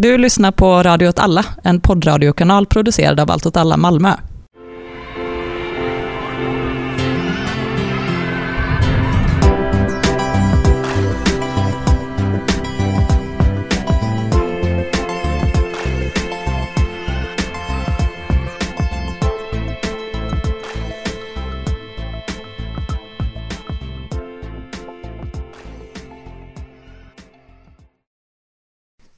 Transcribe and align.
Du 0.00 0.18
lyssnar 0.18 0.52
på 0.52 0.82
Radio 0.82 1.08
åt 1.08 1.18
alla, 1.18 1.44
en 1.62 1.80
poddradiokanal 1.80 2.66
producerad 2.66 3.20
av 3.20 3.30
Allt 3.30 3.46
åt 3.46 3.56
alla 3.56 3.76
Malmö. 3.76 4.14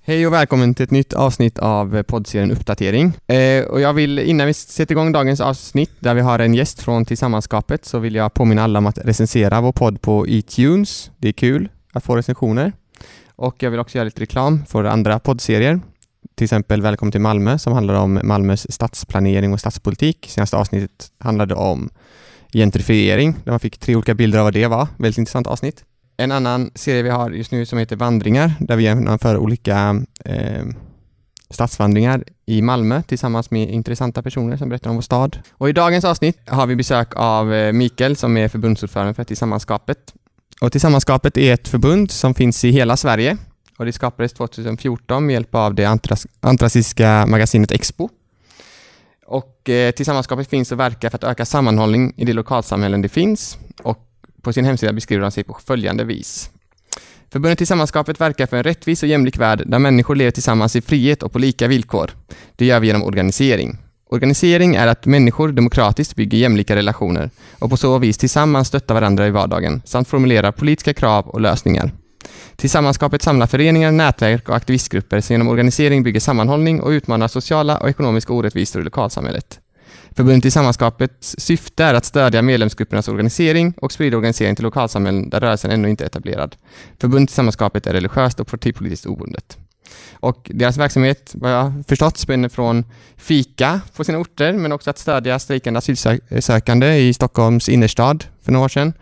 Hej 0.03 0.27
och 0.27 0.33
välkommen 0.33 0.75
till 0.75 0.85
ett 0.85 0.91
nytt 0.91 1.13
avsnitt 1.13 1.59
av 1.59 2.03
poddserien 2.03 2.51
Uppdatering. 2.51 3.13
Eh, 3.27 3.65
och 3.65 3.81
jag 3.81 3.93
vill, 3.93 4.19
innan 4.19 4.47
vi 4.47 4.55
sätter 4.55 4.95
igång 4.95 5.13
dagens 5.13 5.41
avsnitt, 5.41 5.91
där 5.99 6.15
vi 6.15 6.21
har 6.21 6.39
en 6.39 6.55
gäst 6.55 6.83
från 6.83 7.05
Tillsammanskapet, 7.05 7.85
så 7.85 7.99
vill 7.99 8.15
jag 8.15 8.35
påminna 8.35 8.63
alla 8.63 8.79
om 8.79 8.87
att 8.87 8.99
recensera 8.99 9.61
vår 9.61 9.73
podd 9.73 10.01
på 10.01 10.27
iTunes. 10.29 11.11
Det 11.17 11.29
är 11.29 11.33
kul 11.33 11.69
att 11.93 12.05
få 12.05 12.17
recensioner. 12.17 12.73
Och 13.29 13.63
jag 13.63 13.71
vill 13.71 13.81
också 13.81 13.99
göra 13.99 14.05
lite 14.05 14.21
reklam 14.21 14.65
för 14.67 14.85
andra 14.85 15.19
poddserier. 15.19 15.81
Till 16.35 16.45
exempel 16.45 16.83
Välkommen 16.83 17.13
till 17.13 17.21
Malmö, 17.21 17.59
som 17.59 17.73
handlar 17.73 17.95
om 17.95 18.21
Malmös 18.25 18.73
stadsplanering 18.73 19.53
och 19.53 19.61
stadspolitik. 19.61 20.27
Senaste 20.29 20.57
avsnittet 20.57 21.09
handlade 21.19 21.55
om 21.55 21.91
gentrifiering, 22.53 23.37
där 23.45 23.53
man 23.53 23.61
fick 23.61 23.79
tre 23.79 23.97
olika 23.97 24.15
bilder 24.15 24.39
av 24.39 24.45
vad 24.45 24.55
det 24.55 24.67
var. 24.67 24.89
Väldigt 24.99 25.19
intressant 25.19 25.47
avsnitt. 25.47 25.85
En 26.21 26.33
annan 26.33 26.71
serie 26.75 27.03
vi 27.03 27.11
har 27.11 27.31
just 27.31 27.53
nu 27.53 27.67
som 27.67 27.79
heter 27.79 27.97
Vandringar, 27.97 28.53
där 28.61 28.77
vi 28.77 28.83
genomför 28.83 29.37
olika 29.37 30.03
eh, 30.25 30.65
stadsvandringar 31.51 32.25
i 32.47 32.63
Malmö 32.63 33.03
tillsammans 33.03 33.51
med 33.51 33.71
intressanta 33.71 34.23
personer 34.23 34.57
som 34.57 34.69
berättar 34.69 34.91
om 34.91 34.97
vår 34.97 35.03
stad. 35.03 35.39
Och 35.53 35.69
i 35.69 35.73
dagens 35.73 36.05
avsnitt 36.05 36.39
har 36.47 36.67
vi 36.67 36.77
besök 36.77 37.13
av 37.17 37.55
eh, 37.55 37.73
Mikael 37.73 38.17
som 38.17 38.37
är 38.37 38.49
förbundsordförande 38.49 39.15
för 39.15 39.25
Tillsammanskapet. 39.25 40.15
Och 40.61 40.73
Tillsammanskapet 40.73 41.37
är 41.37 41.55
ett 41.55 41.69
förbund 41.69 42.11
som 42.11 42.35
finns 42.35 42.65
i 42.65 42.71
hela 42.71 42.97
Sverige 42.97 43.37
och 43.79 43.87
det 43.87 43.93
skapades 43.93 44.33
2014 44.33 45.27
med 45.27 45.33
hjälp 45.33 45.55
av 45.55 45.75
det 45.75 45.85
antras 45.85 46.27
antirasistiska 46.41 47.27
magasinet 47.27 47.73
Expo. 47.73 48.09
Och 49.27 49.69
eh, 49.69 49.91
Tillsammanskapet 49.91 50.51
finns 50.51 50.73
och 50.73 50.81
verkar 50.81 51.11
för 51.11 51.17
att 51.17 51.25
öka 51.25 51.45
sammanhållning 51.45 52.13
i 52.17 52.25
de 52.25 52.33
lokalsamhällen 52.33 53.03
det 53.03 53.09
finns 53.09 53.59
och 53.83 54.07
på 54.43 54.53
sin 54.53 54.65
hemsida 54.65 54.93
beskriver 54.93 55.23
han 55.23 55.33
sig 55.33 55.45
på 55.45 55.59
följande 55.65 56.05
vis. 56.05 56.51
Förbundet 57.33 57.59
Tillsammanskapet 57.59 58.21
verkar 58.21 58.47
för 58.47 58.57
en 58.57 58.63
rättvis 58.63 59.03
och 59.03 59.09
jämlik 59.09 59.39
värld 59.39 59.63
där 59.67 59.79
människor 59.79 60.17
lever 60.17 60.31
tillsammans 60.31 60.77
i 60.77 60.81
frihet 60.81 61.23
och 61.23 61.33
på 61.33 61.39
lika 61.39 61.69
villkor. 61.69 62.11
Det 62.57 62.67
gör 62.67 62.81
vi 62.81 62.87
genom 62.87 63.03
organisering. 63.03 63.79
Organisering 64.11 64.75
är 64.75 64.87
att 64.87 65.07
människor 65.07 65.49
demokratiskt 65.53 66.17
bygger 66.17 66.39
jämlika 66.39 66.77
relationer 66.77 67.31
och 67.59 67.71
på 67.71 67.77
så 67.77 67.99
vis 67.99 68.19
tillsammans 68.19 68.69
stöttar 68.69 68.95
varandra 68.95 69.27
i 69.27 69.31
vardagen 69.31 69.83
samt 69.85 70.09
formulerar 70.09 70.53
politiska 70.53 70.95
krav 70.95 71.29
och 71.29 71.41
lösningar. 71.41 71.93
Tillsammanskapet 72.57 73.23
samlar 73.23 73.47
föreningar, 73.47 73.93
nätverk 73.93 74.49
och 74.49 74.57
aktivistgrupper 74.57 75.21
som 75.21 75.35
genom 75.35 75.49
organisering 75.49 76.03
bygger 76.03 76.21
sammanhållning 76.21 76.81
och 76.81 76.91
utmanar 76.91 77.29
sociala 77.29 77.79
och 77.79 77.89
ekonomiska 77.89 78.33
orättvisor 78.33 78.83
i 78.83 78.85
lokalsamhället. 78.85 79.61
Förbundet 80.17 80.43
Tillsammanskapets 80.43 81.35
syfte 81.39 81.85
är 81.85 81.95
att 81.95 82.05
stödja 82.05 82.43
medlemsgruppernas 82.43 83.09
organisering 83.09 83.75
och 83.77 83.93
sprida 83.93 84.17
organisering 84.17 84.57
till 84.57 84.65
lokalsamhällen 84.65 85.31
där 85.31 85.41
rörelsen 85.41 85.71
ännu 85.71 85.91
inte 85.91 86.05
är 86.05 86.07
etablerad. 86.07 86.57
Förbundet 87.01 87.29
Tillsammanskapet 87.29 87.87
är 87.87 87.93
religiöst 87.93 88.41
och 88.41 88.47
partipolitiskt 88.47 89.07
obundet. 89.07 89.59
Och 90.13 90.51
deras 90.55 90.77
verksamhet, 90.77 91.31
vad 91.35 91.53
jag 91.53 91.73
förstått, 91.89 92.17
spänner 92.17 92.49
från 92.49 92.85
fika 93.17 93.81
på 93.97 94.05
sina 94.05 94.19
orter, 94.19 94.53
men 94.53 94.73
också 94.73 94.91
att 94.91 94.99
stödja 94.99 95.39
strejkande 95.39 95.79
asylsökande 95.79 96.97
i 96.97 97.15
Stockholms 97.15 97.69
innerstad 97.69 98.25
för 98.43 98.53
några 98.53 98.65
år 98.65 98.69
sedan. 98.69 98.93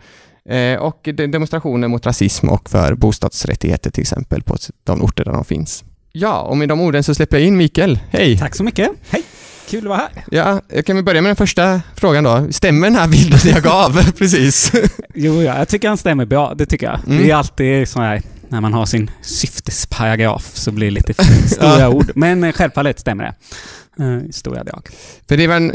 Eh, 0.49 0.79
och 0.79 1.09
demonstrationer 1.13 1.87
mot 1.87 2.05
rasism 2.05 2.49
och 2.49 2.69
för 2.69 2.95
bostadsrättigheter 2.95 3.91
till 3.91 4.01
exempel 4.01 4.43
på 4.43 4.57
de 4.83 5.01
orter 5.01 5.25
där 5.25 5.31
de 5.31 5.45
finns. 5.45 5.83
Ja, 6.11 6.41
och 6.41 6.57
med 6.57 6.69
de 6.69 6.81
orden 6.81 7.03
så 7.03 7.15
släpper 7.15 7.37
jag 7.37 7.47
in 7.47 7.57
Mikael. 7.57 7.99
Hej! 8.09 8.37
Tack 8.37 8.55
så 8.55 8.63
mycket. 8.63 8.89
Hej! 9.09 9.23
Kul 9.69 9.79
att 9.79 9.89
vara 9.89 9.97
här. 9.97 10.23
Ja, 10.31 10.61
jag 10.67 10.85
kan 10.85 10.95
vi 10.95 11.03
börja 11.03 11.21
med 11.21 11.29
den 11.29 11.35
första 11.35 11.81
frågan 11.95 12.23
då. 12.23 12.47
Stämmer 12.51 12.87
den 12.87 12.95
här 12.95 13.07
bilden 13.07 13.39
jag 13.45 13.63
gav 13.63 14.11
precis? 14.17 14.71
jo, 15.13 15.41
ja, 15.41 15.57
jag 15.57 15.67
tycker 15.67 15.87
han 15.87 15.97
stämmer 15.97 16.25
bra. 16.25 16.53
Det 16.53 16.65
tycker 16.65 16.85
jag. 16.85 16.99
Mm. 17.07 17.23
Det 17.23 17.31
är 17.31 17.35
alltid 17.35 17.87
så 17.87 18.01
här, 18.01 18.21
när 18.47 18.61
man 18.61 18.73
har 18.73 18.85
sin 18.85 19.11
syftesparagraf 19.21 20.51
så 20.53 20.71
blir 20.71 20.87
det 20.87 20.91
lite 20.91 21.13
stora 21.47 21.89
ord. 21.89 22.11
Men 22.15 22.43
eh, 22.43 22.51
självfallet 22.51 22.99
stämmer 22.99 23.23
det. 23.23 23.33
I 24.29 24.31
stora 24.31 24.63
drag. 24.63 24.89
För 25.27 25.37
det 25.37 25.47
var 25.47 25.71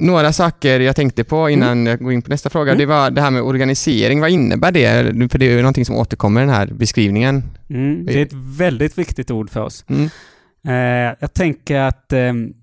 några 0.00 0.32
saker 0.32 0.80
jag 0.80 0.96
tänkte 0.96 1.24
på 1.24 1.50
innan 1.50 1.72
mm. 1.72 1.86
jag 1.86 1.98
går 1.98 2.12
in 2.12 2.22
på 2.22 2.30
nästa 2.30 2.50
fråga. 2.50 2.72
Mm. 2.72 2.78
Det 2.78 2.86
var 2.86 3.10
det 3.10 3.20
här 3.20 3.30
med 3.30 3.42
organisering. 3.42 4.20
Vad 4.20 4.30
innebär 4.30 4.72
det? 4.72 5.30
För 5.30 5.38
det 5.38 5.46
är 5.46 5.50
ju 5.50 5.56
någonting 5.56 5.84
som 5.84 5.96
återkommer 5.96 6.40
i 6.40 6.44
den 6.44 6.54
här 6.54 6.66
beskrivningen. 6.66 7.42
Mm. 7.70 8.06
Det 8.06 8.18
är 8.18 8.22
ett 8.22 8.32
väldigt 8.32 8.98
viktigt 8.98 9.30
ord 9.30 9.50
för 9.50 9.60
oss. 9.60 9.84
Uh, 9.90 10.74
jag 11.20 11.34
tänker 11.34 11.80
att 11.80 12.12
um, 12.12 12.54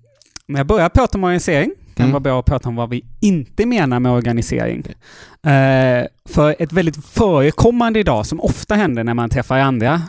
när 0.48 0.60
jag 0.60 0.66
börjar 0.66 0.88
prata 0.88 1.18
om 1.18 1.24
organisering 1.24 1.70
kan 1.94 2.04
mm. 2.04 2.12
vara 2.12 2.20
bra 2.20 2.40
att 2.40 2.46
prata 2.46 2.68
om 2.68 2.76
vad 2.76 2.90
vi 2.90 3.04
inte 3.20 3.66
menar 3.66 4.00
med 4.00 4.12
organisering. 4.12 4.82
Eh, 5.42 6.06
för 6.28 6.56
ett 6.58 6.72
väldigt 6.72 7.06
förekommande 7.06 8.00
idag, 8.00 8.26
som 8.26 8.40
ofta 8.40 8.74
händer 8.74 9.04
när 9.04 9.14
man 9.14 9.30
träffar 9.30 9.58
andra 9.58 10.02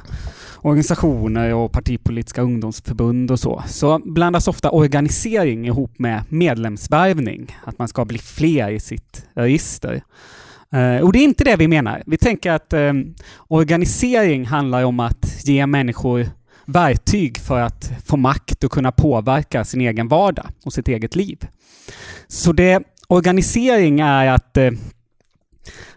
organisationer 0.61 1.53
och 1.53 1.71
partipolitiska 1.71 2.41
ungdomsförbund 2.41 3.31
och 3.31 3.39
så, 3.39 3.63
så 3.67 3.99
blandas 4.05 4.47
ofta 4.47 4.69
organisering 4.69 5.65
ihop 5.65 5.99
med 5.99 6.23
medlemsvärvning, 6.29 7.57
att 7.63 7.79
man 7.79 7.87
ska 7.87 8.05
bli 8.05 8.17
fler 8.17 8.69
i 8.69 8.79
sitt 8.79 9.25
register. 9.33 10.01
Uh, 10.75 11.03
och 11.03 11.13
det 11.13 11.19
är 11.19 11.23
inte 11.23 11.43
det 11.43 11.55
vi 11.55 11.67
menar. 11.67 12.03
Vi 12.05 12.17
tänker 12.17 12.51
att 12.51 12.73
um, 12.73 13.15
organisering 13.37 14.45
handlar 14.45 14.83
om 14.83 14.99
att 14.99 15.41
ge 15.43 15.65
människor 15.65 16.27
verktyg 16.65 17.37
för 17.37 17.59
att 17.59 17.91
få 18.05 18.17
makt 18.17 18.63
och 18.63 18.71
kunna 18.71 18.91
påverka 18.91 19.65
sin 19.65 19.81
egen 19.81 20.07
vardag 20.07 20.45
och 20.65 20.73
sitt 20.73 20.87
eget 20.87 21.15
liv. 21.15 21.47
Så 22.27 22.51
det 22.51 22.83
organisering 23.07 23.99
är 23.99 24.27
att 24.27 24.57
eh, 24.57 24.71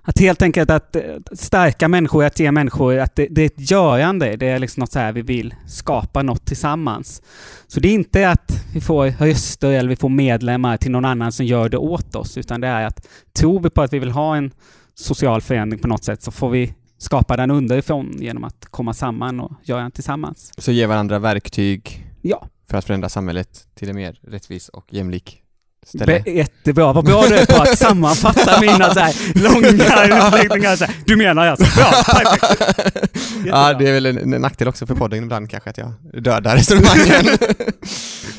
att 0.03 0.19
helt 0.19 0.43
enkelt 0.43 0.71
att 0.71 0.97
eh, 0.97 1.03
stärka 1.33 1.89
människor, 1.89 2.25
att 2.25 2.41
ge 2.41 2.53
människor, 2.53 2.99
att 2.99 3.17
det, 3.17 3.27
det, 3.31 3.43
är 3.43 3.47
ett 3.47 3.71
görande. 3.71 4.37
Det 4.37 4.47
är 4.47 4.59
liksom 4.59 4.81
något 4.81 4.93
så 4.93 4.99
här, 4.99 5.13
vi 5.13 5.23
vill 5.23 5.55
skapa 5.67 6.23
något 6.23 6.47
tillsammans. 6.47 7.23
Så 7.67 7.81
det 7.81 7.89
är 7.89 7.93
inte 7.93 8.31
att 8.31 8.65
vi 8.75 8.81
får 8.81 9.07
röster 9.07 9.73
eller 9.73 9.89
vi 9.89 9.97
får 9.97 10.09
medlemmar 10.09 10.77
till 10.77 10.91
någon 10.91 11.05
annan 11.05 11.33
som 11.33 11.47
gör 11.47 11.69
det 11.69 11.77
åt 11.77 12.15
oss, 12.15 12.39
utan 12.39 12.61
det 12.61 12.69
är 12.69 12.87
att 12.87 13.09
tror 13.33 13.61
vi 13.61 13.71
på 13.71 13.83
att 13.83 13.93
vi 13.93 13.99
vill 13.99 14.11
ha 14.11 14.37
en 14.37 14.51
social 14.95 15.41
förändring 15.41 15.81
på 15.81 15.89
något 15.89 16.05
sätt 16.05 16.23
så 16.23 16.31
får 16.31 16.51
vi 16.51 16.75
skapa 16.99 17.37
den 17.37 17.51
underifrån 17.51 18.17
genom 18.19 18.45
att 18.45 18.67
komma 18.71 18.95
samman 18.95 19.41
och 19.41 19.53
göra 19.63 19.83
den 19.83 19.91
tillsammans. 19.91 20.53
Så 20.59 20.73
ge 20.73 20.87
varandra 20.87 21.19
verktyg 21.19 22.07
ja. 22.23 22.49
för 22.71 22.79
att 22.79 22.85
förändra 22.85 23.09
samhället 23.09 23.67
till 23.75 23.89
en 23.89 23.97
mer 23.97 24.19
rättvis 24.23 24.69
och 24.69 24.85
jämlik 24.91 25.43
ställe. 25.87 26.23
Be 26.25 26.31
jättebra, 26.31 26.93
vad 26.93 27.05
bra 27.05 27.27
du 27.29 27.35
är 27.35 27.47
på 27.47 27.63
att 27.63 27.79
sammanfatta 27.79 28.61
mina 28.61 28.95
så 28.95 29.01
här 29.01 29.43
långa 29.43 29.69
utläggningar. 30.39 30.77
Så 30.77 30.85
här. 30.85 30.95
Du 31.07 31.17
menar 31.17 31.47
alltså, 31.47 31.81
bra, 31.81 31.91
perfekt. 31.91 33.09
Ja, 33.47 33.75
det 33.75 33.89
är 33.89 33.93
väl 33.93 34.07
en, 34.07 34.35
en 34.35 34.41
nackdel 34.43 34.69
också 34.69 34.87
för 34.87 34.95
podden 34.95 35.23
ibland 35.23 35.51
kanske 35.51 35.71
att 35.71 35.79
jag 35.79 35.93
dödar 36.23 36.57
resonemangen. 36.57 37.39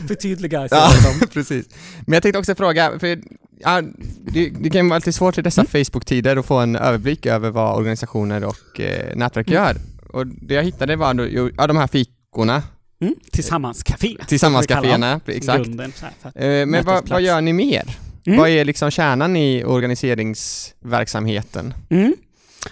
Förtydliga. 0.07 0.67
Ja, 0.71 0.91
precis. 1.33 1.65
Men 2.05 2.13
jag 2.13 2.23
tänkte 2.23 2.39
också 2.39 2.55
fråga, 2.55 2.99
för 2.99 3.19
ja, 3.59 3.81
det, 4.21 4.49
det 4.49 4.69
kan 4.69 4.89
vara 4.89 4.97
lite 4.97 5.13
svårt 5.13 5.37
i 5.37 5.41
dessa 5.41 5.61
mm. 5.61 5.69
Facebook-tider 5.69 6.37
att 6.37 6.45
få 6.45 6.57
en 6.57 6.75
överblick 6.75 7.25
över 7.25 7.49
vad 7.49 7.77
organisationer 7.77 8.43
och 8.43 8.79
eh, 8.79 9.15
nätverk 9.15 9.47
mm. 9.47 9.63
gör. 9.63 9.75
Och 10.09 10.27
det 10.27 10.53
jag 10.53 10.63
hittade 10.63 10.95
var 10.95 11.13
då, 11.13 11.49
ja, 11.57 11.67
de 11.67 11.77
här 11.77 11.87
fikorna 11.87 12.63
Mm. 13.01 13.15
Tillsammanscafé. 13.31 14.17
Tillsammanscaféerna, 14.27 15.21
exakt. 15.25 15.65
Grunden, 15.65 15.93
eh, 16.35 16.65
men 16.65 16.85
vad, 16.85 17.09
vad, 17.09 17.21
gör 17.21 17.41
ni 17.41 17.53
mer? 17.53 17.97
Mm. 18.25 18.39
Vad 18.39 18.49
är 18.49 18.65
liksom 18.65 18.91
kärnan 18.91 19.35
i 19.35 19.63
organiseringsverksamheten? 19.63 21.73
Mm. 21.89 22.13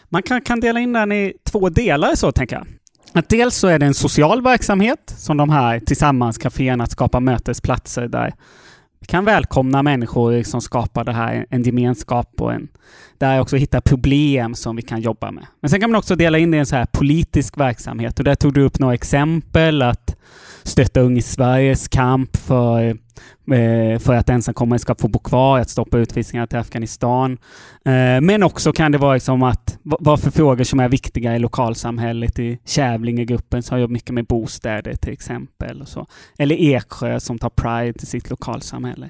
Man 0.09 0.23
kan, 0.23 0.41
kan 0.41 0.59
dela 0.59 0.79
in 0.79 0.93
den 0.93 1.11
i 1.11 1.33
två 1.43 1.69
delar 1.69 2.15
så, 2.15 2.31
tänker 2.31 2.55
jag. 2.55 2.67
Att 3.13 3.29
dels 3.29 3.55
så 3.55 3.67
är 3.67 3.79
det 3.79 3.85
en 3.85 3.93
social 3.93 4.41
verksamhet, 4.41 5.13
som 5.17 5.37
de 5.37 5.49
här 5.49 5.79
tillsammanscaféerna, 5.79 6.83
att 6.83 6.91
skapa 6.91 7.19
mötesplatser 7.19 8.07
där 8.07 8.33
kan 9.05 9.25
välkomna 9.25 9.83
människor 9.83 10.43
som 10.43 10.61
skapar 10.61 11.03
det 11.03 11.13
här, 11.13 11.45
en 11.49 11.63
gemenskap 11.63 12.41
och 12.41 12.53
en, 12.53 12.67
där 13.19 13.41
också 13.41 13.55
hitta 13.55 13.81
problem 13.81 14.55
som 14.55 14.75
vi 14.75 14.81
kan 14.81 15.01
jobba 15.01 15.31
med. 15.31 15.45
Men 15.61 15.69
sen 15.69 15.79
kan 15.79 15.91
man 15.91 15.99
också 15.99 16.15
dela 16.15 16.37
in 16.37 16.51
det 16.51 16.57
i 16.57 16.59
en 16.59 16.65
så 16.65 16.75
här 16.75 16.85
politisk 16.85 17.57
verksamhet 17.57 18.19
och 18.19 18.25
där 18.25 18.35
tog 18.35 18.53
du 18.53 18.61
upp 18.61 18.79
några 18.79 18.93
exempel 18.93 19.81
att 19.81 20.17
stötta 20.67 20.99
Ung 20.99 21.17
i 21.17 21.21
Sveriges 21.21 21.87
kamp 21.87 22.37
för, 22.37 22.87
eh, 23.51 23.99
för 23.99 24.13
att 24.13 24.29
ensamkommande 24.29 24.79
ska 24.79 24.95
få 24.95 25.07
bo 25.07 25.19
kvar, 25.19 25.59
att 25.59 25.69
stoppa 25.69 25.97
utvisningar 25.97 26.45
till 26.45 26.57
Afghanistan. 26.57 27.37
Eh, 27.85 28.21
men 28.21 28.43
också 28.43 28.71
kan 28.71 28.91
det 28.91 28.97
vara 28.97 29.13
liksom 29.13 29.43
att 29.43 29.77
vad 29.83 30.19
för 30.19 30.31
frågor 30.31 30.63
som 30.63 30.79
är 30.79 30.89
viktiga 30.89 31.35
i 31.35 31.39
lokalsamhället. 31.39 32.39
I 32.39 32.59
Kävlingegruppen 32.65 33.63
som 33.63 33.75
har 33.75 33.79
jobbat 33.81 33.91
mycket 33.91 34.13
med 34.13 34.25
bostäder 34.25 34.95
till 34.95 35.13
exempel. 35.13 35.81
Och 35.81 35.87
så. 35.87 36.07
Eller 36.37 36.55
Eksjö 36.55 37.19
som 37.19 37.39
tar 37.39 37.49
Pride 37.49 37.93
till 37.93 38.07
sitt 38.07 38.29
lokalsamhälle. 38.29 39.09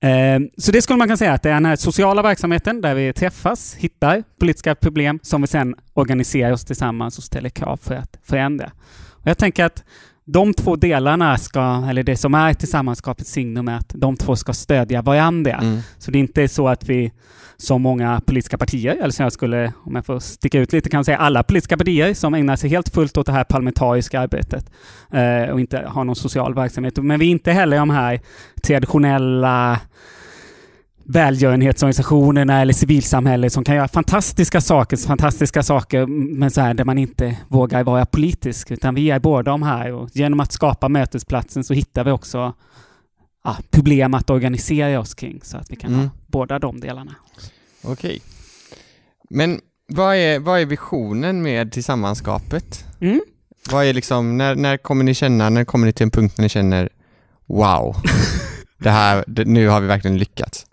Ehm, 0.00 0.48
så 0.56 0.72
det 0.72 0.82
skulle 0.82 0.96
man 0.96 1.08
kunna 1.08 1.16
säga 1.16 1.32
att 1.32 1.42
det 1.42 1.50
är 1.50 1.54
den 1.54 1.66
här 1.66 1.76
sociala 1.76 2.22
verksamheten 2.22 2.80
där 2.80 2.94
vi 2.94 3.12
träffas, 3.12 3.74
hittar 3.74 4.24
politiska 4.40 4.74
problem 4.74 5.18
som 5.22 5.40
vi 5.40 5.46
sedan 5.46 5.74
organiserar 5.94 6.52
oss 6.52 6.64
tillsammans 6.64 7.18
och 7.18 7.24
ställer 7.24 7.48
krav 7.48 7.76
för 7.76 7.94
att 7.94 8.18
förändra. 8.22 8.72
Och 9.12 9.26
jag 9.26 9.38
tänker 9.38 9.64
att 9.64 9.84
de 10.30 10.54
två 10.54 10.76
delarna 10.76 11.38
ska, 11.38 11.84
eller 11.90 12.02
det 12.02 12.16
som 12.16 12.34
är 12.34 12.54
tillsammanskapets 12.54 13.30
signum 13.30 13.68
är 13.68 13.76
att 13.76 13.92
de 13.94 14.16
två 14.16 14.36
ska 14.36 14.52
stödja 14.52 15.02
varandra. 15.02 15.52
Mm. 15.52 15.80
Så 15.98 16.10
det 16.10 16.18
är 16.18 16.20
inte 16.20 16.48
så 16.48 16.68
att 16.68 16.88
vi 16.88 17.12
som 17.56 17.82
många 17.82 18.20
politiska 18.26 18.58
partier, 18.58 18.96
eller 18.96 19.10
som 19.10 19.22
jag 19.22 19.32
skulle, 19.32 19.72
om 19.84 19.94
jag 19.94 20.06
får 20.06 20.20
sticka 20.20 20.58
ut 20.58 20.72
lite, 20.72 20.90
kan 20.90 21.04
säga 21.04 21.18
alla 21.18 21.42
politiska 21.42 21.76
partier 21.76 22.14
som 22.14 22.34
ägnar 22.34 22.56
sig 22.56 22.70
helt 22.70 22.88
fullt 22.88 23.16
åt 23.16 23.26
det 23.26 23.32
här 23.32 23.44
parlamentariska 23.44 24.20
arbetet 24.20 24.70
eh, 25.12 25.52
och 25.52 25.60
inte 25.60 25.84
har 25.86 26.04
någon 26.04 26.16
social 26.16 26.54
verksamhet. 26.54 26.96
Men 26.96 27.20
vi 27.20 27.26
är 27.26 27.30
inte 27.30 27.52
heller 27.52 27.76
de 27.78 27.90
här 27.90 28.20
traditionella 28.62 29.80
välgörenhetsorganisationerna 31.08 32.60
eller 32.60 32.72
civilsamhället 32.72 33.52
som 33.52 33.64
kan 33.64 33.76
göra 33.76 33.88
fantastiska 33.88 34.60
saker, 34.60 34.96
fantastiska 34.96 35.62
saker, 35.62 36.06
men 36.06 36.50
så 36.50 36.60
här 36.60 36.74
där 36.74 36.84
man 36.84 36.98
inte 36.98 37.36
vågar 37.48 37.84
vara 37.84 38.06
politisk, 38.06 38.70
utan 38.70 38.94
vi 38.94 39.10
är 39.10 39.18
båda 39.18 39.50
de 39.50 39.62
här 39.62 39.92
och 39.92 40.08
genom 40.12 40.40
att 40.40 40.52
skapa 40.52 40.88
mötesplatsen 40.88 41.64
så 41.64 41.74
hittar 41.74 42.04
vi 42.04 42.10
också 42.10 42.54
ja, 43.44 43.56
problem 43.70 44.14
att 44.14 44.30
organisera 44.30 45.00
oss 45.00 45.14
kring 45.14 45.40
så 45.42 45.56
att 45.56 45.70
vi 45.70 45.76
kan 45.76 45.90
mm. 45.90 46.04
ha 46.04 46.10
båda 46.26 46.58
de 46.58 46.80
delarna. 46.80 47.14
Okej. 47.82 48.20
Men 49.30 49.60
vad 49.88 50.16
är, 50.16 50.38
vad 50.38 50.60
är 50.60 50.66
visionen 50.66 51.42
med 51.42 51.72
tillsammanskapet? 51.72 52.84
Mm. 53.00 53.20
Vad 53.70 53.84
är 53.84 53.94
liksom, 53.94 54.36
när, 54.36 54.54
när 54.54 54.76
kommer 54.76 55.04
ni 55.04 55.14
känna, 55.14 55.50
när 55.50 55.64
kommer 55.64 55.86
ni 55.86 55.92
till 55.92 56.04
en 56.04 56.10
punkt 56.10 56.34
när 56.38 56.42
ni 56.42 56.48
känner 56.48 56.88
wow, 57.46 57.96
det 58.78 58.90
här, 58.90 59.24
det, 59.26 59.44
nu 59.44 59.68
har 59.68 59.80
vi 59.80 59.86
verkligen 59.86 60.18
lyckats? 60.18 60.64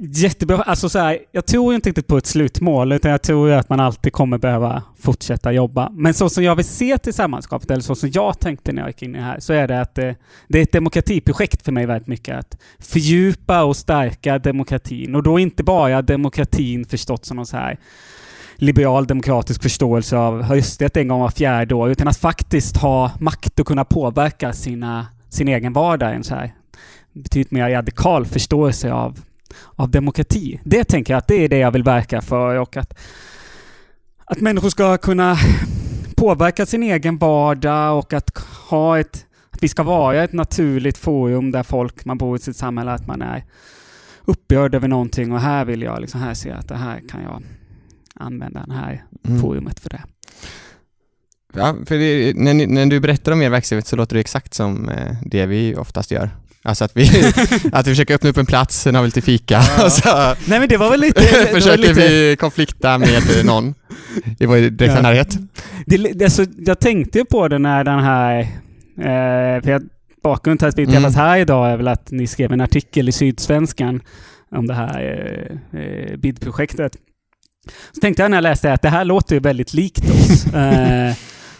Jättebra. 0.00 0.62
Alltså 0.62 0.88
så 0.88 0.98
här, 0.98 1.18
jag 1.32 1.46
tror 1.46 1.74
inte 1.74 1.88
riktigt 1.88 2.06
på 2.06 2.16
ett 2.16 2.26
slutmål, 2.26 2.92
utan 2.92 3.10
jag 3.10 3.22
tror 3.22 3.50
att 3.50 3.68
man 3.68 3.80
alltid 3.80 4.12
kommer 4.12 4.38
behöva 4.38 4.82
fortsätta 4.98 5.52
jobba. 5.52 5.90
Men 5.92 6.14
så 6.14 6.28
som 6.30 6.44
jag 6.44 6.56
vill 6.56 6.64
se 6.64 6.98
tillsammanskapet, 6.98 7.70
eller 7.70 7.82
så 7.82 7.94
som 7.94 8.10
jag 8.12 8.40
tänkte 8.40 8.72
när 8.72 8.82
jag 8.82 8.88
gick 8.88 9.02
in 9.02 9.14
i 9.14 9.18
det 9.18 9.24
här, 9.24 9.40
så 9.40 9.52
är 9.52 9.68
det 9.68 9.80
att 9.80 9.94
det, 9.94 10.16
det 10.48 10.58
är 10.58 10.62
ett 10.62 10.72
demokratiprojekt 10.72 11.62
för 11.62 11.72
mig 11.72 11.86
väldigt 11.86 12.08
mycket. 12.08 12.38
Att 12.38 12.58
fördjupa 12.78 13.64
och 13.64 13.76
stärka 13.76 14.38
demokratin. 14.38 15.14
Och 15.14 15.22
då 15.22 15.38
inte 15.38 15.62
bara 15.62 16.02
demokratin 16.02 16.84
förstått 16.84 17.24
som 17.24 17.36
någon 17.36 17.46
så 17.46 17.56
här 17.56 17.78
liberal 18.56 19.06
demokratisk 19.06 19.62
förståelse 19.62 20.16
av 20.16 20.42
rösträtt 20.42 20.96
en 20.96 21.08
gång 21.08 21.20
var 21.20 21.30
fjärde 21.30 21.74
år, 21.74 21.90
utan 21.90 22.08
att 22.08 22.16
faktiskt 22.16 22.76
ha 22.76 23.10
makt 23.20 23.60
och 23.60 23.66
kunna 23.66 23.84
påverka 23.84 24.52
sina, 24.52 25.06
sin 25.28 25.48
egen 25.48 25.72
vardag. 25.72 26.14
En 26.14 26.24
så 26.24 26.34
här 26.34 26.52
betydligt 27.12 27.50
mer 27.50 27.70
radikal 27.70 28.26
förståelse 28.26 28.92
av 28.92 29.20
av 29.76 29.90
demokrati. 29.90 30.60
Det 30.64 30.84
tänker 30.84 31.12
jag 31.12 31.18
att 31.18 31.28
det 31.28 31.44
är 31.44 31.48
det 31.48 31.58
jag 31.58 31.70
vill 31.70 31.82
verka 31.82 32.20
för 32.20 32.56
och 32.56 32.76
att, 32.76 32.98
att 34.24 34.40
människor 34.40 34.70
ska 34.70 34.96
kunna 34.96 35.36
påverka 36.16 36.66
sin 36.66 36.82
egen 36.82 37.18
vardag 37.18 37.98
och 37.98 38.12
att 38.12 38.38
ha 38.68 38.98
ett 38.98 39.26
att 39.56 39.62
vi 39.62 39.68
ska 39.68 39.82
vara 39.82 40.24
ett 40.24 40.32
naturligt 40.32 40.98
forum 40.98 41.50
där 41.50 41.62
folk, 41.62 42.04
man 42.04 42.18
bor 42.18 42.36
i 42.36 42.40
sitt 42.40 42.56
samhälle, 42.56 42.92
att 42.92 43.06
man 43.06 43.22
är 43.22 43.44
upprörd 44.24 44.74
över 44.74 44.88
någonting 44.88 45.32
och 45.32 45.40
här 45.40 45.64
vill 45.64 45.82
jag 45.82 46.00
liksom, 46.00 46.20
här 46.20 46.34
se 46.34 46.50
att 46.50 46.68
det 46.68 46.76
här 46.76 47.02
kan 47.08 47.22
jag 47.22 47.42
använda 48.14 48.64
det 48.66 48.74
här 48.74 49.04
mm. 49.28 49.40
forumet 49.40 49.80
för 49.80 49.90
det. 49.90 50.02
Ja, 51.54 51.76
för 51.86 51.98
det, 51.98 52.36
när, 52.36 52.66
när, 52.66 52.86
du 52.86 53.00
berättar 53.00 53.32
om 53.32 53.42
er 53.42 53.50
verksamhet 53.50 53.86
så 53.86 53.96
låter 53.96 54.14
det 54.14 54.20
exakt 54.20 54.54
som 54.54 54.88
eh, 54.88 55.16
det 55.22 55.46
vi 55.46 55.76
oftast 55.76 56.10
gör. 56.10 56.30
Alltså 56.66 56.84
att 56.84 56.96
vi, 56.96 57.02
att 57.72 57.86
vi 57.86 57.90
försöker 57.90 58.14
öppna 58.14 58.30
upp 58.30 58.36
en 58.36 58.46
plats, 58.46 58.80
sen 58.80 58.94
har 58.94 59.02
vi 59.02 59.08
lite 59.08 59.20
fika 59.20 59.62
ja. 59.78 59.90
så 59.90 60.34
Nej 60.48 60.60
men 60.60 60.68
det 60.68 60.76
var 60.76 60.90
väl 60.90 61.00
lite... 61.00 61.22
försöker 61.52 61.78
lite... 61.78 62.08
vi 62.08 62.36
konflikta 62.36 62.98
med 62.98 63.44
någon 63.44 63.74
i 64.38 64.46
vår 64.46 64.56
direkta 64.56 64.96
ja. 64.96 65.02
närhet. 65.02 65.38
Det, 65.86 66.24
alltså, 66.24 66.44
jag 66.58 66.80
tänkte 66.80 67.24
på 67.24 67.48
det 67.48 67.58
när 67.58 67.84
den 67.84 68.00
här... 68.00 68.40
Eh, 68.98 69.62
för 69.62 69.70
jag, 69.70 69.82
bakgrunden 70.22 70.58
till 70.58 70.68
att 70.68 70.78
vi 70.78 70.86
träffas 70.86 71.14
mm. 71.14 71.26
här 71.26 71.38
idag 71.38 71.70
är 71.70 71.76
väl 71.76 71.88
att 71.88 72.10
ni 72.10 72.26
skrev 72.26 72.52
en 72.52 72.60
artikel 72.60 73.08
i 73.08 73.12
Sydsvenskan 73.12 74.00
om 74.50 74.66
det 74.66 74.74
här 74.74 75.00
eh, 75.72 75.80
eh 75.80 76.16
BID-projektet. 76.16 76.96
Så 77.92 78.00
tänkte 78.00 78.22
jag 78.22 78.30
när 78.30 78.36
jag 78.36 78.42
läste 78.42 78.72
att 78.72 78.82
det 78.82 78.88
här 78.88 79.04
låter 79.04 79.34
ju 79.34 79.40
väldigt 79.40 79.74
likt 79.74 80.10
oss. 80.10 80.46
eh, 80.54 81.14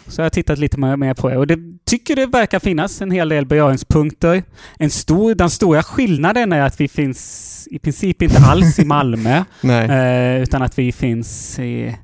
så 0.07 0.21
jag 0.21 0.25
har 0.25 0.29
tittat 0.29 0.59
lite 0.59 0.77
mer 0.79 1.13
på 1.13 1.29
det 1.29 1.37
och 1.37 1.47
det 1.47 1.76
tycker 1.87 2.15
det 2.15 2.25
verkar 2.25 2.59
finnas 2.59 3.01
en 3.01 3.11
hel 3.11 3.29
del 3.29 3.45
beröringspunkter. 3.45 4.43
En 4.79 4.89
stor, 4.89 5.35
den 5.35 5.49
stora 5.49 5.83
skillnaden 5.83 6.53
är 6.53 6.61
att 6.61 6.81
vi 6.81 6.87
finns 6.87 7.67
i 7.71 7.79
princip 7.79 8.21
inte 8.21 8.39
alls 8.39 8.79
i 8.79 8.85
Malmö, 8.85 9.43
eh, 9.63 10.41
utan 10.41 10.61
att 10.61 10.79
vi 10.79 10.91
finns 10.91 11.59
i 11.59 11.95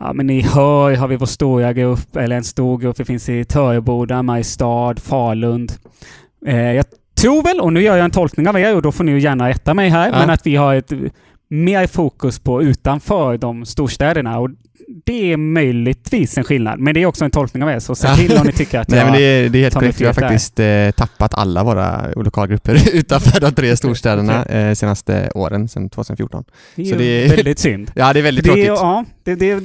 Ja, 0.00 0.12
men 0.12 0.30
i 0.30 0.40
Höj 0.40 0.94
har 0.94 1.08
vi 1.08 1.16
vår 1.16 1.26
stora 1.26 1.72
grupp, 1.72 2.16
eller 2.16 2.36
en 2.36 2.44
stor 2.44 2.78
grupp. 2.78 3.00
Vi 3.00 3.04
finns 3.04 3.28
i 3.28 3.44
Töreboda, 3.44 4.22
Mariestad, 4.22 4.94
Falun. 4.96 5.68
Eh, 6.46 6.72
jag 6.72 6.84
tror 7.14 7.42
väl, 7.42 7.60
och 7.60 7.72
nu 7.72 7.82
gör 7.82 7.96
jag 7.96 8.04
en 8.04 8.10
tolkning 8.10 8.48
av 8.48 8.58
er 8.58 8.76
och 8.76 8.82
då 8.82 8.92
får 8.92 9.04
ni 9.04 9.18
gärna 9.18 9.48
rätta 9.48 9.74
mig 9.74 9.88
här, 9.88 10.08
ja. 10.08 10.18
men 10.18 10.30
att 10.30 10.46
vi 10.46 10.56
har 10.56 10.74
ett 10.74 10.92
mer 11.48 11.86
fokus 11.86 12.38
på 12.38 12.62
utanför 12.62 13.38
de 13.38 13.66
storstäderna. 13.66 14.38
Och 14.38 14.50
det 14.88 15.32
är 15.32 15.36
möjligtvis 15.36 16.38
en 16.38 16.44
skillnad, 16.44 16.80
men 16.80 16.94
det 16.94 17.02
är 17.02 17.06
också 17.06 17.24
en 17.24 17.30
tolkning 17.30 17.62
av 17.62 17.70
er, 17.70 17.78
så 17.78 17.94
säg 17.94 18.16
till 18.16 18.36
om 18.36 18.46
ni 18.46 18.52
tycker 18.52 18.78
att 18.78 18.88
Nej, 18.88 19.04
men 19.04 19.12
det 19.12 19.20
är, 19.20 19.48
det 19.48 19.58
är 19.58 19.62
helt 19.62 19.74
korrekt. 19.74 20.00
Vi 20.00 20.06
har 20.06 20.12
faktiskt 20.12 20.60
eh, 20.60 20.90
tappat 20.90 21.34
alla 21.34 21.64
våra 21.64 22.10
lokalgrupper 22.16 22.88
utanför 22.92 23.40
de 23.40 23.52
tre 23.52 23.76
storstäderna 23.76 24.44
eh, 24.44 24.74
senaste 24.74 25.30
åren, 25.34 25.68
sedan 25.68 25.90
2014. 25.90 26.44
Det 26.74 26.82
är, 26.82 26.86
så 26.86 26.94
det 26.94 27.04
är 27.04 27.28
väldigt 27.36 27.58
synd. 27.58 27.90
ja, 27.94 28.12
det 28.12 28.18
är 28.18 28.22
väldigt 28.22 28.44
det 28.44 28.48
tråkigt. 28.48 28.68
Är, 28.68 28.72
ja, 28.72 29.04
det, 29.24 29.34
det, 29.34 29.60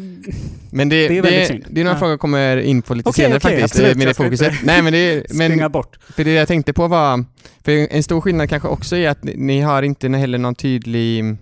men 0.71 0.89
det, 0.89 1.07
det 1.07 1.17
är 1.17 1.21
väldigt 1.21 1.47
synd. 1.47 1.65
Det 1.69 1.81
är 1.81 1.83
några 1.83 1.95
ja. 1.95 1.99
frågor 1.99 2.13
jag 2.13 2.19
kommer 2.19 2.57
in 2.57 2.81
på 2.81 2.93
lite 2.93 3.09
okay, 3.09 3.23
senare 3.23 3.37
okay, 3.37 3.51
faktiskt, 3.51 3.75
absolut, 3.75 3.97
med 3.97 4.07
det 4.07 4.13
fokuset. 4.13 4.53
Nej, 4.63 4.81
men 4.81 4.93
det 4.93 4.97
är, 4.97 5.23
men, 5.33 5.71
bort. 5.71 5.97
För 6.15 6.23
det 6.23 6.31
jag 6.31 6.47
tänkte 6.47 6.73
på 6.73 6.87
var, 6.87 7.25
för 7.63 7.71
en 7.71 8.03
stor 8.03 8.21
skillnad 8.21 8.49
kanske 8.49 8.67
också 8.67 8.95
är 8.95 9.09
att 9.09 9.23
ni, 9.23 9.35
ni 9.37 9.61
har 9.61 9.83
inte 9.83 10.09
heller 10.09 10.37
någon 10.37 10.55
tydlig 10.55 11.37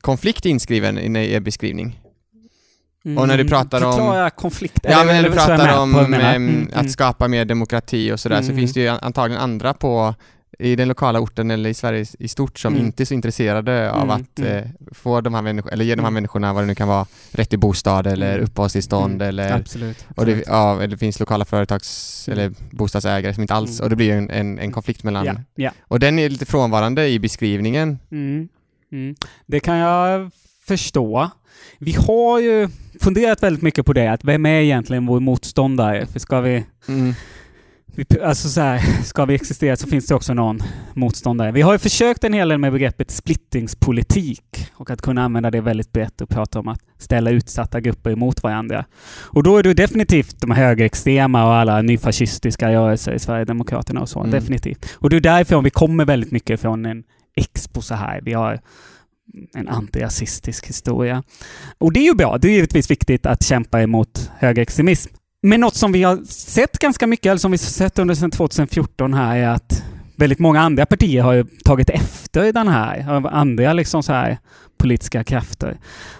konflikt 0.00 0.46
inskriven 0.46 1.16
i 1.16 1.32
er 1.32 1.40
beskrivning. 1.40 2.00
Mm. 3.06 3.18
Och 3.18 3.28
när 3.28 3.38
du 3.38 3.44
pratar 3.44 3.84
om... 3.84 3.92
Förklara 3.92 4.30
konflikt. 4.30 4.78
Ja, 4.82 5.04
men 5.04 5.06
när 5.06 5.22
du 5.22 5.30
pratar 5.30 5.78
om 5.78 5.94
mm, 5.94 6.14
mm, 6.14 6.70
att 6.74 6.90
skapa 6.90 7.28
mer 7.28 7.44
demokrati 7.44 8.12
och 8.12 8.20
sådär, 8.20 8.42
så 8.42 8.50
mm. 8.50 8.56
finns 8.56 8.72
det 8.72 8.80
ju 8.80 8.88
antagligen 8.88 9.42
andra 9.42 9.74
på 9.74 10.14
i 10.58 10.76
den 10.76 10.88
lokala 10.88 11.20
orten 11.20 11.50
eller 11.50 11.70
i 11.70 11.74
Sverige 11.74 12.06
i 12.18 12.28
stort 12.28 12.58
som 12.58 12.74
mm. 12.74 12.86
inte 12.86 13.02
är 13.02 13.04
så 13.04 13.14
intresserade 13.14 13.92
av 13.92 14.10
att 14.10 14.38
eh, 14.38 14.60
få 14.92 15.20
de 15.20 15.34
här 15.34 15.42
människorna, 15.42 15.72
eller 15.72 15.84
ge 15.84 15.94
de 15.94 16.02
här 16.02 16.10
människorna 16.10 16.52
vad 16.52 16.62
det 16.62 16.66
nu 16.66 16.74
kan 16.74 16.88
vara, 16.88 17.06
rätt 17.30 17.50
till 17.50 17.58
bostad 17.58 18.06
eller 18.06 18.38
uppehållstillstånd 18.38 19.22
eller... 19.22 19.52
Absolut. 19.52 20.06
Och 20.16 20.26
det, 20.26 20.44
ja, 20.46 20.76
eller 20.76 20.86
det 20.86 20.98
finns 20.98 21.20
lokala 21.20 21.44
företags 21.44 22.28
eller 22.28 22.52
bostadsägare 22.70 23.34
som 23.34 23.42
inte 23.42 23.54
alls, 23.54 23.80
och 23.80 23.90
det 23.90 23.96
blir 23.96 24.12
en, 24.12 24.30
en, 24.30 24.58
en 24.58 24.72
konflikt 24.72 25.02
mellan... 25.02 25.26
Ja. 25.26 25.34
Ja. 25.54 25.70
Och 25.80 25.98
den 25.98 26.18
är 26.18 26.28
lite 26.28 26.46
frånvarande 26.46 27.08
i 27.08 27.18
beskrivningen. 27.18 27.98
Det 29.46 29.60
kan 29.60 29.76
jag 29.76 30.30
förstå. 30.66 31.30
Vi 31.78 31.92
har 31.92 32.40
ju 32.40 32.68
funderat 33.00 33.42
väldigt 33.42 33.62
mycket 33.62 33.86
på 33.86 33.92
det, 33.92 34.12
att 34.12 34.24
vem 34.24 34.46
är 34.46 34.60
egentligen 34.60 35.06
vår 35.06 35.20
motståndare? 35.20 36.06
För 36.06 36.18
ska 36.18 36.40
vi... 36.40 36.64
Mm. 36.88 37.14
vi 37.86 38.04
alltså 38.22 38.48
så 38.48 38.60
här, 38.60 38.78
ska 39.04 39.24
vi 39.24 39.34
existera 39.34 39.76
så 39.76 39.86
finns 39.86 40.06
det 40.06 40.14
också 40.14 40.34
någon 40.34 40.62
motståndare. 40.94 41.52
Vi 41.52 41.62
har 41.62 41.72
ju 41.72 41.78
försökt 41.78 42.24
en 42.24 42.32
hel 42.32 42.48
del 42.48 42.58
med 42.58 42.72
begreppet 42.72 43.10
splittingspolitik 43.10 44.70
och 44.74 44.90
att 44.90 45.02
kunna 45.02 45.24
använda 45.24 45.50
det 45.50 45.60
väldigt 45.60 45.92
brett 45.92 46.20
och 46.20 46.28
prata 46.28 46.60
om 46.60 46.68
att 46.68 46.80
ställa 46.98 47.30
utsatta 47.30 47.80
grupper 47.80 48.10
emot 48.10 48.42
varandra. 48.42 48.84
Och 49.20 49.42
då 49.42 49.56
är 49.56 49.62
det 49.62 49.74
definitivt 49.74 50.40
de 50.40 50.50
högerextrema 50.50 51.44
och 51.44 51.54
alla 51.54 51.82
nyfascistiska 51.82 52.72
rörelser 52.72 53.12
i 53.12 53.18
Sverigedemokraterna 53.18 54.00
och 54.00 54.08
så. 54.08 54.18
Mm. 54.18 54.30
Definitivt. 54.30 54.86
Och 54.94 55.10
det 55.10 55.16
är 55.16 55.20
därifrån 55.20 55.64
vi 55.64 55.70
kommer 55.70 56.04
väldigt 56.04 56.30
mycket 56.30 56.60
från 56.60 56.86
en 56.86 57.04
expo 57.36 57.82
så 57.82 57.94
här. 57.94 58.20
Vi 58.22 58.32
har 58.32 58.60
en 59.54 59.68
antirasistisk 59.68 60.66
historia. 60.66 61.22
Och 61.78 61.92
det 61.92 62.00
är 62.00 62.04
ju 62.04 62.14
bra. 62.14 62.38
Det 62.38 62.48
är 62.48 62.52
givetvis 62.52 62.90
viktigt 62.90 63.26
att 63.26 63.44
kämpa 63.44 63.82
emot 63.82 64.30
högerextremism. 64.38 65.14
Men 65.42 65.60
något 65.60 65.74
som 65.74 65.92
vi 65.92 66.02
har 66.02 66.24
sett 66.28 66.78
ganska 66.78 67.06
mycket, 67.06 67.26
eller 67.26 67.38
som 67.38 67.50
vi 67.50 67.56
har 67.56 67.58
sett 67.58 67.98
under 67.98 68.14
sedan 68.14 68.30
2014 68.30 69.14
här, 69.14 69.36
är 69.36 69.48
att 69.48 69.84
väldigt 70.16 70.38
många 70.38 70.60
andra 70.60 70.86
partier 70.86 71.22
har 71.22 71.32
ju 71.32 71.44
tagit 71.64 71.90
efter 71.90 72.52
den 72.52 72.68
här, 72.68 73.10
av 73.10 73.26
andra 73.26 73.72
liksom 73.72 74.02
så 74.02 74.12
här 74.12 74.38
politiska 74.78 75.24
krafter. 75.24 75.78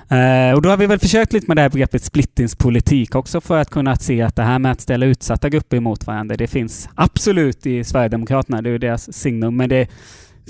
Eh, 0.08 0.54
och 0.54 0.62
då 0.62 0.68
har 0.68 0.76
vi 0.76 0.86
väl 0.86 0.98
försökt 0.98 1.32
lite 1.32 1.46
med 1.46 1.56
det 1.56 1.60
här 1.60 1.70
begreppet 1.70 2.04
splittingspolitik 2.04 3.14
också 3.14 3.40
för 3.40 3.58
att 3.58 3.70
kunna 3.70 3.96
se 3.96 4.22
att 4.22 4.36
det 4.36 4.42
här 4.42 4.58
med 4.58 4.72
att 4.72 4.80
ställa 4.80 5.06
utsatta 5.06 5.48
grupper 5.48 5.76
emot 5.76 6.06
varandra, 6.06 6.36
det 6.36 6.46
finns 6.46 6.88
absolut 6.94 7.66
i 7.66 7.84
Sverigedemokraterna, 7.84 8.62
det 8.62 8.68
är 8.68 8.72
ju 8.72 8.78
deras 8.78 9.12
signum, 9.12 9.56
men 9.56 9.68
det 9.68 9.88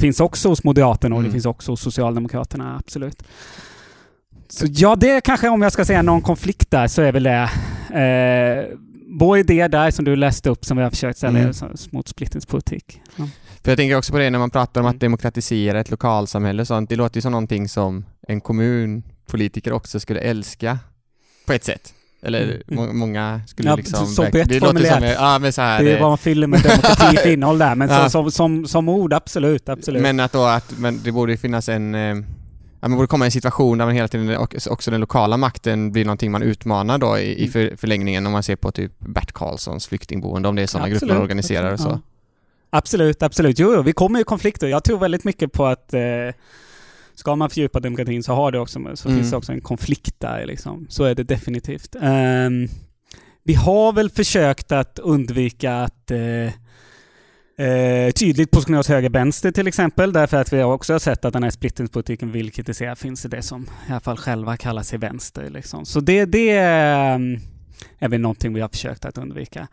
finns 0.00 0.21
också 0.21 0.49
hos 0.49 0.65
Moderaterna 0.65 1.15
och 1.15 1.21
mm. 1.21 1.29
det 1.29 1.33
finns 1.33 1.47
också 1.47 1.73
hos 1.73 1.81
Socialdemokraterna, 1.81 2.76
absolut. 2.76 3.23
Så 4.49 4.67
ja, 4.69 4.97
det 4.97 5.21
kanske 5.21 5.49
om 5.49 5.62
jag 5.62 5.73
ska 5.73 5.85
säga 5.85 6.03
någon 6.03 6.23
konflikt 6.23 6.71
där 6.71 6.87
så 6.87 7.03
är 7.03 7.12
väl 7.12 7.23
det 7.23 7.50
eh, 8.00 8.79
vår 9.19 9.38
idé 9.38 9.69
där 9.69 9.91
som 9.91 10.05
du 10.05 10.17
läste 10.17 10.50
upp 10.50 10.65
som 10.65 10.76
vi 10.76 10.83
har 10.83 10.91
försökt 10.91 11.19
sälja 11.19 11.41
mm. 11.41 11.55
mot 11.91 12.09
splittingspolitik. 12.09 13.00
Ja. 13.17 13.29
För 13.62 13.71
jag 13.71 13.79
tänker 13.79 13.97
också 13.97 14.12
på 14.12 14.19
det 14.19 14.31
när 14.31 14.38
man 14.38 14.50
pratar 14.50 14.81
om 14.81 14.87
att 14.87 14.93
mm. 14.93 14.99
demokratisera 14.99 15.81
ett 15.81 15.91
lokalsamhälle 15.91 16.62
och 16.62 16.67
sånt. 16.67 16.91
Det 16.91 16.97
låter 16.97 17.17
ju 17.17 17.23
som 17.23 17.33
någonting 17.33 17.69
som 17.69 18.05
en 18.29 18.41
kommunpolitiker 18.41 19.73
också 19.73 20.00
skulle 20.00 20.21
älska 20.21 20.79
på 21.47 21.53
ett 21.53 21.65
sätt. 21.65 21.95
Eller 22.26 22.42
mm. 22.42 22.62
må 22.68 22.92
många 22.92 23.40
skulle 23.47 23.68
ja, 23.68 23.76
liksom... 23.76 24.14
Brett 24.33 24.49
det 24.49 24.61
låter 24.61 24.85
som, 24.85 25.04
ja, 25.04 25.38
men 25.38 25.52
så 25.52 25.62
här, 25.62 25.85
Det 25.85 25.92
är 25.92 26.00
vad 26.00 26.09
man 26.09 26.18
fyller 26.18 26.47
med 26.47 26.62
demokrati 26.62 27.16
för 27.16 27.33
innehåll 27.33 27.59
där, 27.59 27.75
men 27.75 27.88
ja. 27.88 28.09
som, 28.09 28.30
som, 28.30 28.66
som 28.66 28.88
ord, 28.88 29.12
absolut, 29.12 29.68
absolut. 29.68 30.02
Men 30.02 30.21
att 30.21 30.33
då 30.33 30.45
att, 30.45 30.78
men 30.78 31.00
det 31.02 31.12
borde 31.12 31.37
finnas 31.37 31.68
en... 31.68 31.95
Eh, 31.95 32.00
ja, 32.80 32.88
man 32.88 32.92
borde 32.92 33.06
komma 33.06 33.25
i 33.25 33.26
en 33.26 33.33
situation 33.33 33.78
där 33.78 33.85
man 33.85 33.95
hela 33.95 34.09
tiden, 34.09 34.47
också 34.71 34.90
den 34.90 35.00
lokala 35.00 35.37
makten 35.37 35.92
blir 35.92 36.04
någonting 36.04 36.33
man 36.33 36.42
utmanar 36.42 36.99
då 36.99 37.18
i, 37.18 37.45
i 37.45 37.50
mm. 37.54 37.76
förlängningen 37.76 38.26
om 38.26 38.33
man 38.33 38.42
ser 38.42 38.56
på 38.56 38.73
typ 38.73 38.92
Bert 38.99 39.33
Karlssons 39.33 39.87
flyktingboende, 39.87 40.49
om 40.49 40.56
det 40.56 40.62
är 40.62 40.66
sådana 40.66 40.88
grupper 40.88 41.06
man 41.06 41.16
organiserar 41.16 41.73
och 41.73 41.80
så. 41.80 41.88
Ja. 41.88 42.00
Absolut, 42.71 43.23
absolut. 43.23 43.59
Jo, 43.59 43.75
jo, 43.75 43.83
vi 43.83 43.92
kommer 43.92 44.21
i 44.21 44.25
konflikter. 44.25 44.66
Jag 44.66 44.85
tror 44.85 44.99
väldigt 44.99 45.25
mycket 45.25 45.52
på 45.52 45.66
att 45.66 45.95
eh, 45.95 46.00
ska 47.16 47.37
man 47.37 47.50
fördjupa 47.50 47.80
demokratin 47.80 48.23
så, 48.23 48.32
har 48.32 48.52
det 48.52 48.58
också, 48.58 48.96
så 48.96 49.08
mm. 49.08 49.18
finns 49.20 49.30
det 49.30 49.37
också 49.37 49.52
en 49.52 49.61
konflikt 49.61 50.20
där. 50.20 50.46
Liksom. 50.46 50.87
Så 50.88 51.04
är 51.04 51.14
det 51.14 51.23
definitivt. 51.23 51.96
Um, 51.96 52.68
vi 53.44 53.54
har 53.54 53.92
väl 53.92 54.11
försökt 54.11 54.73
att 54.73 54.99
undvika 54.99 55.75
att 55.75 56.11
eh, 56.11 56.50
Eh, 57.58 58.11
tydligt 58.12 58.50
positionera 58.50 58.80
oss 58.80 58.88
höger-vänster 58.88 59.52
till 59.52 59.66
exempel, 59.66 60.12
därför 60.12 60.37
att 60.37 60.52
vi 60.52 60.62
också 60.62 60.92
har 60.92 60.99
sett 60.99 61.25
att 61.25 61.32
den 61.32 61.42
här 61.42 61.50
splittingspolitiken 61.50 62.32
vill 62.32 62.52
kritisera 62.52 62.96
finns 62.96 63.25
i 63.25 63.28
det 63.28 63.42
som 63.42 63.62
i 63.88 63.90
alla 63.90 64.00
fall 64.00 64.16
själva 64.16 64.56
kallar 64.56 64.82
sig 64.82 64.99
vänster. 64.99 65.50
Liksom. 65.50 65.87
Så 65.87 66.00
det, 66.00 66.25
det 66.25 66.50
mm, 66.50 67.40
är 67.99 68.08
väl 68.08 68.20
någonting 68.20 68.54
vi 68.54 68.61
har 68.61 68.68
försökt 68.68 69.04
att 69.04 69.18
undvika. 69.18 69.68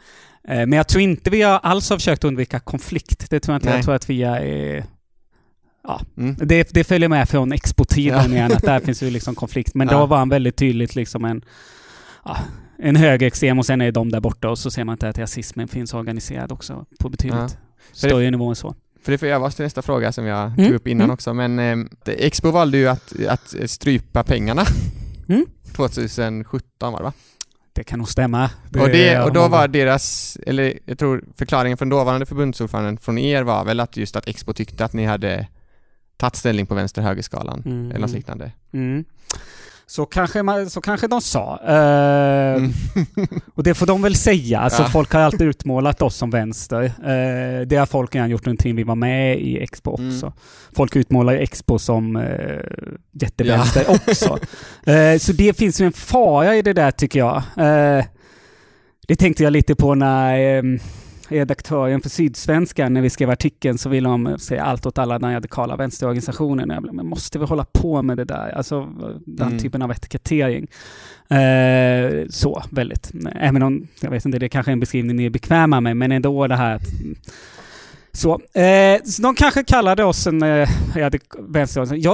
Eh, 0.48 0.56
men 0.56 0.74
jag 0.74 0.88
tror 0.88 1.02
inte 1.02 1.30
vi 1.30 1.42
har 1.42 1.60
alls 1.60 1.90
har 1.90 1.98
försökt 1.98 2.24
undvika 2.24 2.60
konflikt. 2.60 3.30
Det 3.30 3.40
tror 3.40 3.54
jag 3.54 3.58
inte. 3.58 3.70
Nej. 3.70 3.78
Jag 3.78 3.86
tror 3.86 3.96
att 3.96 4.10
vi 4.10 4.24
är 4.24 4.84
Ja, 5.88 6.02
mm. 6.18 6.36
det, 6.40 6.74
det 6.74 6.84
följer 6.84 7.10
med 7.10 7.30
från 7.30 7.52
Expo-tiden 7.52 8.32
ja. 8.32 8.38
igen, 8.38 8.52
att 8.52 8.64
där 8.64 8.80
finns 8.80 9.04
ju 9.04 9.10
liksom 9.10 9.36
konflikt. 9.36 9.76
Men 9.76 9.88
ja. 9.88 10.00
då 10.00 10.06
var 10.06 10.18
han 10.18 10.30
väldigt 10.30 10.56
tydligt 10.56 10.96
liksom 10.96 11.26
en, 11.26 11.42
ja, 12.26 12.38
en 12.78 12.96
högerextrem 12.96 13.60
och 13.60 13.66
sen 13.66 13.82
är 13.82 13.92
de 13.92 14.12
där 14.12 14.20
borta 14.20 14.50
och 14.50 14.60
så 14.60 14.72
ser 14.72 14.84
man 14.84 14.94
inte 14.94 15.10
att 15.10 15.18
rasismen 15.18 15.68
finns 15.68 15.94
organiserad 15.94 16.52
också 16.52 16.86
på 17.00 17.10
betydligt 17.10 17.58
större 17.92 18.32
nivå 18.32 18.50
än 18.50 18.56
så. 18.56 18.76
För 19.04 19.12
det 19.12 19.18
får 19.18 19.28
jag 19.28 19.40
vara 19.40 19.52
till 19.52 19.64
nästa 19.64 19.82
fråga 19.82 20.12
som 20.12 20.26
jag 20.26 20.46
mm. 20.46 20.66
tog 20.66 20.76
upp 20.76 20.88
innan 20.88 21.04
mm. 21.04 21.14
också, 21.14 21.34
men 21.34 21.60
eh, 21.60 21.78
Expo 22.06 22.52
valde 22.52 22.78
ju 22.78 22.88
att, 22.88 23.14
att 23.28 23.56
strypa 23.66 24.24
pengarna. 24.24 24.66
Mm. 25.30 25.46
2017 25.76 26.92
var 26.92 27.00
det 27.00 27.04
va? 27.04 27.14
Det 27.74 27.84
kan 27.84 28.00
nog 28.00 28.10
stämma. 28.10 28.50
Det 28.70 28.80
och, 28.80 28.90
det, 28.90 29.20
och 29.20 29.34
då 29.34 29.48
var 29.48 29.68
deras, 29.68 30.38
eller 30.46 30.80
jag 30.86 31.00
tror 31.00 31.24
förklaringen 31.36 31.78
från 31.78 31.90
dåvarande 31.90 32.26
förbundsordföranden 32.26 32.98
från 32.98 33.18
er 33.18 33.44
var 33.44 33.66
väl 33.66 33.80
att 33.80 33.98
just 33.98 34.16
att 34.16 34.28
Expo 34.28 34.54
tyckte 34.54 34.86
att 34.86 34.94
ni 34.94 35.06
hade 35.06 35.48
tagit 36.24 36.36
ställning 36.36 36.66
på 36.66 36.76
vänster-högerskalan 36.76 37.64
mm. 37.66 37.92
eller 37.92 38.00
något 38.00 38.12
liknande. 38.12 38.52
Mm. 38.74 39.06
Så 39.86 40.06
kanske, 40.06 40.44
man, 40.44 40.70
så 40.70 40.82
kanske 40.82 41.08
de 41.08 41.22
sa. 41.22 41.60
Uh, 41.64 42.64
mm. 42.64 42.74
och 43.56 43.64
det 43.64 43.74
får 43.74 43.86
de 43.86 44.02
väl 44.02 44.16
säga. 44.16 44.60
Alltså 44.60 44.82
ja. 44.82 44.90
folk 44.90 45.14
har 45.14 45.20
alltid 45.20 45.48
utmålat 45.48 46.02
oss 46.02 46.16
som 46.16 46.30
vänster. 46.30 46.84
Uh, 46.84 47.68
det 47.68 47.76
har 47.76 47.86
folk 47.86 48.16
redan 48.16 48.30
gjort 48.30 48.48
under 48.48 48.74
vi 48.74 48.84
var 48.84 48.96
med 48.96 49.40
i 49.40 49.60
Expo 49.64 49.98
mm. 49.98 50.10
också. 50.10 50.26
Mm. 50.26 50.38
Folk 50.76 50.96
utmålar 50.96 51.34
Expo 51.34 51.80
som 51.80 52.16
uh, 52.16 52.60
jättevänster 53.12 53.86
ja. 53.88 53.94
också. 54.08 54.34
Uh, 54.88 55.18
så 55.20 55.34
det 55.34 55.58
finns 55.58 55.82
ju 55.82 55.86
en 55.86 55.94
fara 55.94 56.56
i 56.56 56.62
det 56.62 56.74
där 56.74 56.92
tycker 56.92 57.20
jag. 57.20 57.44
det 59.08 59.16
tänkte 59.16 59.44
jag 59.44 59.54
lite 59.54 59.76
på 59.76 59.96
när 59.96 60.60
um, 60.60 60.80
redaktören 61.28 62.02
för 62.02 62.10
Sydsvenskan, 62.10 62.94
när 62.94 63.02
vi 63.02 63.10
skrev 63.10 63.30
artikeln 63.30 63.78
så 63.78 63.90
ville 63.90 64.10
de 64.10 64.40
säga 64.40 64.64
allt 64.64 64.86
åt 64.86 64.98
alla 64.98 65.20
den 65.20 65.34
radikala 65.34 65.76
vänsterorganisationen. 65.76 66.70
Jag 66.70 66.82
blev, 66.82 66.94
men 66.94 67.08
måste 67.08 67.40
vi 67.40 67.46
hålla 67.46 67.66
på 67.72 68.02
med 68.02 68.18
det 68.18 68.26
där? 68.26 68.50
Alltså 68.50 68.90
den 69.26 69.48
mm. 69.48 69.60
typen 69.60 69.82
av 69.82 69.92
etikettering. 69.92 70.68
Eh, 71.28 72.26
så, 72.30 72.64
väldigt. 72.72 73.12
Även 73.36 73.64
om, 73.64 73.88
jag 74.02 74.10
vet 74.10 74.26
inte, 74.26 74.40
det 74.40 74.50
kanske 74.50 74.72
är 74.72 74.74
en 74.74 74.80
beskrivning 74.80 75.16
ni 75.16 75.26
är 75.26 75.30
bekväma 75.30 75.82
med, 75.82 75.98
men 75.98 76.12
ändå 76.12 76.48
det 76.48 76.56
här 76.56 76.76
att 76.76 76.88
så, 78.18 78.60
eh, 78.60 79.04
så 79.04 79.22
de 79.22 79.36
kanske 79.36 79.64
kallade 79.64 80.04
oss 80.04 80.28
en 80.28 80.44
eh. 80.44 80.70
Jag 80.96 81.12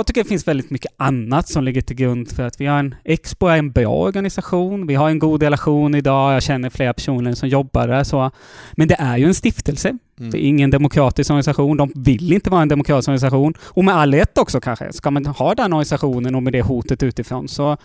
tycker 0.07 0.23
det 0.23 0.29
finns 0.29 0.47
väldigt 0.47 0.69
mycket 0.69 0.91
annat 0.97 1.49
som 1.49 1.63
ligger 1.63 1.81
till 1.81 1.95
grund 1.95 2.31
för 2.31 2.43
att 2.43 2.61
vi 2.61 2.65
har 2.65 2.79
en 2.79 2.95
Expo 3.03 3.47
är 3.47 3.57
en 3.57 3.71
bra 3.71 3.95
organisation. 3.95 4.87
Vi 4.87 4.95
har 4.95 5.09
en 5.09 5.19
god 5.19 5.43
relation 5.43 5.95
idag. 5.95 6.33
Jag 6.33 6.43
känner 6.43 6.69
flera 6.69 6.93
personer 6.93 7.33
som 7.33 7.49
jobbar 7.49 7.87
där. 7.87 8.03
Så. 8.03 8.31
Men 8.71 8.87
det 8.87 8.95
är 8.99 9.17
ju 9.17 9.25
en 9.25 9.35
stiftelse. 9.35 9.89
Mm. 10.19 10.31
Det 10.31 10.37
är 10.37 10.47
ingen 10.47 10.69
demokratisk 10.69 11.31
organisation. 11.31 11.77
De 11.77 11.91
vill 11.95 12.33
inte 12.33 12.49
vara 12.49 12.61
en 12.61 12.67
demokratisk 12.67 13.09
organisation. 13.09 13.53
Och 13.61 13.85
med 13.85 13.95
all 13.95 14.13
rätt 14.13 14.37
också 14.37 14.61
kanske. 14.61 14.93
Ska 14.93 15.11
man 15.11 15.25
ha 15.25 15.55
den 15.55 15.73
organisationen 15.73 16.35
och 16.35 16.43
med 16.43 16.53
det 16.53 16.61
hotet 16.61 17.03
utifrån 17.03 17.47
så 17.47 17.77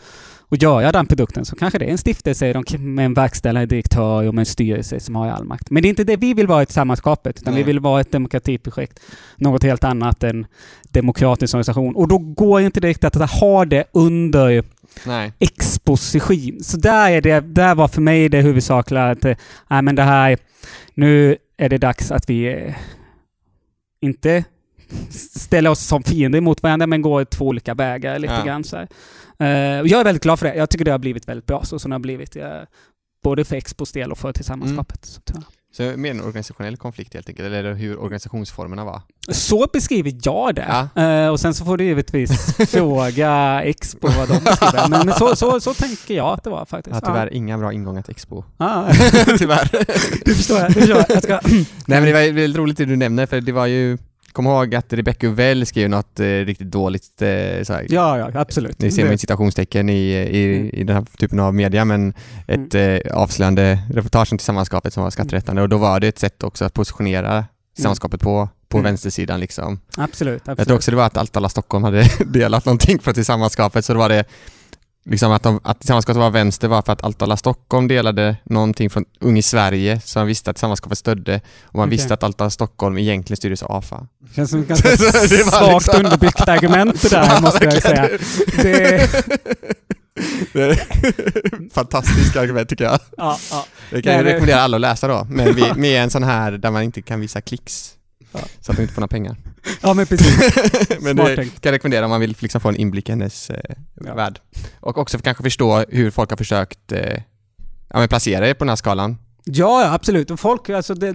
och 0.54 0.62
göra 0.62 0.92
den 0.92 1.06
produkten 1.06 1.44
så 1.44 1.56
kanske 1.56 1.78
det 1.78 1.84
är 1.84 1.90
en 1.90 1.99
stiftelse 1.99 2.62
med 2.78 3.04
en 3.04 3.14
verkställande 3.14 3.66
direktör 3.66 4.28
och 4.28 4.34
med 4.34 4.42
en 4.42 4.46
styrelse 4.46 5.00
som 5.00 5.16
har 5.16 5.28
all 5.28 5.44
makt. 5.44 5.70
Men 5.70 5.82
det 5.82 5.87
är 5.87 5.90
inte 5.90 6.04
det 6.04 6.16
vi 6.16 6.34
vill 6.34 6.46
vara 6.46 6.62
i 6.62 6.66
tillsammanskapet, 6.66 7.40
utan 7.40 7.54
Nej. 7.54 7.62
vi 7.62 7.66
vill 7.66 7.80
vara 7.80 8.00
ett 8.00 8.12
demokratiprojekt. 8.12 9.00
Något 9.37 9.62
helt 9.62 9.84
annat 9.84 10.25
än 10.25 10.46
demokratisk 10.82 11.54
organisation. 11.54 11.96
Och 11.96 12.08
då 12.08 12.18
går 12.18 12.61
det 12.61 12.66
inte 12.66 12.80
direkt 12.80 13.04
att 13.04 13.30
ha 13.30 13.64
det 13.64 13.84
under 13.92 14.64
Nej. 15.06 15.32
exposition. 15.38 16.58
Så 16.61 16.76
där, 16.76 17.11
är 17.11 17.20
det, 17.20 17.40
där 17.40 17.75
var 17.75 17.88
för 17.88 18.00
mig 18.00 18.28
det 18.28 18.40
huvudsakliga 18.40 19.04
att, 19.04 19.23
nej 19.68 19.82
men 19.82 19.94
det 19.94 20.02
här, 20.02 20.38
nu 20.94 21.37
är 21.56 21.68
det 21.68 21.78
dags 21.78 22.11
att 22.11 22.30
vi 22.30 22.52
eh, 22.52 22.75
inte 24.00 24.44
ställer 25.11 25.70
oss 25.70 25.87
som 25.87 26.02
fiender 26.02 26.40
mot 26.40 26.62
varandra, 26.62 26.87
men 26.87 27.02
går 27.02 27.25
två 27.25 27.46
olika 27.46 27.75
vägar 27.75 28.18
lite 28.18 28.34
ja. 28.34 28.44
grann. 28.44 28.64
Så 28.64 28.76
här. 28.76 28.88
Och 29.81 29.88
jag 29.88 30.00
är 30.00 30.05
väldigt 30.05 30.23
glad 30.23 30.38
för 30.38 30.47
det. 30.47 30.55
Jag 30.55 30.71
tycker 30.71 30.85
det 30.85 30.91
har 30.91 30.99
blivit 30.99 31.29
väldigt 31.29 31.47
bra 31.47 31.64
så 31.64 31.79
som 31.79 31.91
det 31.91 31.95
har 31.95 32.00
blivit. 32.00 32.37
Uh, 32.37 32.43
både 33.25 33.45
för 33.45 33.57
Expos 33.57 33.93
del 33.93 34.12
och 34.12 34.19
för 34.19 34.33
tillsammanskapet. 34.33 35.21
Mm. 35.31 35.43
Så 35.76 35.83
mer 35.83 36.11
en 36.11 36.21
organisationell 36.21 36.76
konflikt 36.76 37.14
helt 37.14 37.29
enkelt, 37.29 37.47
eller 37.47 37.75
hur 37.75 37.99
organisationsformerna 37.99 38.85
var? 38.85 39.03
Så 39.29 39.67
beskriver 39.73 40.12
jag 40.23 40.55
det. 40.55 40.88
Ja. 40.95 41.25
Uh, 41.25 41.33
och 41.33 41.41
sen 41.41 41.55
så 41.55 41.64
får 41.64 41.76
du 41.76 41.85
givetvis 41.85 42.57
fråga 42.71 43.62
Expo 43.62 44.09
vad 44.09 44.29
de 44.29 44.45
beskriver. 44.45 44.88
Men, 44.88 45.07
men 45.07 45.14
så, 45.14 45.37
så, 45.37 45.61
så 45.61 45.75
tänker 45.75 46.14
jag 46.14 46.26
att 46.26 46.45
det 46.45 46.50
var 46.50 46.64
faktiskt. 46.64 46.95
Har 46.95 47.00
tyvärr 47.00 47.26
ja. 47.26 47.33
inga 47.33 47.59
bra 47.59 47.73
ingångar 47.73 48.03
till 48.03 48.11
Expo. 48.11 48.45
Tyvärr. 49.38 49.69
det 50.25 50.35
förstår 50.35 50.59
jag. 50.59 50.69
Det 50.69 50.75
förstår 50.75 50.97
jag. 50.97 51.07
jag 51.09 51.23
ska... 51.23 51.41
Nej 51.45 51.64
men 51.87 52.05
det 52.05 52.12
var 52.12 52.33
väldigt 52.33 52.59
roligt 52.59 52.76
det 52.76 52.85
du 52.85 52.97
nämner, 52.97 53.26
för 53.26 53.41
det 53.41 53.53
var 53.53 53.67
ju 53.67 53.99
Kom 54.35 54.47
ihåg 54.47 54.75
att 54.75 54.93
Rebecca 54.93 55.26
Uvell 55.26 55.67
skrev 55.67 55.91
något 55.91 56.21
eh, 56.21 56.26
riktigt 56.26 56.71
dåligt 56.71 57.23
eh, 57.23 57.62
såhär, 57.62 57.87
Ja, 57.88 58.19
ja, 58.19 58.31
absolut. 58.35 58.79
Ni 58.83 58.91
ser 58.91 59.05
med 59.05 59.21
citationstecken 59.21 59.88
i, 59.88 60.12
i, 60.12 60.57
mm. 60.57 60.71
i 60.73 60.85
den 60.85 60.97
här 60.97 61.05
typen 61.19 61.41
av 61.41 61.55
media, 61.55 61.85
men 61.85 62.14
ett 62.47 62.75
mm. 62.75 63.00
eh, 63.05 63.17
avslöjande 63.17 63.79
reportage 63.93 64.33
om 64.33 64.38
Tillsammanskapet 64.38 64.93
som 64.93 65.03
var 65.03 65.11
skatterättande 65.11 65.62
och 65.62 65.69
då 65.69 65.79
var 65.79 66.00
det 66.00 66.09
ett 66.09 66.19
sätt 66.19 66.43
också 66.43 66.64
att 66.64 66.75
positionera 66.75 67.45
mm. 67.79 67.97
på, 68.11 68.49
på 68.69 68.79
mm. 68.79 68.85
vänstersidan 68.85 69.41
liksom. 69.41 69.81
Absolut, 69.97 70.43
absolut. 70.43 70.59
Jag 70.59 70.67
tror 70.67 70.76
också 70.76 70.91
det 70.91 70.97
var 70.97 71.07
att 71.07 71.17
Allt 71.17 71.37
alla 71.37 71.49
Stockholm 71.49 71.85
hade 71.85 72.03
delat 72.26 72.64
någonting 72.64 72.99
på 72.99 73.12
Tillsammanskapet, 73.12 73.85
så 73.85 73.93
då 73.93 73.99
var 73.99 74.09
det 74.09 74.25
liksom 75.04 75.32
att, 75.32 75.42
de, 75.42 75.61
att 75.64 75.80
Tillsammanskapet 75.80 76.20
var 76.20 76.30
vänster 76.30 76.68
var 76.68 76.82
för 76.82 76.92
att 76.92 77.04
Allt 77.23 77.38
Stockholm 77.38 77.88
delade 77.88 78.37
någonting 78.44 78.90
från 78.90 79.04
Ung 79.20 79.38
i 79.38 79.42
Sverige 79.42 80.00
som 80.00 80.20
man 80.20 80.26
visste 80.26 80.50
att 80.50 80.56
Tillsammanskapet 80.56 80.99
stödde 80.99 81.40
och 81.62 81.75
man 81.75 81.88
okay. 81.88 81.96
visste 81.96 82.14
att 82.14 82.23
Allt 82.23 82.52
Stockholm 82.52 82.99
egentligen 82.99 83.37
styrdes 83.37 83.62
av 83.62 83.73
AFA. 83.76 84.06
Det 84.18 84.34
känns 84.34 84.50
som 84.50 84.61
ett 84.62 84.68
ganska 84.68 84.96
svagt 84.96 85.87
liksom... 85.87 86.04
underbyggt 86.04 86.49
argument 86.49 87.02
det 87.02 87.08
där 87.08 87.40
måste 87.40 87.64
jag 87.64 87.82
säga. 87.82 88.08
Det... 88.62 89.11
Är 90.54 91.75
fantastiskt 91.75 92.37
argument 92.37 92.68
tycker 92.68 92.84
jag. 92.84 92.99
Ja, 93.16 93.38
ja. 93.50 93.66
Det 93.90 94.02
kan 94.02 94.12
jag 94.12 94.25
rekommendera 94.25 94.61
alla 94.61 94.76
att 94.76 94.80
läsa 94.80 95.08
då, 95.08 95.26
med, 95.30 95.76
med 95.76 96.02
en 96.02 96.11
sån 96.11 96.23
här 96.23 96.52
där 96.52 96.70
man 96.70 96.82
inte 96.82 97.02
kan 97.02 97.20
visa 97.20 97.40
klicks. 97.40 97.94
Ja. 98.35 98.41
Så 98.61 98.71
att 98.73 98.76
de 98.76 98.83
inte 98.83 98.95
får 98.95 99.00
några 99.00 99.09
pengar. 99.09 99.37
Ja 99.83 99.95
men 99.95 100.07
precis. 100.07 100.38
men 101.00 101.17
det 101.17 101.37
kan 101.37 101.47
jag 101.62 101.73
rekommendera 101.73 102.05
om 102.05 102.11
man 102.11 102.21
vill 102.21 102.37
liksom 102.38 102.61
få 102.61 102.69
en 102.69 102.76
inblick 102.76 103.09
i 103.09 103.12
hennes 103.12 103.50
eh, 103.50 103.76
ja. 104.05 104.14
värld. 104.14 104.41
Och 104.81 104.99
också 104.99 105.19
kanske 105.19 105.43
förstå 105.43 105.85
hur 105.88 106.11
folk 106.11 106.31
har 106.31 106.37
försökt 106.37 106.93
eh, 106.93 107.21
ja, 107.88 107.99
men 107.99 108.09
placera 108.09 108.49
er 108.49 108.55
på 108.55 108.64
den 108.64 108.69
här 108.69 108.76
skalan. 108.76 109.17
Ja, 109.45 109.93
absolut. 109.93 110.31
Och 110.31 110.41
folk, 110.41 110.71
alltså 110.71 110.95
det, 110.95 111.14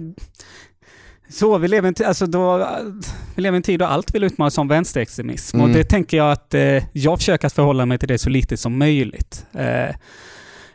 Så, 1.30 1.58
vi 1.58 1.68
lever, 1.68 1.88
en, 1.88 2.06
alltså 2.06 2.26
då, 2.26 2.68
vi 3.34 3.42
lever 3.42 3.56
i 3.56 3.58
en 3.58 3.62
tid 3.62 3.78
då 3.78 3.86
allt 3.86 4.14
vill 4.14 4.24
utmanas 4.24 4.54
som 4.54 4.68
vänsterextremism. 4.68 5.56
Mm. 5.56 5.70
Och 5.70 5.76
det 5.76 5.84
tänker 5.84 6.16
jag 6.16 6.32
att 6.32 6.54
eh, 6.54 6.84
jag 6.92 7.18
försöker 7.18 7.46
att 7.46 7.52
förhålla 7.52 7.86
mig 7.86 7.98
till 7.98 8.08
det 8.08 8.18
så 8.18 8.30
lite 8.30 8.56
som 8.56 8.78
möjligt. 8.78 9.46
Eh, 9.52 9.94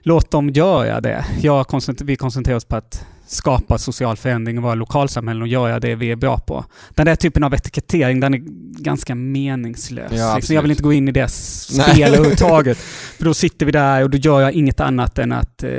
låt 0.01 0.31
dem 0.31 0.49
göra 0.49 1.01
det. 1.01 1.25
Jag 1.41 1.67
koncentrer, 1.67 2.05
vi 2.05 2.15
koncentrerar 2.15 2.57
oss 2.57 2.65
på 2.65 2.75
att 2.75 3.05
skapa 3.27 3.77
social 3.77 4.17
förändring 4.17 4.57
i 4.57 4.59
våra 4.59 4.75
lokalsamhällen 4.75 5.41
och 5.41 5.47
göra 5.47 5.79
det 5.79 5.95
vi 5.95 6.11
är 6.11 6.15
bra 6.15 6.39
på. 6.39 6.65
Den 6.89 7.05
där 7.05 7.15
typen 7.15 7.43
av 7.43 7.53
etikettering, 7.53 8.19
den 8.19 8.33
är 8.33 8.41
ganska 8.83 9.15
meningslös. 9.15 10.11
Ja, 10.15 10.35
liksom, 10.35 10.55
jag 10.55 10.61
vill 10.61 10.71
inte 10.71 10.83
gå 10.83 10.93
in 10.93 11.07
i 11.07 11.11
det 11.11 11.27
spelet 11.27 12.09
överhuvudtaget. 12.09 12.77
För 13.17 13.25
då 13.25 13.33
sitter 13.33 13.65
vi 13.65 13.71
där 13.71 14.03
och 14.03 14.09
då 14.09 14.17
gör 14.17 14.41
jag 14.41 14.51
inget 14.51 14.79
annat 14.79 15.17
än 15.19 15.31
att 15.31 15.63
eh, 15.63 15.69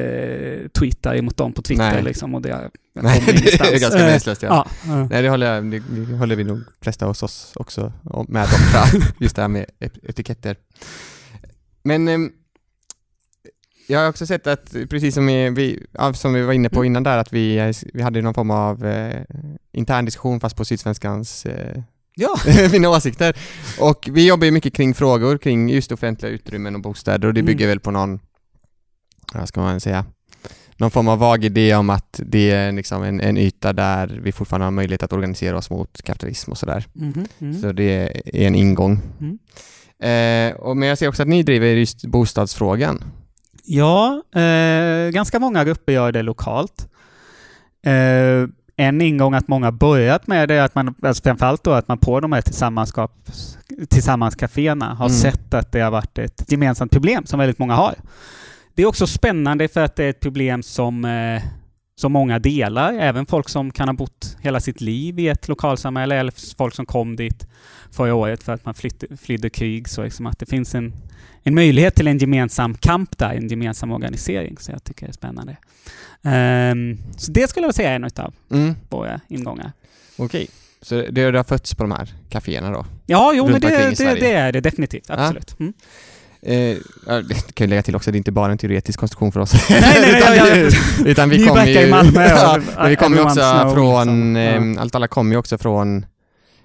tweeta 0.79 1.17
emot 1.17 1.37
dem 1.37 1.53
på 1.53 1.62
Twitter. 1.62 1.93
Nej. 1.93 2.03
Liksom, 2.03 2.35
och 2.35 2.43
det, 2.43 2.71
Nej, 3.03 3.23
det 3.26 3.61
är 3.61 3.81
ganska 3.81 3.99
meningslöst. 3.99 4.43
Ja. 4.43 4.49
Ja, 4.49 4.99
ja. 4.99 5.09
Nej, 5.11 5.23
det 5.23 5.29
håller, 5.29 5.55
jag, 5.55 5.71
det, 5.71 5.83
det 5.88 6.17
håller 6.17 6.37
vi 6.37 6.45
nog 6.45 6.62
flesta 6.83 7.07
hos 7.07 7.23
oss 7.23 7.53
också 7.57 7.93
med 8.29 8.45
om, 8.45 9.00
just 9.19 9.37
det 9.37 9.43
här 9.43 9.49
med 9.49 9.67
etiketter. 10.03 10.57
Men 11.83 12.09
ehm, 12.09 12.31
jag 13.87 14.00
har 14.00 14.09
också 14.09 14.26
sett 14.26 14.47
att, 14.47 14.73
precis 14.90 15.14
som 15.14 15.26
vi, 15.26 15.87
som 16.14 16.33
vi 16.33 16.43
var 16.43 16.52
inne 16.52 16.69
på 16.69 16.81
mm. 16.81 16.87
innan 16.87 17.02
där, 17.02 17.19
att 17.19 17.33
vi, 17.33 17.73
vi 17.95 18.02
hade 18.02 18.23
någon 18.23 18.35
form 18.35 18.50
av 18.50 18.87
eh, 18.87 19.23
intern 19.73 20.05
diskussion 20.05 20.40
fast 20.40 20.57
på 20.57 20.64
Sydsvenskans 20.64 21.47
eh, 21.47 21.83
ja. 22.14 22.37
mina 22.73 22.88
åsikter. 22.88 23.37
Och 23.81 24.09
vi 24.12 24.28
jobbar 24.28 24.45
ju 24.45 24.50
mycket 24.50 24.75
kring 24.75 24.95
frågor 24.95 25.38
kring 25.38 25.69
just 25.69 25.93
offentliga 25.93 26.33
utrymmen 26.33 26.75
och 26.75 26.81
bostäder 26.81 27.28
och 27.28 27.35
det 27.35 27.43
bygger 27.43 27.64
mm. 27.64 27.69
väl 27.69 27.81
på 27.81 27.90
någon, 27.90 28.21
vad 29.35 29.49
ska 29.49 29.61
man 29.61 29.81
säga, 29.81 30.05
någon 30.76 30.90
form 30.90 31.09
av 31.09 31.19
vag 31.19 31.45
idé 31.45 31.75
om 31.75 31.90
att 31.90 32.21
det 32.25 32.50
är 32.50 32.73
liksom 32.73 33.02
en, 33.02 33.21
en 33.21 33.38
yta 33.38 33.73
där 33.73 34.21
vi 34.23 34.33
fortfarande 34.33 34.66
har 34.66 34.71
möjlighet 34.71 35.02
att 35.02 35.12
organisera 35.12 35.57
oss 35.57 35.71
mot 35.71 36.02
kapitalism 36.02 36.50
och 36.50 36.59
sådär. 36.59 36.85
Mm. 37.00 37.26
Mm. 37.38 37.61
Så 37.61 37.73
det 37.73 37.93
är 38.25 38.47
en 38.47 38.55
ingång. 38.55 39.00
Mm. 39.21 39.38
Eh, 39.99 40.57
och, 40.57 40.76
men 40.76 40.88
jag 40.88 40.99
ser 40.99 41.09
också 41.09 41.23
att 41.23 41.28
ni 41.28 41.43
driver 41.43 41.66
just 41.66 42.05
bostadsfrågan. 42.05 43.05
Ja, 43.67 44.23
eh, 44.35 45.11
ganska 45.11 45.39
många 45.39 45.65
grupper 45.65 45.93
gör 45.93 46.13
det 46.13 46.23
lokalt. 46.23 46.89
Eh, 47.87 48.49
en 48.77 49.01
ingång 49.01 49.35
att 49.35 49.49
många 49.49 49.73
börjat 49.73 50.27
med 50.27 50.49
det 50.49 50.55
är 50.55 50.63
att 50.63 50.75
man, 50.75 50.95
alltså 51.03 51.23
framförallt 51.23 51.65
då 51.65 51.73
att 51.73 51.89
man 51.89 51.99
på 51.99 52.21
de 52.21 52.33
här 52.33 52.43
tillsammanskaféerna 53.87 54.95
har 54.95 55.07
mm. 55.07 55.19
sett 55.19 55.55
att 55.55 55.73
det 55.73 55.81
har 55.81 55.91
varit 55.91 56.19
ett 56.19 56.53
gemensamt 56.53 56.93
problem 56.93 57.27
som 57.27 57.39
väldigt 57.39 57.59
många 57.59 57.75
har. 57.75 57.95
Det 58.75 58.83
är 58.83 58.87
också 58.87 59.07
spännande 59.07 59.69
för 59.69 59.85
att 59.85 59.97
det 59.97 60.05
är 60.05 60.11
ett 60.11 60.21
problem 60.21 60.63
som, 60.63 61.05
eh, 61.05 61.43
som 61.99 62.12
många 62.12 62.38
delar, 62.38 62.93
även 62.93 63.26
folk 63.26 63.49
som 63.49 63.71
kan 63.71 63.88
ha 63.88 63.93
bott 63.93 64.37
hela 64.41 64.61
sitt 64.61 64.81
liv 64.81 65.19
i 65.19 65.29
ett 65.29 65.49
lokalsamhälle 65.49 66.17
eller 66.17 66.57
folk 66.57 66.75
som 66.75 66.87
kom 66.87 67.17
dit 67.17 67.47
förra 67.91 68.15
året 68.15 68.43
för 68.43 68.53
att 68.53 68.65
man 68.65 68.75
flydde, 68.75 69.17
flydde 69.17 69.50
krig. 69.50 69.88
Så 69.88 70.03
liksom 70.03 70.26
att 70.26 70.38
det 70.38 70.47
finns 70.47 70.75
en, 70.75 70.93
en 71.43 71.55
möjlighet 71.55 71.95
till 71.95 72.09
en 72.09 72.19
gemensam 72.19 72.75
kamp 72.75 73.19
där, 73.19 73.35
en 73.35 73.49
gemensam 73.49 73.93
organisering. 73.93 74.57
Så 74.59 74.73
jag 74.73 74.85
tycker 74.85 75.07
det 75.07 75.11
är 75.11 75.12
spännande. 75.12 75.57
Um, 76.23 76.99
så 77.17 77.33
det 77.33 77.50
skulle 77.50 77.67
jag 77.67 77.75
säga 77.75 77.91
är 77.91 77.95
en 77.95 78.05
av 78.05 78.35
mm. 78.50 78.75
våra 78.88 79.21
ingångar. 79.29 79.73
Okej. 80.17 80.49
Så 80.83 81.05
det, 81.11 81.23
har 81.23 81.45
fötts 81.45 81.75
på 81.75 81.83
de 81.83 81.93
här 81.93 82.15
kaféerna 82.29 82.71
då? 82.71 82.87
Ja, 83.07 83.33
jo, 83.35 83.49
men 83.49 83.61
det, 83.61 83.95
det, 83.99 84.15
det, 84.15 84.33
är 84.33 84.53
det 84.53 84.61
definitivt. 84.61 85.11
Absolut. 85.11 85.61
Mm. 85.61 85.73
Eh, 86.47 86.76
det 87.29 87.55
kan 87.55 87.65
jag 87.65 87.69
lägga 87.69 87.83
till 87.83 87.97
också, 87.97 88.11
det 88.11 88.17
är 88.17 88.19
inte 88.19 88.33
bara 88.33 88.53
en 88.53 88.59
teoretisk 88.59 88.99
konstruktion 89.00 89.33
för 89.33 89.41
oss. 89.41 89.53
Nej, 89.71 89.81
nej, 89.81 90.23
nej, 90.23 90.71
utan, 91.05 91.29
vi 91.31 91.47
kommer 91.47 91.67
ju... 91.67 91.81
i 91.81 91.91
Malmö. 91.91 92.29
ja, 92.29 92.87
vi 92.88 92.97
kommer 92.97 93.23
också 93.23 93.71
från, 93.75 94.37
eh, 94.37 94.83
allt 94.83 94.95
alla 94.95 95.09
kommer 95.09 95.33
ju 95.33 95.38
också 95.38 95.59
från 95.59 96.07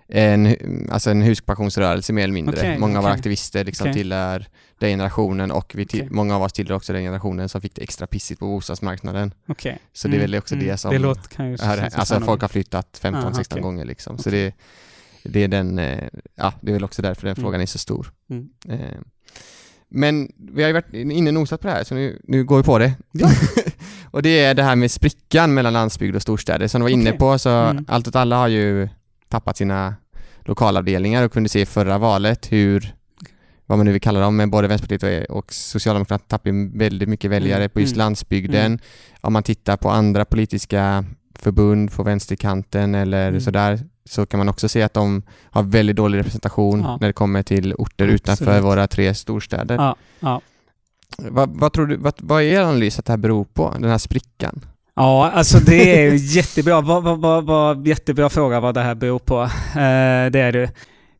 en, 0.07 0.55
alltså 0.91 1.09
en 1.09 1.21
huskpassionsrörelse 1.21 2.13
mer 2.13 2.23
eller 2.23 2.33
mindre. 2.33 2.57
Okay, 2.57 2.77
många 2.77 2.91
okay. 2.91 2.97
av 2.97 3.03
våra 3.03 3.13
aktivister 3.13 3.65
liksom 3.65 3.83
okay. 3.83 3.93
tillhör 3.93 4.45
den 4.79 4.89
generationen 4.89 5.51
och 5.51 5.71
vi 5.75 5.85
till, 5.85 6.07
många 6.11 6.35
av 6.35 6.43
oss 6.43 6.53
tillhör 6.53 6.75
också 6.75 6.93
den 6.93 7.03
generationen 7.03 7.49
som 7.49 7.61
fick 7.61 7.75
det 7.75 7.81
extra 7.81 8.07
pissigt 8.07 8.39
på 8.39 8.45
bostadsmarknaden. 8.45 9.33
Okay. 9.47 9.75
Så 9.93 10.07
mm. 10.07 10.17
det 10.17 10.23
är 10.23 10.27
väl 10.27 10.35
också 10.35 10.55
mm. 10.55 10.67
det 10.67 10.77
som... 10.77 10.91
Det 10.91 10.99
låter, 10.99 11.63
här, 11.65 11.89
alltså 11.95 12.19
folk 12.19 12.41
har 12.41 12.49
flyttat 12.49 12.99
15-16 13.03 13.57
ah, 13.57 13.59
gånger 13.59 13.85
liksom. 13.85 14.17
Så 14.17 14.29
det, 14.29 14.55
det 15.23 15.43
är 15.43 15.47
den, 15.47 15.79
eh, 15.79 16.07
ja 16.35 16.53
det 16.61 16.71
är 16.71 16.73
väl 16.73 16.83
också 16.83 17.01
därför 17.01 17.21
den 17.21 17.35
mm. 17.35 17.43
frågan 17.43 17.61
är 17.61 17.65
så 17.65 17.77
stor. 17.77 18.11
Mm. 18.29 18.49
Eh, 18.69 18.97
men 19.93 20.31
vi 20.37 20.61
har 20.61 20.67
ju 20.69 20.73
varit 20.73 20.93
inne 20.93 21.29
och 21.29 21.33
nosat 21.33 21.61
på 21.61 21.67
det 21.67 21.73
här, 21.73 21.83
så 21.83 21.95
nu, 21.95 22.21
nu 22.23 22.43
går 22.43 22.57
vi 22.57 22.63
på 22.63 22.77
det. 22.77 22.93
Ja. 23.11 23.29
och 24.11 24.21
det 24.21 24.39
är 24.39 24.53
det 24.53 24.63
här 24.63 24.75
med 24.75 24.91
sprickan 24.91 25.53
mellan 25.53 25.73
landsbygd 25.73 26.15
och 26.15 26.21
storstäder. 26.21 26.67
Som 26.67 26.81
du 26.81 26.83
var 26.83 26.89
inne 26.89 27.11
på, 27.11 27.39
så 27.39 27.49
mm. 27.49 27.85
Allt 27.87 28.07
åt 28.07 28.15
alla 28.15 28.37
har 28.37 28.47
ju 28.47 28.89
tappat 29.29 29.57
sina 29.57 29.95
lokalavdelningar 30.41 31.25
och 31.25 31.31
kunde 31.31 31.49
se 31.49 31.61
i 31.61 31.65
förra 31.65 31.97
valet 31.97 32.51
hur, 32.51 32.95
vad 33.65 33.77
man 33.77 33.85
nu 33.85 33.91
vill 33.91 34.01
kalla 34.01 34.19
dem, 34.19 34.35
men 34.35 34.51
både 34.51 34.67
Vänsterpartiet 34.67 35.29
och 35.29 35.53
Socialdemokraterna 35.53 36.27
tappade 36.27 36.69
väldigt 36.73 37.09
mycket 37.09 37.31
väljare 37.31 37.69
på 37.69 37.79
just 37.79 37.93
mm. 37.93 38.05
landsbygden. 38.05 38.65
Mm. 38.65 38.79
Om 39.21 39.33
man 39.33 39.43
tittar 39.43 39.77
på 39.77 39.89
andra 39.89 40.25
politiska 40.25 41.05
förbund 41.35 41.91
på 41.91 42.03
vänsterkanten 42.03 42.95
eller 42.95 43.27
mm. 43.27 43.41
sådär, 43.41 43.79
så 44.05 44.25
kan 44.25 44.37
man 44.37 44.49
också 44.49 44.69
se 44.69 44.81
att 44.81 44.93
de 44.93 45.23
har 45.51 45.63
väldigt 45.63 45.95
dålig 45.95 46.19
representation 46.19 46.81
ja. 46.81 46.97
när 47.01 47.07
det 47.07 47.13
kommer 47.13 47.43
till 47.43 47.73
orter 47.73 48.03
Absolut. 48.03 48.21
utanför 48.21 48.59
våra 48.59 48.87
tre 48.87 49.15
storstäder. 49.15 49.75
Ja. 49.75 49.95
Ja. 50.19 50.41
Vad, 51.17 51.49
vad, 51.49 51.73
tror 51.73 51.87
du, 51.87 51.97
vad, 51.97 52.13
vad 52.17 52.41
är 52.41 52.45
er 52.45 52.61
analys 52.61 52.99
att 52.99 53.05
det 53.05 53.11
här 53.11 53.17
beror 53.17 53.43
på, 53.43 53.75
den 53.79 53.89
här 53.89 53.97
sprickan? 53.97 54.65
Ja, 54.95 55.31
alltså 55.31 55.59
det 55.59 56.05
är 56.05 56.13
jättebra. 56.13 56.81
Vad, 56.81 57.03
vad, 57.03 57.19
vad, 57.19 57.45
vad, 57.45 57.87
jättebra 57.87 58.29
fråga 58.29 58.59
vad 58.59 58.73
det 58.73 58.81
här 58.81 58.95
beror 58.95 59.19
på. 59.19 59.41
Eh, 59.41 60.31
det 60.31 60.39
är 60.39 60.51
det. 60.51 60.71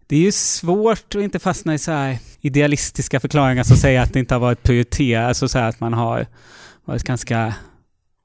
Det 0.08 0.16
är 0.16 0.20
ju 0.20 0.32
svårt 0.32 1.16
att 1.16 1.22
inte 1.22 1.40
fastna 1.40 1.74
i 1.74 1.78
så 1.78 1.92
här 1.92 2.18
idealistiska 2.42 3.20
förklaringar 3.20 3.64
som 3.64 3.78
säger 3.78 4.02
att 4.02 4.14
det 4.14 4.20
inte 4.20 4.36
har 4.36 4.40
varit 4.40 4.64
prioriterat, 4.64 5.28
alltså 5.28 5.48
så 5.48 5.60
att 5.60 5.80
man 5.80 5.94
har 5.94 6.26
varit 6.86 7.04
ganska 7.04 7.54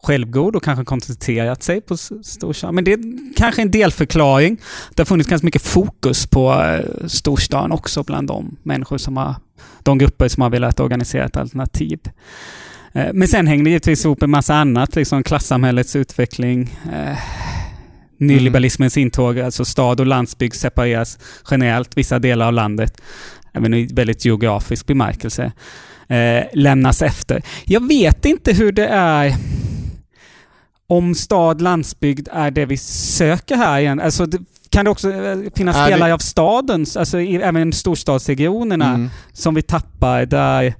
självgod 0.03 0.57
och 0.57 0.65
kanske 0.65 0.85
koncentrerat 0.85 1.63
sig 1.63 1.81
på 1.81 1.97
storstan. 2.23 2.75
Men 2.75 2.85
det 2.85 2.93
är 2.93 3.35
kanske 3.37 3.63
en 3.63 3.71
delförklaring. 3.71 4.61
Det 4.95 5.01
har 5.01 5.07
funnits 5.07 5.31
ganska 5.31 5.47
mycket 5.47 5.63
fokus 5.63 6.27
på 6.27 6.53
eh, 6.53 7.07
storstan 7.07 7.73
också 7.73 8.03
bland 8.03 8.29
de 8.29 8.57
människor 8.63 8.99
som 8.99 9.17
har, 9.17 9.35
de 9.83 9.99
grupper 9.99 10.29
som 10.29 10.43
har 10.43 10.51
velat 10.51 10.81
organisera 10.81 11.25
ett 11.25 11.37
alternativ. 11.37 12.01
Eh, 12.93 13.13
men 13.13 13.29
sen 13.29 13.47
hänger 13.47 13.65
det 13.65 13.71
givetvis 13.71 14.05
ihop 14.05 14.21
med 14.21 14.31
massa 14.31 14.55
annat, 14.55 14.97
liksom 14.97 15.23
klassamhällets 15.23 15.97
utveckling, 15.97 16.79
eh, 16.93 17.19
nyliberalismens 18.19 18.97
intåg, 18.97 19.41
alltså 19.41 19.65
stad 19.65 20.01
och 20.01 20.07
landsbygd 20.07 20.55
separeras 20.55 21.19
generellt, 21.51 21.97
vissa 21.97 22.19
delar 22.19 22.47
av 22.47 22.53
landet, 22.53 23.01
även 23.53 23.75
i 23.75 23.87
väldigt 23.93 24.25
geografisk 24.25 24.87
bemärkelse, 24.87 25.53
eh, 26.09 26.45
lämnas 26.53 27.03
efter. 27.03 27.43
Jag 27.65 27.89
vet 27.89 28.25
inte 28.25 28.53
hur 28.53 28.73
det 28.73 28.87
är 28.87 29.35
om 30.87 31.15
stad, 31.15 31.61
landsbygd 31.61 32.29
är 32.33 32.51
det 32.51 32.67
vi 32.67 32.77
söker 32.77 33.57
här 33.57 33.81
igen. 33.81 34.01
Alltså, 34.01 34.27
det, 34.27 34.39
kan 34.71 34.85
det 34.85 34.91
också 34.91 35.13
eh, 35.13 35.39
finnas 35.55 35.77
är 35.77 35.91
delar 35.91 36.09
det... 36.09 36.15
av 36.15 36.19
stadens, 36.19 36.97
alltså 36.97 37.21
i, 37.21 37.37
även 37.37 37.73
storstadsregionerna, 37.73 38.89
mm. 38.89 39.11
som 39.33 39.55
vi 39.55 39.63
tappar 39.63 40.27
där 40.27 40.75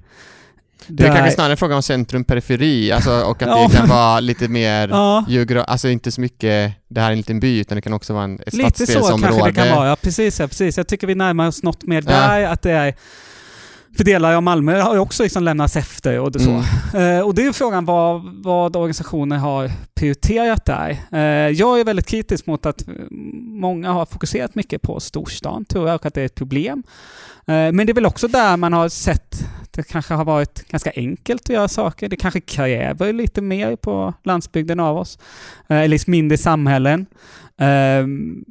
det 0.87 1.03
är 1.03 1.07
där... 1.07 1.15
kanske 1.15 1.35
snarare 1.35 1.51
en 1.51 1.57
fråga 1.57 1.75
om 1.75 1.83
centrum-periferi, 1.83 2.91
alltså, 2.91 3.11
och 3.21 3.41
att 3.41 3.47
ja. 3.49 3.67
det 3.71 3.77
kan 3.77 3.89
vara 3.89 4.19
lite 4.19 4.47
mer 4.47 4.87
ja. 4.87 5.25
geogra- 5.27 5.63
alltså 5.63 5.89
inte 5.89 6.11
så 6.11 6.21
mycket 6.21 6.73
det 6.87 7.01
här 7.01 7.07
är 7.07 7.11
en 7.11 7.17
liten 7.17 7.39
by, 7.39 7.59
utan 7.59 7.75
det 7.75 7.81
kan 7.81 7.93
också 7.93 8.13
vara 8.13 8.23
en, 8.23 8.39
ett 8.45 8.53
lite 8.53 8.69
stadsdelsområde. 8.69 9.15
Lite 9.15 9.33
så 9.33 9.43
kanske 9.43 9.61
det 9.61 9.67
kan 9.67 9.77
vara, 9.77 9.89
ja 9.89 9.95
precis, 9.95 10.39
ja, 10.39 10.47
precis. 10.47 10.77
Jag 10.77 10.87
tycker 10.87 11.07
vi 11.07 11.15
närmar 11.15 11.47
oss 11.47 11.63
något 11.63 11.83
mer 11.83 12.01
där, 12.01 12.43
att 12.43 12.61
det 12.61 12.71
är 12.71 12.95
för 13.97 14.03
delar 14.03 14.33
av 14.33 14.43
Malmö 14.43 14.79
har 14.79 14.93
ju 14.93 14.99
också 14.99 15.23
liksom 15.23 15.43
lämnats 15.43 15.75
efter 15.75 16.19
och 16.19 16.31
det 16.31 16.39
så. 16.39 16.63
Mm. 16.93 17.17
Eh, 17.17 17.25
och 17.25 17.35
det 17.35 17.45
är 17.45 17.51
frågan 17.51 17.85
vad, 17.85 18.43
vad 18.43 18.75
organisationer 18.75 19.37
har 19.37 19.71
prioriterat 19.95 20.65
där. 20.65 20.97
Eh, 21.11 21.49
jag 21.49 21.79
är 21.79 21.83
väldigt 21.83 22.07
kritisk 22.07 22.45
mot 22.45 22.65
att 22.65 22.83
många 23.41 23.91
har 23.91 24.05
fokuserat 24.05 24.55
mycket 24.55 24.81
på 24.81 24.99
storstan, 24.99 25.65
tror 25.65 25.87
jag, 25.87 25.95
och 25.95 26.05
att 26.05 26.13
det 26.13 26.21
är 26.21 26.25
ett 26.25 26.35
problem. 26.35 26.83
Eh, 27.39 27.71
men 27.71 27.77
det 27.77 27.91
är 27.91 27.93
väl 27.93 28.05
också 28.05 28.27
där 28.27 28.57
man 28.57 28.73
har 28.73 28.89
sett 28.89 29.47
det 29.77 29.83
kanske 29.83 30.13
har 30.13 30.25
varit 30.25 30.67
ganska 30.67 30.91
enkelt 30.95 31.41
att 31.41 31.49
göra 31.49 31.67
saker. 31.67 32.09
Det 32.09 32.15
kanske 32.15 32.41
kräver 32.41 33.13
lite 33.13 33.41
mer 33.41 33.75
på 33.75 34.13
landsbygden 34.23 34.79
av 34.79 34.97
oss. 34.97 35.19
Eh, 35.69 35.77
eller 35.77 36.09
mindre 36.09 36.37
samhällen. 36.37 37.05
Ehm, 37.57 38.45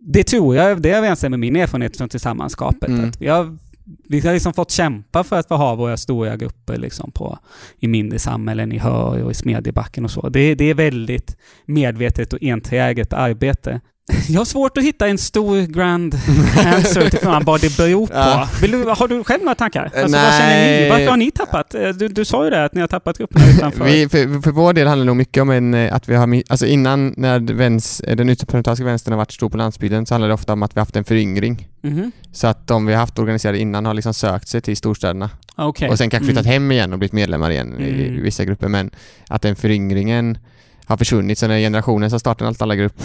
det 0.00 0.24
tror 0.24 0.56
jag, 0.56 0.82
det 0.82 0.90
är 0.90 1.04
jag 1.04 1.30
med 1.30 1.40
min 1.40 1.56
erfarenhet 1.56 1.96
från 1.96 2.08
tillsammanskapet. 2.08 2.88
Mm. 2.88 3.08
Att 3.08 3.20
vi 3.20 3.28
har 3.28 3.58
vi 3.84 4.20
har 4.20 4.32
liksom 4.32 4.54
fått 4.54 4.70
kämpa 4.70 5.24
för 5.24 5.38
att 5.38 5.48
få 5.48 5.56
ha 5.56 5.74
våra 5.74 5.96
stora 5.96 6.36
grupper 6.36 6.76
liksom 6.76 7.10
på, 7.10 7.38
i 7.78 7.88
mindre 7.88 8.18
samhällen, 8.18 8.72
i 8.72 8.78
Hör 8.78 9.24
och 9.24 9.30
i 9.30 9.34
Smedjebacken 9.34 10.04
och 10.04 10.10
så. 10.10 10.28
Det, 10.28 10.54
det 10.54 10.64
är 10.64 10.74
väldigt 10.74 11.36
medvetet 11.66 12.32
och 12.32 12.42
enträget 12.42 13.12
arbete. 13.12 13.80
Jag 14.28 14.40
har 14.40 14.44
svårt 14.44 14.78
att 14.78 14.84
hitta 14.84 15.06
en 15.08 15.18
stor 15.18 15.66
grand 15.66 16.14
answer 16.56 17.10
till 17.10 17.18
frågan 17.18 17.44
vad 17.44 17.60
det 17.60 17.76
beror 17.76 18.06
på. 18.06 18.12
Ja. 18.16 18.48
Vill 18.62 18.70
du, 18.70 18.84
har 18.84 19.08
du 19.08 19.24
själv 19.24 19.42
några 19.42 19.54
tankar? 19.54 19.82
Alltså, 19.84 20.00
vad 20.00 20.10
Nej. 20.10 20.38
känner 20.40 20.82
ni? 20.82 20.90
Varför 20.90 21.06
har 21.10 21.16
ni 21.16 21.30
tappat? 21.30 21.74
Eh, 21.74 21.88
Du, 21.88 22.08
du 22.08 22.24
sa 22.24 22.44
ju 22.44 22.50
det, 22.50 22.64
att 22.64 22.74
ni 22.74 22.80
har 22.80 22.88
tappat 22.88 23.18
grupperna 23.18 23.44
utanför. 23.56 23.84
Vi, 23.84 24.08
för, 24.08 24.42
för 24.42 24.50
vår 24.50 24.72
del 24.72 24.86
handlar 24.86 25.04
det 25.04 25.06
nog 25.06 25.16
mycket 25.16 25.42
om 25.42 25.50
en, 25.50 25.74
eh, 25.74 25.94
att 25.94 26.08
vi 26.08 26.14
har, 26.14 26.42
alltså 26.48 26.66
innan 26.66 27.14
när 27.16 27.54
väns, 27.54 28.00
eh, 28.00 28.16
den 28.16 28.28
ytterparlamentariska 28.28 28.84
vänstern 28.84 29.12
har 29.12 29.18
varit 29.18 29.32
stor 29.32 29.48
på 29.48 29.56
landsbygden 29.56 30.06
så 30.06 30.14
handlar 30.14 30.28
det 30.28 30.34
ofta 30.34 30.52
om 30.52 30.62
att 30.62 30.76
vi 30.76 30.80
har 30.80 30.82
haft 30.82 30.96
en 30.96 31.04
föryngring. 31.04 31.68
Mhm. 31.82 32.12
Så 32.32 32.46
att 32.46 32.66
de 32.66 32.86
vi 32.86 32.92
har 32.92 33.00
haft 33.00 33.18
organiserade 33.18 33.58
innan 33.58 33.86
har 33.86 33.94
liksom 33.94 34.14
sökt 34.14 34.48
sig 34.48 34.60
till 34.60 34.76
storstäderna 34.76 35.30
Okej. 35.56 35.88
och 35.90 35.98
sen 35.98 36.10
kanske 36.10 36.24
flyttat 36.26 36.44
Mm. 36.46 36.52
hem 36.52 36.72
igen 36.72 36.92
och 36.92 36.98
blivit 36.98 37.12
medlemmar 37.12 37.50
igen 37.50 37.80
i, 37.80 37.84
i 37.84 38.08
Mm. 38.08 38.22
vissa 38.22 38.44
grupper 38.44 38.68
men 38.68 38.90
att 39.28 39.42
den 39.42 39.56
föryngringen 39.56 40.38
har 40.84 40.96
försvunnit 40.96 41.38
så 41.38 41.46
när 41.48 41.58
generationen 41.58 42.10
som 42.10 42.20
startade 42.20 42.48
allt 42.48 42.62
alla 42.62 42.76
grupp 42.76 43.02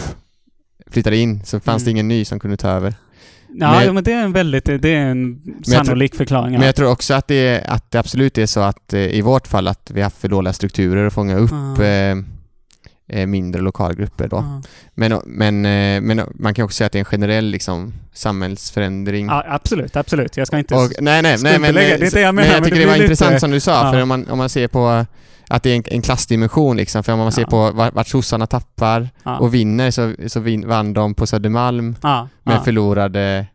flyttade 0.91 1.17
in 1.17 1.43
så 1.45 1.59
fanns 1.59 1.83
det 1.83 1.89
Mm. 1.89 1.95
ingen 1.95 2.07
ny 2.07 2.25
som 2.25 2.39
kunde 2.39 2.57
ta 2.57 2.69
över. 2.69 2.93
Ja, 3.59 3.71
Men- 3.71 3.85
jo, 3.87 3.93
men 3.93 4.03
det 4.03 4.11
är 4.13 4.23
en 4.23 4.33
väldigt, 4.33 4.65
det 4.65 4.89
är 4.89 4.97
en 5.05 5.41
tror- 5.63 5.73
sannolik 5.75 6.15
förklaring. 6.15 6.53
ja. 6.53 6.59
Men 6.59 6.65
jag 6.65 6.75
tror 6.75 6.91
också 6.91 7.13
att 7.13 7.27
det, 7.27 7.63
att 7.67 7.91
det 7.91 7.99
absolut 7.99 8.37
är 8.37 8.45
så 8.45 8.59
att 8.59 8.93
eh, 8.93 8.99
i 9.01 9.21
vårt 9.21 9.47
fall 9.47 9.67
att 9.67 9.91
vi 9.93 9.99
har 9.99 10.03
haft 10.03 10.17
för 10.17 10.27
dåliga 10.27 10.53
strukturer 10.53 11.07
att 11.07 11.13
fånga 11.13 11.35
upp 11.37 11.51
Ja. 11.77 11.85
eh, 11.85 13.25
mindre 13.27 13.61
lokalgrupper 13.61 14.27
då. 14.27 14.37
Ja. 14.37 14.61
Men, 14.95 15.21
men, 15.25 15.65
eh, 15.65 16.01
men 16.01 16.21
man 16.35 16.53
kan 16.53 16.65
också 16.65 16.75
säga 16.75 16.85
att 16.85 16.91
det 16.91 16.97
är 16.97 16.99
en 16.99 17.05
generell 17.05 17.45
liksom, 17.45 17.93
samhällsförändring. 18.13 19.25
Ja, 19.27 19.43
absolut, 19.47 19.95
absolut. 19.95 20.37
Jag 20.37 20.47
ska 20.47 20.57
inte... 20.57 20.75
Och, 20.75 20.91
nej, 20.99 21.21
nej, 21.21 21.37
nej, 21.41 21.59
men, 21.59 21.73
det 21.73 21.91
är 21.91 21.97
det 22.11 22.21
jag 22.21 22.35
menar, 22.35 22.43
men 22.43 22.45
jag 22.45 22.53
men 22.53 22.63
tycker 22.63 22.75
det 22.75 22.81
det 22.81 22.87
var 22.87 22.93
blir 22.93 23.03
intressant 23.03 23.31
lite- 23.31 23.39
som 23.39 23.51
du 23.51 23.59
sa, 23.59 23.85
Ja. 23.85 23.91
för 23.91 24.01
om 24.01 24.07
man, 24.07 24.27
om 24.29 24.37
man 24.37 24.49
ser 24.49 24.67
på 24.67 25.05
att 25.49 25.63
det 25.63 25.69
är 25.69 25.75
en, 25.75 25.83
en 25.85 26.01
klassdimension 26.01 26.77
liksom, 26.77 27.03
för 27.03 27.13
om 27.13 27.19
man 27.19 27.31
ser 27.31 27.41
Ja. 27.41 27.47
på 27.47 27.71
vart, 27.93 28.07
sossarna 28.07 28.47
tappar 28.47 29.09
ja. 29.23 29.37
och 29.37 29.53
vinner 29.53 29.91
så, 29.91 30.13
så 30.27 30.39
vin, 30.39 30.67
vann 30.67 30.93
de 30.93 31.13
på 31.13 31.27
Södermalm 31.27 31.95
ja, 32.03 32.27
men 32.43 32.63
förlorade 32.63 33.45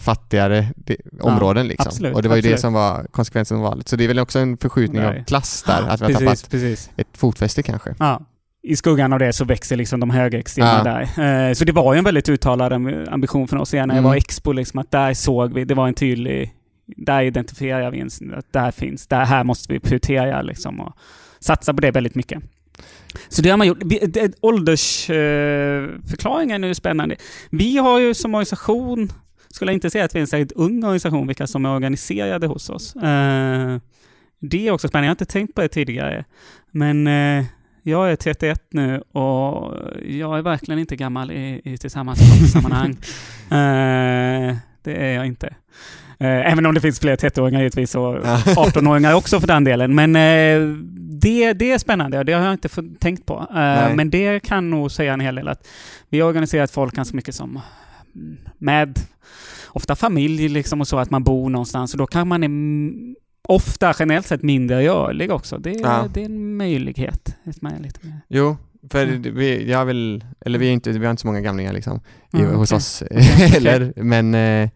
fattigare 0.00 0.68
de, 0.76 0.96
områden 1.20 1.68
liksom. 1.68 1.86
absolut, 1.88 2.14
och 2.14 2.22
det 2.22 2.28
var 2.28 2.36
ju 2.36 2.42
det 2.42 2.48
absolut. 2.48 2.60
som 2.60 2.72
var 2.72 3.06
konsekvensen 3.10 3.56
av 3.56 3.62
valet. 3.62 3.88
Så 3.88 3.96
det 3.96 4.04
är 4.04 4.08
väl 4.08 4.18
också 4.18 4.38
en 4.38 4.56
förskjutning 4.56 5.02
Nej. 5.02 5.18
av 5.20 5.24
klass 5.24 5.62
där, 5.66 5.82
att 5.88 6.00
vi 6.00 6.04
har 6.04 6.20
precis, 6.20 6.42
tappat 6.42 6.50
precis. 6.50 6.90
ett 6.96 7.06
fotfäste 7.16 7.62
kanske. 7.62 7.94
I 8.62 8.76
skuggan 8.76 9.12
av 9.12 9.18
det 9.18 9.32
så 9.32 9.44
växer 9.44 9.76
liksom 9.76 10.00
de 10.00 10.10
högerextrema 10.10 10.82
Ja. 10.84 11.06
där. 11.16 11.48
Eh, 11.48 11.52
så 11.54 11.64
det 11.64 11.72
var 11.72 11.94
ju 11.94 11.98
en 11.98 12.04
väldigt 12.04 12.28
uttalad 12.28 12.72
am- 12.72 13.08
ambition 13.10 13.48
från 13.48 13.60
oss 13.60 13.74
igen 13.74 13.88
när 13.88 13.94
jag 13.94 13.98
Mm. 14.00 14.08
var 14.08 14.16
Expo, 14.16 14.52
liksom, 14.52 14.78
att 14.80 14.90
där 14.90 15.14
såg 15.14 15.54
vi, 15.54 15.64
det 15.64 15.74
var 15.74 15.88
en 15.88 15.94
tydlig, 15.94 16.52
där 16.96 17.22
identifierar 17.22 17.90
vi 17.90 18.02
att 18.36 18.52
där 18.52 18.70
finns, 18.70 19.06
där 19.06 19.24
här 19.24 19.44
måste 19.44 19.72
vi 19.72 19.80
prioritera 19.80 20.42
liksom 20.42 20.80
och 20.80 20.92
satsa 21.46 21.74
på 21.74 21.80
det 21.80 21.90
väldigt 21.90 22.14
mycket. 22.14 22.42
Så 23.28 23.42
det 23.42 23.50
har 23.50 23.56
man 23.56 23.66
gjort. 23.66 23.82
Åldersförklaringen 24.40 26.64
är 26.64 26.68
ju 26.68 26.74
spännande. 26.74 27.16
Vi 27.50 27.76
har 27.76 27.98
ju 27.98 28.14
som 28.14 28.34
organisation, 28.34 29.12
skulle 29.48 29.70
jag 29.70 29.76
inte 29.76 29.90
säga 29.90 30.04
att 30.04 30.14
vi 30.14 30.18
är 30.18 30.20
en 30.20 30.26
särskilt 30.26 30.52
ung 30.52 30.84
organisation, 30.84 31.26
vilka 31.26 31.46
som 31.46 31.64
är 31.64 31.74
organiserade 31.74 32.46
hos 32.46 32.70
oss. 32.70 32.96
Eh, 32.96 33.78
det 34.40 34.68
är 34.68 34.70
också 34.70 34.88
spännande, 34.88 35.06
jag 35.06 35.10
har 35.10 35.14
inte 35.14 35.24
tänkt 35.24 35.54
på 35.54 35.60
det 35.60 35.68
tidigare. 35.68 36.24
Men 36.70 37.06
eh, 37.06 37.44
jag 37.82 38.12
är 38.12 38.16
31 38.16 38.62
nu 38.70 39.02
och 39.12 39.74
jag 40.06 40.38
är 40.38 40.42
verkligen 40.42 40.78
inte 40.78 40.96
gammal 40.96 41.30
i, 41.30 41.60
i 41.64 41.78
tillsammanskapssammanhang. 41.78 42.90
eh, 43.50 44.56
det 44.82 44.94
är 44.94 45.14
jag 45.14 45.26
inte. 45.26 45.54
Eh, 46.18 46.52
även 46.52 46.66
om 46.66 46.74
det 46.74 46.80
finns 46.80 47.00
fler 47.00 47.16
30-åringar 47.16 47.58
givetvis 47.60 47.94
och 47.94 48.02
Ja. 48.24 48.36
18-åringar 48.46 49.14
också 49.14 49.40
för 49.40 49.46
den 49.46 49.64
delen. 49.64 49.94
Men 49.94 50.16
eh, 50.16 50.76
det, 51.20 51.52
det 51.52 51.72
är 51.72 51.78
spännande 51.78 52.18
och 52.18 52.24
det 52.24 52.32
har 52.32 52.44
jag 52.44 52.52
inte 52.54 52.68
tänkt 53.00 53.26
på. 53.26 53.34
Eh, 53.50 53.54
Nej. 53.54 53.96
men 53.96 54.10
det 54.10 54.40
kan 54.40 54.70
nog 54.70 54.90
säga 54.92 55.12
en 55.12 55.20
hel 55.20 55.34
del 55.34 55.48
att 55.48 55.66
vi 56.08 56.20
har 56.20 56.28
organiserat 56.28 56.70
folk 56.70 56.94
ganska 56.94 57.16
mycket 57.16 57.34
som 57.34 57.60
med 58.58 58.98
ofta 59.68 59.96
familj 59.96 60.48
liksom 60.48 60.80
och 60.80 60.88
så, 60.88 60.98
att 60.98 61.10
man 61.10 61.24
bor 61.24 61.50
någonstans 61.50 61.92
och 61.94 61.98
då 61.98 62.06
kan 62.06 62.28
man 62.28 62.44
ofta 63.48 63.94
generellt 63.98 64.26
sett 64.26 64.42
mindre 64.42 64.86
rörlig 64.88 65.32
också. 65.32 65.58
Det, 65.58 65.70
är- 65.70 65.80
Ja. 65.80 66.08
det 66.14 66.20
är 66.20 66.24
en 66.24 66.56
möjlighet. 66.56 67.36
Är 67.44 67.82
lite 67.82 68.06
mer. 68.06 68.20
Jo, 68.28 68.56
för 68.90 69.02
Mm. 69.06 69.22
vi, 69.34 69.70
jag 69.70 69.84
vill, 69.84 70.24
eller 70.40 70.58
vi, 70.58 70.68
är 70.68 70.72
inte, 70.72 70.90
vi 70.90 71.04
har 71.04 71.10
inte 71.10 71.20
så 71.20 71.26
många 71.26 71.40
gamlingar 71.40 71.72
liksom 71.72 72.00
i, 72.32 72.36
Mm, 72.40 72.54
hos 72.54 72.72
okej. 72.72 72.76
oss 72.76 73.02
heller, 73.52 73.92
men, 73.96 74.34
eh, 74.34 74.68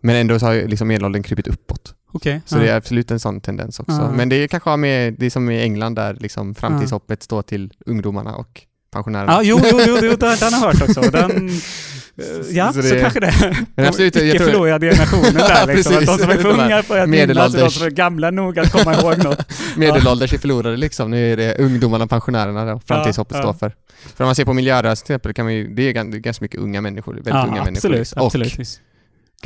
men 0.00 0.16
ändå 0.16 0.38
så 0.38 0.46
har 0.46 0.54
liksom 0.54 0.88
medelåldern 0.88 1.22
krypit 1.22 1.46
uppåt. 1.46 1.94
Okej. 2.12 2.40
Så 2.46 2.58
det 2.58 2.68
är 2.68 2.76
absolut 2.76 3.10
en 3.10 3.20
sån 3.20 3.40
tendens 3.40 3.80
också. 3.80 3.92
Ja. 3.92 4.10
Men 4.10 4.28
det 4.28 4.36
är 4.36 4.48
kanske 4.48 4.70
har 4.70 4.76
med, 4.76 5.14
det 5.18 5.26
är 5.26 5.30
som 5.30 5.50
i 5.50 5.62
England 5.62 5.94
där 5.94 6.14
liksom 6.20 6.54
framtidshoppet 6.54 7.22
står 7.22 7.42
till 7.42 7.72
ungdomarna 7.86 8.34
och 8.36 8.62
pensionärerna. 8.90 9.32
Ja, 9.32 9.40
jo, 9.42 9.60
jo, 9.72 9.80
jo, 9.86 9.98
jo 10.02 10.16
den, 10.16 10.36
den 10.40 10.52
har 10.54 10.66
jag 10.66 10.74
hört 10.74 10.82
också. 10.88 11.00
Den, 11.00 11.50
ja, 12.50 12.72
Så 12.72 12.82
så, 12.82 12.94
det- 12.94 13.00
kanske 13.00 13.20
det. 13.20 13.56
Men 13.74 13.86
absolut, 13.86 14.16
icke 14.16 14.38
förlorade 14.38 14.90
generationen 14.90 15.34
där 15.34 15.66
liksom. 15.74 15.94
Att 15.96 16.00
de 16.00 16.06
Precis. 16.06 16.22
som 16.22 16.30
är 16.30 16.36
för 16.36 16.48
unga 16.64 16.82
för 16.82 16.98
att 16.98 17.08
minnas 17.08 17.54
och 17.54 17.60
de 17.60 17.70
som 17.70 17.86
är 17.86 17.90
gamla 17.90 18.30
nog 18.30 18.58
att 18.58 18.72
komma 18.72 18.94
ihåg 18.94 19.24
något. 19.24 19.38
Medelålders 19.76 20.32
är 20.32 20.38
förlorade 20.38 20.76
liksom. 20.76 21.10
Nu 21.10 21.32
är 21.32 21.36
det 21.36 21.58
ungdomarna 21.58 22.04
och 22.04 22.10
pensionärerna 22.10 22.64
där 22.64 22.80
framtidshoppet 22.86 23.36
Ja, 23.36 23.42
står 23.42 23.54
ja. 23.54 23.58
för. 23.58 23.74
För 24.16 24.24
om 24.24 24.28
man 24.28 24.34
ser 24.34 24.44
på 24.44 24.52
miljörörelsen 24.52 25.06
till 25.06 25.12
exempel, 25.14 25.34
kan 25.34 25.44
man 25.44 25.54
ju, 25.54 25.74
det 25.74 25.82
är 25.82 25.88
är 25.90 26.04
ganska 26.04 26.44
mycket 26.44 26.60
unga 26.60 26.80
människor. 26.80 27.14
Väldigt 27.14 27.34
unga 27.34 27.46
människor. 27.46 27.70
absolut, 27.70 27.98
liksom. 27.98 28.20
Och 28.20 28.26
absolut. 28.26 28.80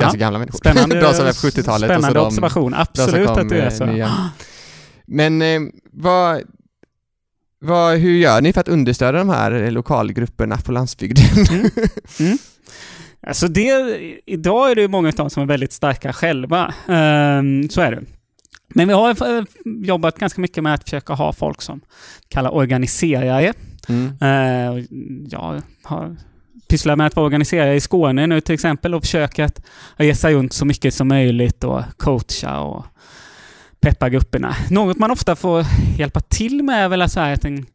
Ganska 0.01 0.19
gamla 0.19 0.39
människor. 0.39 0.57
Spännande, 0.57 0.99
de 1.01 1.13
som 1.13 1.25
är 1.25 1.29
på 1.29 1.47
70-talet. 1.47 1.65
och 1.67 1.79
så 1.79 1.79
spännande 1.79 2.19
de, 2.19 2.25
observation. 2.27 2.71
de 2.71 2.77
Absolut 2.77 3.27
kom, 3.27 3.37
att 3.37 3.49
det 3.49 3.61
är 3.61 3.69
så. 3.69 3.85
nya. 3.85 4.31
Men 5.05 5.41
eh, 5.41 5.61
vad, 5.91 6.41
vad, 7.59 7.97
hur 7.97 8.17
gör 8.17 8.41
ni 8.41 8.53
för 8.53 8.61
att 8.61 8.67
understödja 8.67 9.19
de 9.19 9.29
här 9.29 9.71
lokalgrupperna 9.71 10.57
på 10.57 10.71
landsbygden? 10.71 11.25
Alltså 13.27 13.47
det, 13.47 13.71
idag 14.25 14.71
är 14.71 14.75
det 14.75 14.81
ju 14.81 14.87
många 14.87 15.07
av 15.07 15.13
dem 15.13 15.29
som 15.29 15.43
är 15.43 15.47
väldigt 15.47 15.73
starka 15.73 16.13
själva. 16.13 16.73
Ehm, 16.87 17.69
så 17.69 17.81
är 17.81 17.91
det. 17.91 18.03
Men 18.67 18.87
vi 18.87 18.93
har 18.93 19.37
eh, 19.37 19.43
jobbat 19.65 20.19
ganska 20.19 20.41
mycket 20.41 20.63
med 20.63 20.73
att 20.73 20.83
försöka 20.83 21.13
ha 21.13 21.33
folk 21.33 21.61
som 21.61 21.81
kallar 22.27 22.55
organiserare. 22.55 23.53
Mm. 23.89 24.05
Eh, 24.21 24.85
jag 25.29 25.61
har 25.83 26.15
pysslar 26.71 26.95
med 26.95 27.07
att 27.07 27.15
vara 27.15 27.25
organiserare 27.25 27.75
i 27.75 27.79
Skåne 27.79 28.27
nu 28.27 28.41
till 28.41 28.53
exempel 28.53 28.93
och 28.93 29.03
försöker 29.03 29.43
att 29.43 29.61
resa 29.95 30.31
runt 30.31 30.53
så 30.53 30.65
mycket 30.65 30.93
som 30.93 31.07
möjligt 31.07 31.63
och 31.63 31.81
coacha 31.97 32.59
och 32.59 32.85
peppa 33.81 34.09
grupperna. 34.09 34.55
Något 34.69 34.97
man 34.97 35.11
ofta 35.11 35.35
får 35.35 35.65
hjälpa 35.97 36.19
till 36.19 36.63
med 36.63 36.85
är 36.85 36.89
väl 36.89 37.09
så 37.09 37.19
här 37.19 37.33
att 37.33 37.45
en 37.45 37.65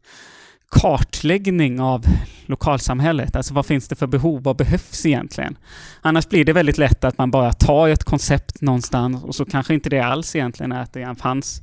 kartläggning 0.71 1.81
av 1.81 2.05
lokalsamhället. 2.45 3.35
Alltså 3.35 3.53
vad 3.53 3.65
finns 3.65 3.87
det 3.87 3.95
för 3.95 4.07
behov? 4.07 4.43
Vad 4.43 4.57
behövs 4.57 5.05
egentligen? 5.05 5.57
Annars 6.01 6.29
blir 6.29 6.45
det 6.45 6.53
väldigt 6.53 6.77
lätt 6.77 7.03
att 7.03 7.17
man 7.17 7.31
bara 7.31 7.53
tar 7.53 7.87
ett 7.87 8.03
koncept 8.03 8.61
någonstans 8.61 9.23
och 9.23 9.35
så 9.35 9.45
kanske 9.45 9.73
inte 9.73 9.89
det 9.89 9.99
alls 9.99 10.35
egentligen 10.35 10.71
är 10.71 10.81
att 10.81 10.93
det 10.93 10.99
redan 10.99 11.15
fanns. 11.15 11.61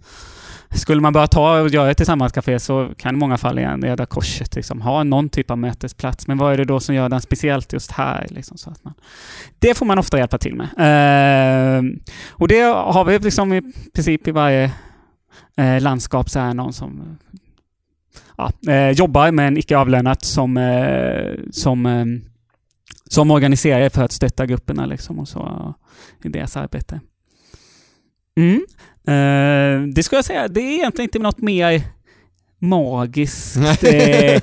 Skulle 0.75 1.01
man 1.01 1.13
bara 1.13 1.27
ta 1.27 1.61
och 1.61 1.69
göra 1.69 1.91
ett 1.91 1.97
tillsammanscafé 1.97 2.61
så 2.61 2.91
kan 2.97 3.15
i 3.15 3.19
många 3.19 3.39
fall 3.39 3.59
igen 3.59 3.83
Röda 3.83 4.07
Korset 4.07 4.55
liksom 4.55 4.81
ha 4.81 5.05
någon 5.05 5.29
typ 5.29 5.51
av 5.51 5.59
mötesplats. 5.59 6.27
Men 6.27 6.39
vad 6.39 6.53
är 6.53 6.57
det 6.57 6.65
då 6.65 6.81
som 6.81 6.95
gör 6.95 7.09
den 7.09 7.21
speciellt 7.21 7.73
just 7.73 7.91
här? 7.91 8.27
Liksom, 8.31 8.57
så 8.57 8.71
att 8.71 8.85
man, 8.85 8.95
det 9.59 9.75
får 9.75 9.87
man 9.87 9.99
ofta 9.99 10.19
hjälpa 10.19 10.39
till 10.39 10.55
med. 10.55 10.67
Eh, 10.67 11.83
och 12.31 12.49
det 12.49 12.61
har 12.63 13.05
vi 13.05 13.19
liksom 13.19 13.53
i 13.53 13.63
princip 13.95 14.29
i 14.29 14.31
varje 14.31 14.73
eh, 15.57 15.81
landskap 15.81 16.31
så 16.31 16.39
är 16.39 16.55
någon 16.55 16.73
som 16.73 17.19
ja, 18.37 18.53
eh, 18.69 18.91
jobbar 18.91 19.31
men 19.31 19.57
icke 19.57 19.77
avlönat 19.77 20.25
som, 20.25 20.57
eh, 20.57 21.35
som, 21.51 21.87
eh, 21.87 22.05
som 23.11 23.31
organiserare 23.31 23.91
för 23.91 24.03
att 24.03 24.13
stötta 24.13 24.47
grupperna 24.47 24.87
liksom 24.87 25.19
och 25.19 25.29
så 25.29 25.75
i 26.23 26.29
deras 26.29 26.57
arbete. 26.57 27.01
Mm. 28.37 28.67
Eh, 29.07 29.83
det 29.95 30.03
skulle 30.03 30.19
jag 30.19 30.25
säga, 30.25 30.49
det 30.49 30.61
är 30.61 30.75
egentligen 30.75 31.09
inte 31.09 31.19
något 31.19 31.39
mer 31.39 31.83
magiskt 32.69 33.57
eh, 33.83 34.41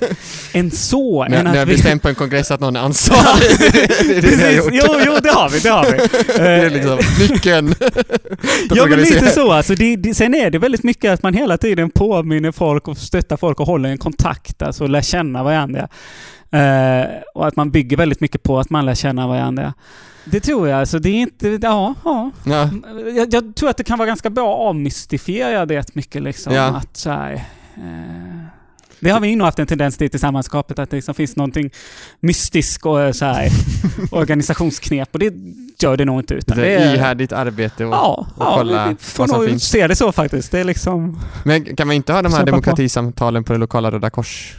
än 0.52 0.70
så. 0.70 1.24
Ni, 1.28 1.36
än 1.36 1.44
ni 1.44 1.50
har 1.50 1.56
att 1.56 1.68
vi- 1.68 1.72
bestämt 1.72 2.02
på 2.02 2.08
en 2.08 2.14
kongress 2.14 2.50
att 2.50 2.60
någon 2.60 2.76
är 2.76 2.80
ansvarig. 2.80 3.58
det 3.58 3.76
är 4.10 4.14
det 4.14 4.22
Precis, 4.22 4.56
gjort. 4.56 4.68
jo, 4.72 5.00
jo, 5.06 5.12
det 5.22 5.30
har 5.30 5.48
vi, 5.50 5.58
det 5.58 5.68
har 5.68 5.84
vi. 5.84 5.90
det 6.36 6.42
är 6.48 6.64
Eh, 6.66 6.70
liksom 6.72 6.98
nyckeln. 7.20 7.74
Ja, 8.70 8.86
men 8.86 8.98
lite 8.98 9.30
så. 9.30 9.52
Alltså, 9.52 9.74
det, 9.74 9.96
det, 9.96 10.14
sen 10.14 10.34
är 10.34 10.50
det 10.50 10.58
väldigt 10.58 10.82
mycket 10.84 11.10
att 11.12 11.22
man 11.22 11.34
hela 11.34 11.56
tiden 11.58 11.90
påminner 11.90 12.52
folk 12.52 12.88
och 12.88 12.98
stöttar 12.98 13.36
folk 13.36 13.60
och 13.60 13.66
håller 13.66 13.88
en 13.88 13.98
kontakt, 13.98 14.62
alltså 14.62 14.86
lär 14.86 15.02
känna 15.02 15.42
varandra. 15.42 15.88
Eh, 16.50 17.06
och 17.34 17.46
att 17.46 17.56
man 17.56 17.70
bygger 17.70 17.96
väldigt 17.96 18.20
mycket 18.20 18.42
på 18.42 18.58
att 18.60 18.70
man 18.70 18.86
lär 18.86 18.94
känna 18.94 19.26
varandra. 19.26 19.74
Det 20.24 20.40
tror 20.40 20.68
jag. 20.68 20.80
Alltså, 20.80 20.98
det 20.98 21.08
är 21.08 21.14
inte... 21.14 21.58
Ja, 21.62 21.94
ja. 22.04 22.30
Ja. 22.44 22.68
Jag, 23.16 23.34
jag 23.34 23.54
tror 23.54 23.70
att 23.70 23.76
det 23.76 23.84
kan 23.84 23.98
vara 23.98 24.06
ganska 24.06 24.30
bra 24.30 24.54
att 24.54 24.68
avmystifiera 24.68 25.66
det 25.66 25.94
mycket 25.94 26.22
liksom. 26.22 26.54
Ja. 26.54 26.62
Att 26.64 26.96
så 26.96 27.10
här, 27.10 27.32
eh, 27.32 27.40
det 29.02 29.10
har 29.10 29.20
vi 29.20 29.36
nog 29.36 29.44
haft 29.44 29.58
en 29.58 29.66
tendens 29.66 29.96
till 29.96 30.10
i 30.12 30.18
sammanskapet, 30.18 30.78
att 30.78 30.90
det 30.90 30.96
liksom 30.96 31.14
finns 31.14 31.36
någonting 31.36 31.70
mystiskt 32.20 32.86
och 32.86 33.00
eh, 33.02 33.12
så 33.12 33.24
här, 33.24 33.48
organisationsknep. 34.10 35.08
Och 35.12 35.18
det 35.18 35.34
gör 35.78 35.96
det 35.96 36.04
nog 36.04 36.20
inte. 36.20 36.34
Utan 36.34 36.56
Det 36.56 36.62
det 36.62 36.74
är 36.74 36.90
är, 36.90 36.94
ihärdigt 36.94 37.32
arbete 37.32 37.84
och, 37.84 37.92
Ja, 37.92 38.26
och 38.36 38.44
ja 38.44 38.54
kolla 38.56 38.88
vi 38.88 38.94
får 38.94 39.22
vad 39.22 39.30
som 39.30 39.38
nog 39.38 39.48
finns. 39.48 39.68
se 39.68 39.86
det 39.86 39.96
så 39.96 40.12
faktiskt. 40.12 40.52
Det 40.52 40.60
är 40.60 40.64
liksom... 40.64 41.20
Men 41.44 41.76
kan 41.76 41.86
man 41.86 41.96
inte 41.96 42.12
ha 42.12 42.22
de 42.22 42.32
här 42.32 42.46
demokratisamtalen 42.46 43.44
på 43.44 43.52
det 43.52 43.58
lokala 43.58 43.90
Röda 43.90 44.10
Kors 44.10 44.56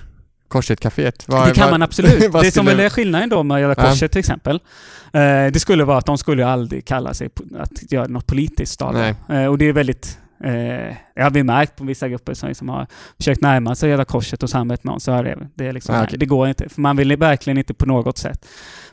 Korset-caféet? 0.47 1.45
Det 1.45 1.53
kan 1.55 1.71
man 1.71 1.81
absolut. 1.81 2.33
det 2.41 2.51
som 2.51 2.65
väl 2.65 2.79
är 2.79 2.89
skillnaden 2.89 3.29
då 3.29 3.43
med 3.43 3.57
Röda 3.61 3.75
Korset 3.75 4.01
ja. 4.01 4.07
till 4.07 4.19
exempel. 4.19 4.55
Eh, 5.13 5.51
det 5.53 5.59
skulle 5.59 5.83
vara 5.83 5.97
att 5.97 6.05
de 6.05 6.17
skulle 6.17 6.47
aldrig 6.47 6.85
kalla 6.85 7.13
sig 7.13 7.29
att 7.59 7.91
göra 7.91 8.07
något 8.07 8.27
politiskt 8.27 8.81
av 8.81 8.97
eh, 8.97 9.45
Och 9.45 9.57
det 9.57 9.65
är 9.65 9.73
väldigt 9.73 10.17
Eh, 10.43 10.95
jag 11.15 11.23
har 11.23 11.43
märkt 11.43 11.75
på 11.75 11.83
vissa 11.83 12.09
grupper 12.09 12.33
som 12.33 12.49
liksom 12.49 12.69
har 12.69 12.87
försökt 13.17 13.41
närma 13.41 13.75
sig 13.75 13.91
Röda 13.91 14.05
Korset 14.05 14.43
och 14.43 14.49
samarbeta 14.49 14.81
med 14.83 14.95
oss, 14.95 15.03
så 15.03 15.11
är 15.11 15.23
det, 15.23 15.47
det, 15.55 15.67
är 15.67 15.73
liksom, 15.73 15.95
ah, 15.95 16.03
okay. 16.03 16.17
det 16.17 16.25
går 16.25 16.47
inte. 16.47 16.69
För 16.69 16.81
man 16.81 16.97
vill 16.97 17.17
verkligen 17.17 17.57
inte 17.57 17.73
på 17.73 17.85
något 17.85 18.17
sätt. 18.17 18.45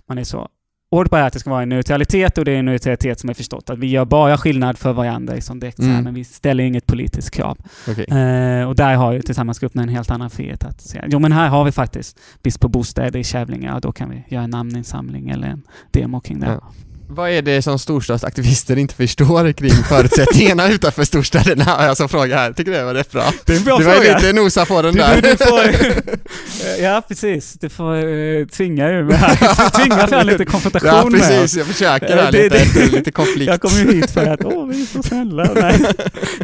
Man 0.07 0.19
är 0.19 0.25
så 0.25 0.49
hård 0.91 1.11
på 1.11 1.17
att 1.17 1.33
det 1.33 1.39
ska 1.39 1.51
vara 1.51 1.63
en 1.63 1.69
neutralitet 1.69 2.39
och 2.39 2.45
det 2.45 2.53
är 2.53 2.59
en 2.59 2.65
neutralitet 2.65 3.21
som 3.21 3.31
är 3.31 3.35
förstått 3.35 3.71
att 3.71 3.79
vi 3.79 3.87
gör 3.87 4.05
bara 4.05 4.39
skillnad 4.39 4.79
för 4.79 4.93
varandra 4.93 5.35
liksom 5.35 5.61
direkt 5.61 5.79
mm. 5.79 5.95
här, 5.95 6.03
men 6.03 6.15
vi 6.15 6.25
ställer 6.25 6.65
inget 6.65 6.87
politiskt 6.87 7.31
krav. 7.31 7.59
Okay. 7.91 8.05
Eh, 8.05 8.69
och 8.69 8.77
där 8.77 8.95
har 8.95 9.13
ju 9.13 9.23
Tillsammansgruppen 9.23 9.83
en 9.83 9.89
helt 9.89 10.11
annan 10.11 10.31
frihet 10.31 10.65
att 10.65 10.81
säga, 10.81 11.05
jo 11.09 11.19
men 11.19 11.33
här 11.33 11.49
har 11.49 11.65
vi 11.65 11.73
faktiskt 11.73 12.19
brist 12.43 12.61
på 12.61 12.69
bostäder 12.69 13.19
i 13.19 13.25
Kävlinge, 13.25 13.69
ja, 13.69 13.81
då 13.81 13.93
kan 13.93 14.11
vi 14.11 14.25
göra 14.29 14.45
en 14.45 14.51
namninsamling 14.51 15.31
eller 15.31 15.49
en 15.49 15.63
demo 15.91 16.21
kring 16.21 16.41
det. 16.41 16.47
Ja. 16.47 16.73
Vad 17.13 17.31
är 17.31 17.43
det 17.43 17.63
som 17.63 17.79
storstadsaktivister 17.79 18.77
inte 18.77 18.95
förstår 18.95 19.53
kring 19.53 19.71
förutsättningarna 19.71 20.69
utanför 20.73 21.05
storstäderna? 21.05 21.65
Har 21.65 21.85
jag 21.85 21.97
som 21.97 22.09
fråga 22.09 22.37
här. 22.37 22.53
Tycker 22.53 22.71
det 22.71 22.85
var 22.85 22.95
rätt 22.95 23.13
bra. 23.13 23.33
Det 23.45 23.53
är 23.53 23.57
en 23.57 23.65
bra 23.65 23.79
du 23.79 23.85
fråga. 23.85 24.01
Du 24.01 24.09
var 24.09 24.21
lite 24.21 24.33
nosa 24.33 24.67
på 24.67 24.83
den 24.83 24.95
du, 24.95 24.99
där. 24.99 25.23
Du, 25.23 25.37
får, 25.37 26.81
ja, 26.83 27.03
precis. 27.09 27.53
Du 27.53 27.69
får 27.69 28.05
uh, 28.05 28.47
tvinga 28.47 28.89
ur 28.89 29.03
mig 29.03 29.17
här. 29.17 29.71
Tvinga 29.71 30.07
fram 30.07 30.27
lite 30.27 30.45
konfrontation 30.45 30.89
Ja, 30.89 31.19
precis. 31.19 31.57
Jag 31.57 31.67
försöker 31.67 32.17
här 32.17 32.33
det, 32.33 32.43
lite, 32.43 32.65
det, 32.75 32.93
lite 32.93 33.11
konflikt. 33.11 33.51
Jag 33.51 33.61
kommer 33.61 33.79
ju 33.79 33.93
hit 33.93 34.11
för 34.11 34.27
att, 34.27 34.45
åh, 34.45 34.67
vi 34.67 34.83
är 34.83 34.87
så 34.87 35.03
snälla. 35.09 35.51
Nej. 35.55 35.81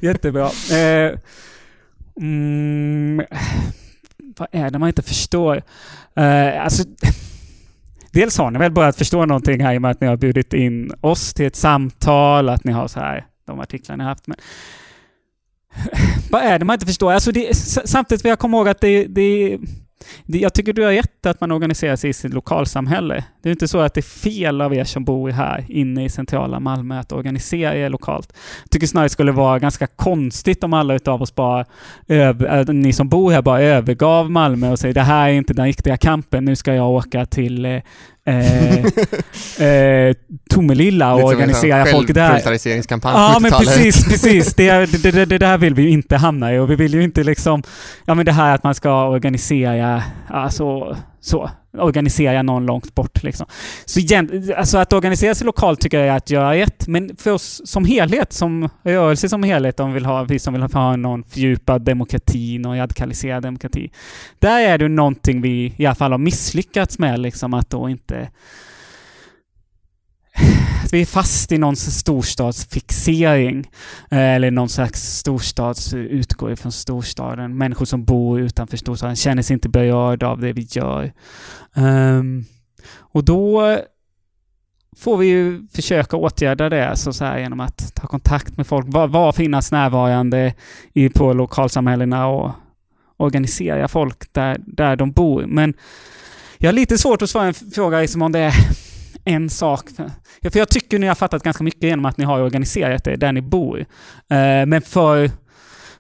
Jättebra. 0.02 0.46
Uh, 0.46 1.18
mm, 2.20 3.26
vad 4.38 4.48
är 4.52 4.70
det 4.70 4.78
man 4.78 4.88
inte 4.88 5.02
förstår? 5.02 5.56
Uh, 6.18 6.64
alltså 6.64 6.84
dels 8.16 8.38
har 8.38 8.50
ni 8.50 8.58
väl 8.58 8.72
börjat 8.72 8.96
förstå 8.96 9.26
någonting 9.26 9.60
här 9.60 9.74
i 9.74 9.78
och 9.78 9.82
med 9.82 9.90
att 9.90 10.00
ni 10.00 10.06
har 10.06 10.16
bjudit 10.16 10.52
in 10.52 10.92
oss 11.00 11.34
till 11.34 11.46
ett 11.46 11.56
samtal, 11.56 12.48
att 12.48 12.64
ni 12.64 12.72
har 12.72 12.88
så 12.88 13.00
här, 13.00 13.26
de 13.46 13.60
artiklar 13.60 13.96
ni 13.96 14.02
har 14.02 14.10
haft. 14.10 14.26
Men 14.26 14.36
vad 16.30 16.42
är 16.42 16.58
det 16.58 16.64
man 16.64 16.74
inte 16.74 16.86
förstår? 16.86 17.12
Alltså 17.12 17.32
det, 17.32 17.56
samtidigt 17.88 18.24
vill 18.24 18.30
jag 18.30 18.38
komma 18.38 18.56
ihåg 18.56 18.68
att 18.68 18.80
det, 18.80 19.04
det, 19.04 19.56
det, 19.56 19.58
jag 20.26 20.54
tycker 20.54 20.72
du 20.72 20.84
har 20.84 20.92
rätt 20.92 21.26
att 21.26 21.40
man 21.40 21.52
organiserar 21.52 21.96
sig 21.96 22.10
i 22.10 22.12
sitt 22.12 22.34
lokalsamhälle. 22.34 23.24
Det 23.42 23.48
är 23.48 23.50
inte 23.50 23.68
så 23.68 23.78
att 23.80 23.94
det 23.94 24.00
är 24.00 24.20
fel 24.20 24.60
av 24.60 24.74
er 24.74 24.84
som 24.84 25.04
bor 25.04 25.30
här 25.30 25.64
inne 25.68 26.04
i 26.04 26.08
centrala 26.08 26.60
Malmö 26.60 27.00
att 27.00 27.12
organisera 27.12 27.76
er 27.76 27.88
lokalt. 27.88 28.32
Jag 28.62 28.70
tycker 28.70 28.86
snarare 28.86 29.04
det 29.04 29.10
skulle 29.10 29.32
vara 29.32 29.58
ganska 29.58 29.86
konstigt 29.86 30.64
om 30.64 30.72
alla 30.72 30.94
utav 30.94 31.22
oss 31.22 31.34
bara, 31.34 31.64
över, 32.08 32.72
ni 32.72 32.92
som 32.92 33.08
bor 33.08 33.30
här 33.30 33.42
bara 33.42 33.60
övergav 33.60 34.30
Malmö 34.30 34.70
och 34.70 34.78
säger 34.78 34.94
det 34.94 35.00
här 35.00 35.28
är 35.28 35.32
inte 35.32 35.54
den 35.54 35.66
riktiga 35.66 35.96
kampen, 35.96 36.44
nu 36.44 36.56
ska 36.56 36.74
jag 36.74 36.90
åka 36.90 37.26
till 37.26 37.64
eh, 37.64 37.80
eh, 38.26 38.78
eh, 39.66 40.14
Tomelilla 40.50 41.14
och 41.14 41.24
organisera 41.24 41.86
folk 41.86 42.14
där. 42.14 42.22
Självmilitariseringskampanj 42.22 43.14
Ja, 43.14 43.38
men 43.40 43.50
precis, 43.50 44.04
precis. 44.08 44.54
Det, 44.54 44.86
det, 45.02 45.10
det, 45.10 45.24
det, 45.24 45.38
där 45.38 45.58
vill 45.58 45.74
vi 45.74 45.82
ju 45.82 45.90
inte 45.90 46.16
hamna 46.16 46.54
i 46.54 46.58
och 46.58 46.70
vi 46.70 46.76
vill 46.76 46.94
ju 46.94 47.02
inte 47.02 47.24
liksom, 47.24 47.62
ja 48.04 48.14
men 48.14 48.26
det 48.26 48.32
här 48.32 48.54
att 48.54 48.64
man 48.64 48.74
ska 48.74 49.08
organisera, 49.08 50.02
alltså 50.28 50.96
så, 51.20 51.50
organisera 51.80 52.42
någon 52.42 52.66
långt 52.66 52.94
bort 52.94 53.22
liksom. 53.22 53.46
Så 53.84 54.00
igen, 54.00 54.52
alltså 54.56 54.78
att 54.78 54.92
organisera 54.92 55.34
sig 55.34 55.44
lokalt 55.44 55.80
tycker 55.80 55.98
jag 55.98 56.08
är 56.08 56.16
att 56.16 56.30
göra 56.30 56.54
rätt, 56.54 56.88
men 56.88 57.16
för 57.16 57.30
oss 57.30 57.62
som 57.64 57.84
helhet, 57.84 58.32
som 58.32 58.68
rörelse 58.82 59.28
som 59.28 59.42
helhet, 59.42 59.80
om 59.80 59.88
vi, 59.88 59.94
vill 59.94 60.06
ha, 60.06 60.22
vi 60.22 60.38
som 60.38 60.54
vill 60.54 60.62
ha 60.62 60.96
någon 60.96 61.24
fördjupad 61.24 61.82
demokrati, 61.82 62.58
någon 62.58 62.78
radikaliserad 62.78 63.42
demokrati, 63.42 63.90
där 64.38 64.60
är 64.60 64.78
det 64.78 64.88
någonting 64.88 65.42
vi 65.42 65.74
i 65.76 65.86
alla 65.86 65.94
fall 65.94 66.10
har 66.10 66.18
misslyckats 66.18 66.98
med, 66.98 67.18
liksom 67.18 67.54
att 67.54 67.70
då 67.70 67.88
inte 67.88 68.28
att 70.86 70.92
vi 70.92 71.00
är 71.00 71.06
fast 71.06 71.52
i 71.52 71.58
någon 71.58 71.76
storstadsfixering. 71.76 73.70
Eh, 74.10 74.34
eller 74.34 74.50
någon 74.50 74.68
slags 74.68 75.18
storstads, 75.18 75.94
utgår 75.94 76.52
ifrån 76.52 76.72
storstaden. 76.72 77.56
Människor 77.56 77.84
som 77.84 78.04
bor 78.04 78.40
utanför 78.40 78.76
storstaden 78.76 79.16
känner 79.16 79.42
sig 79.42 79.54
inte 79.54 79.68
berörda 79.68 80.28
av 80.28 80.40
det 80.40 80.52
vi 80.52 80.66
gör. 80.70 81.12
Um, 81.74 82.44
och 82.98 83.24
då 83.24 83.78
får 84.96 85.16
vi 85.16 85.26
ju 85.26 85.66
försöka 85.72 86.16
åtgärda 86.16 86.68
det 86.68 86.96
så, 86.96 87.12
så 87.12 87.24
här, 87.24 87.38
genom 87.38 87.60
att 87.60 87.94
ta 87.94 88.06
kontakt 88.06 88.56
med 88.56 88.66
folk, 88.66 88.86
vara 88.88 89.06
var 89.06 89.32
finnas 89.32 89.72
närvarande 89.72 90.54
i, 90.92 91.08
på 91.08 91.32
lokalsamhällena 91.32 92.26
och 92.26 92.52
organisera 93.16 93.88
folk 93.88 94.32
där, 94.32 94.60
där 94.66 94.96
de 94.96 95.12
bor. 95.12 95.44
Men 95.46 95.74
jag 96.58 96.68
har 96.68 96.72
lite 96.72 96.98
svårt 96.98 97.22
att 97.22 97.30
svara 97.30 97.46
en 97.46 97.54
fråga 97.54 98.00
liksom 98.00 98.22
om 98.22 98.32
det 98.32 98.38
är 98.38 98.54
en 99.26 99.50
sak. 99.50 99.90
För 100.42 100.58
jag 100.58 100.68
tycker 100.68 100.98
ni 100.98 101.06
har 101.06 101.14
fattat 101.14 101.42
ganska 101.42 101.64
mycket 101.64 101.82
genom 101.82 102.04
att 102.04 102.16
ni 102.16 102.24
har 102.24 102.40
organiserat 102.40 103.04
det 103.04 103.16
där 103.16 103.32
ni 103.32 103.42
bor. 103.42 103.80
Eh, 103.80 104.66
men 104.66 104.82
för, 104.82 105.30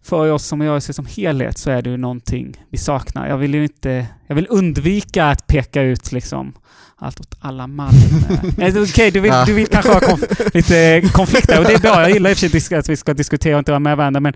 för 0.02 0.32
oss 0.32 0.46
som 0.46 0.62
rörelse 0.62 0.92
som 0.92 1.06
helhet 1.06 1.58
så 1.58 1.70
är 1.70 1.82
det 1.82 1.90
ju 1.90 1.96
någonting 1.96 2.64
vi 2.70 2.78
saknar. 2.78 3.28
Jag 3.28 3.36
vill 3.36 3.54
ju 3.54 3.62
inte... 3.62 4.06
Jag 4.26 4.34
vill 4.34 4.46
undvika 4.50 5.24
att 5.24 5.46
peka 5.46 5.82
ut 5.82 6.12
liksom 6.12 6.54
allt 6.96 7.20
åt 7.20 7.34
alla 7.40 7.66
Malmö. 7.66 8.00
Okej, 8.52 8.82
okay, 8.82 9.10
du, 9.10 9.20
vill, 9.20 9.32
du 9.46 9.54
vill 9.54 9.66
kanske 9.66 9.92
ha 9.92 10.00
konf 10.00 10.54
lite 10.54 11.02
konflikter 11.12 11.58
och 11.58 11.64
det 11.64 11.74
är 11.74 11.78
bra. 11.78 12.00
Jag 12.00 12.10
gillar 12.10 12.30
i 12.30 12.32
och 12.32 12.38
för 12.38 12.60
sig 12.60 12.78
att 12.78 12.88
vi 12.88 12.96
ska 12.96 13.14
diskutera 13.14 13.56
och 13.56 13.58
inte 13.58 13.72
vara 13.72 13.78
med 13.78 13.96
varandra 13.96 14.20
men 14.20 14.34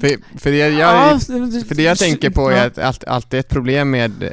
för, 0.00 0.38
för, 0.38 0.50
det 0.50 0.56
jag, 0.56 0.72
ja, 0.72 1.18
för 1.68 1.74
det 1.74 1.82
jag 1.82 1.98
tänker 1.98 2.30
på 2.30 2.50
är 2.50 2.66
att 2.66 2.78
allt, 2.78 3.04
alltid 3.04 3.40
ett 3.40 3.48
problem 3.48 3.90
med 3.90 4.32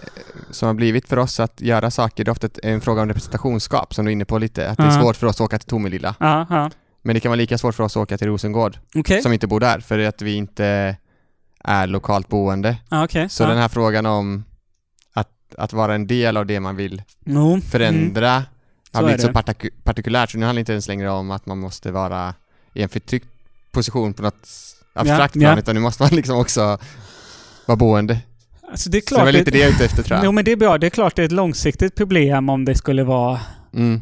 som 0.51 0.67
har 0.67 0.73
blivit 0.73 1.07
för 1.07 1.19
oss 1.19 1.39
att 1.39 1.61
göra 1.61 1.91
saker, 1.91 2.23
det 2.23 2.29
är 2.29 2.31
ofta 2.31 2.49
en 2.63 2.81
fråga 2.81 3.01
om 3.01 3.07
representationskap 3.07 3.93
som 3.93 4.05
du 4.05 4.11
är 4.11 4.13
inne 4.13 4.25
på 4.25 4.37
lite, 4.37 4.69
att 4.69 4.77
det 4.77 4.83
är 4.83 5.01
svårt 5.01 5.15
för 5.15 5.27
oss 5.27 5.35
att 5.35 5.41
åka 5.41 5.59
till 5.59 5.67
Tomelilla. 5.67 6.15
Men 7.01 7.13
det 7.13 7.19
kan 7.19 7.29
vara 7.29 7.37
lika 7.37 7.57
svårt 7.57 7.75
för 7.75 7.83
oss 7.83 7.97
att 7.97 8.03
åka 8.03 8.17
till 8.17 8.27
Rosengård, 8.27 8.77
okay. 8.95 9.21
som 9.21 9.33
inte 9.33 9.47
bor 9.47 9.59
där, 9.59 9.79
för 9.79 9.99
att 9.99 10.21
vi 10.21 10.33
inte 10.33 10.97
är 11.63 11.87
lokalt 11.87 12.27
boende. 12.27 12.77
Okay. 13.03 13.29
Så 13.29 13.45
den 13.45 13.57
här 13.57 13.67
frågan 13.67 14.05
om 14.05 14.43
att, 15.13 15.29
att 15.57 15.73
vara 15.73 15.95
en 15.95 16.07
del 16.07 16.37
av 16.37 16.45
det 16.45 16.59
man 16.59 16.75
vill 16.75 17.01
no. 17.19 17.61
förändra 17.61 18.31
mm. 18.31 18.43
har 18.93 19.03
blivit 19.03 19.21
så, 19.21 19.27
så 19.27 19.33
partikulärt, 19.83 20.31
så 20.31 20.37
nu 20.37 20.45
handlar 20.45 20.59
det 20.59 20.59
inte 20.59 20.71
ens 20.71 20.87
längre 20.87 21.09
om 21.09 21.31
att 21.31 21.45
man 21.45 21.59
måste 21.59 21.91
vara 21.91 22.33
i 22.73 22.83
en 22.83 22.89
förtryckt 22.89 23.27
position 23.71 24.13
på 24.13 24.21
något 24.21 24.47
abstrakt 24.93 25.35
ja, 25.35 25.39
plan, 25.39 25.53
ja. 25.53 25.59
utan 25.59 25.75
nu 25.75 25.81
måste 25.81 26.03
man 26.03 26.09
liksom 26.11 26.37
också 26.37 26.77
vara 27.65 27.75
boende. 27.75 28.19
Alltså 28.71 28.89
det 28.89 28.97
är 28.97 29.01
klart... 29.01 29.19
Så 29.19 29.25
det 29.25 29.31
var 29.31 29.39
lite 29.39 29.51
det 29.51 29.57
jag 29.57 29.69
är 29.69 29.73
ute 29.73 29.85
efter 29.85 30.03
tror 30.03 30.17
jag. 30.17 30.25
Jo 30.25 30.31
men 30.31 30.45
det 30.45 30.51
är 30.51 30.55
bra. 30.55 30.77
Det 30.77 30.87
är 30.87 30.89
klart 30.89 31.15
det 31.15 31.21
är 31.21 31.25
ett 31.25 31.31
långsiktigt 31.31 31.95
problem 31.95 32.49
om 32.49 32.65
det 32.65 32.75
skulle 32.75 33.03
vara 33.03 33.39
mm. 33.73 34.01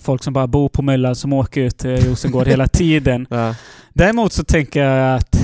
folk 0.00 0.22
som 0.24 0.32
bara 0.32 0.46
bor 0.46 0.68
på 0.68 0.82
Möllan 0.82 1.16
som 1.16 1.32
åker 1.32 1.60
ut 1.60 1.78
till 1.78 1.96
Rosengård 1.96 2.46
hela 2.46 2.68
tiden. 2.68 3.26
Ja. 3.30 3.54
Däremot 3.92 4.32
så 4.32 4.44
tänker 4.44 4.82
jag 4.84 5.16
att 5.16 5.36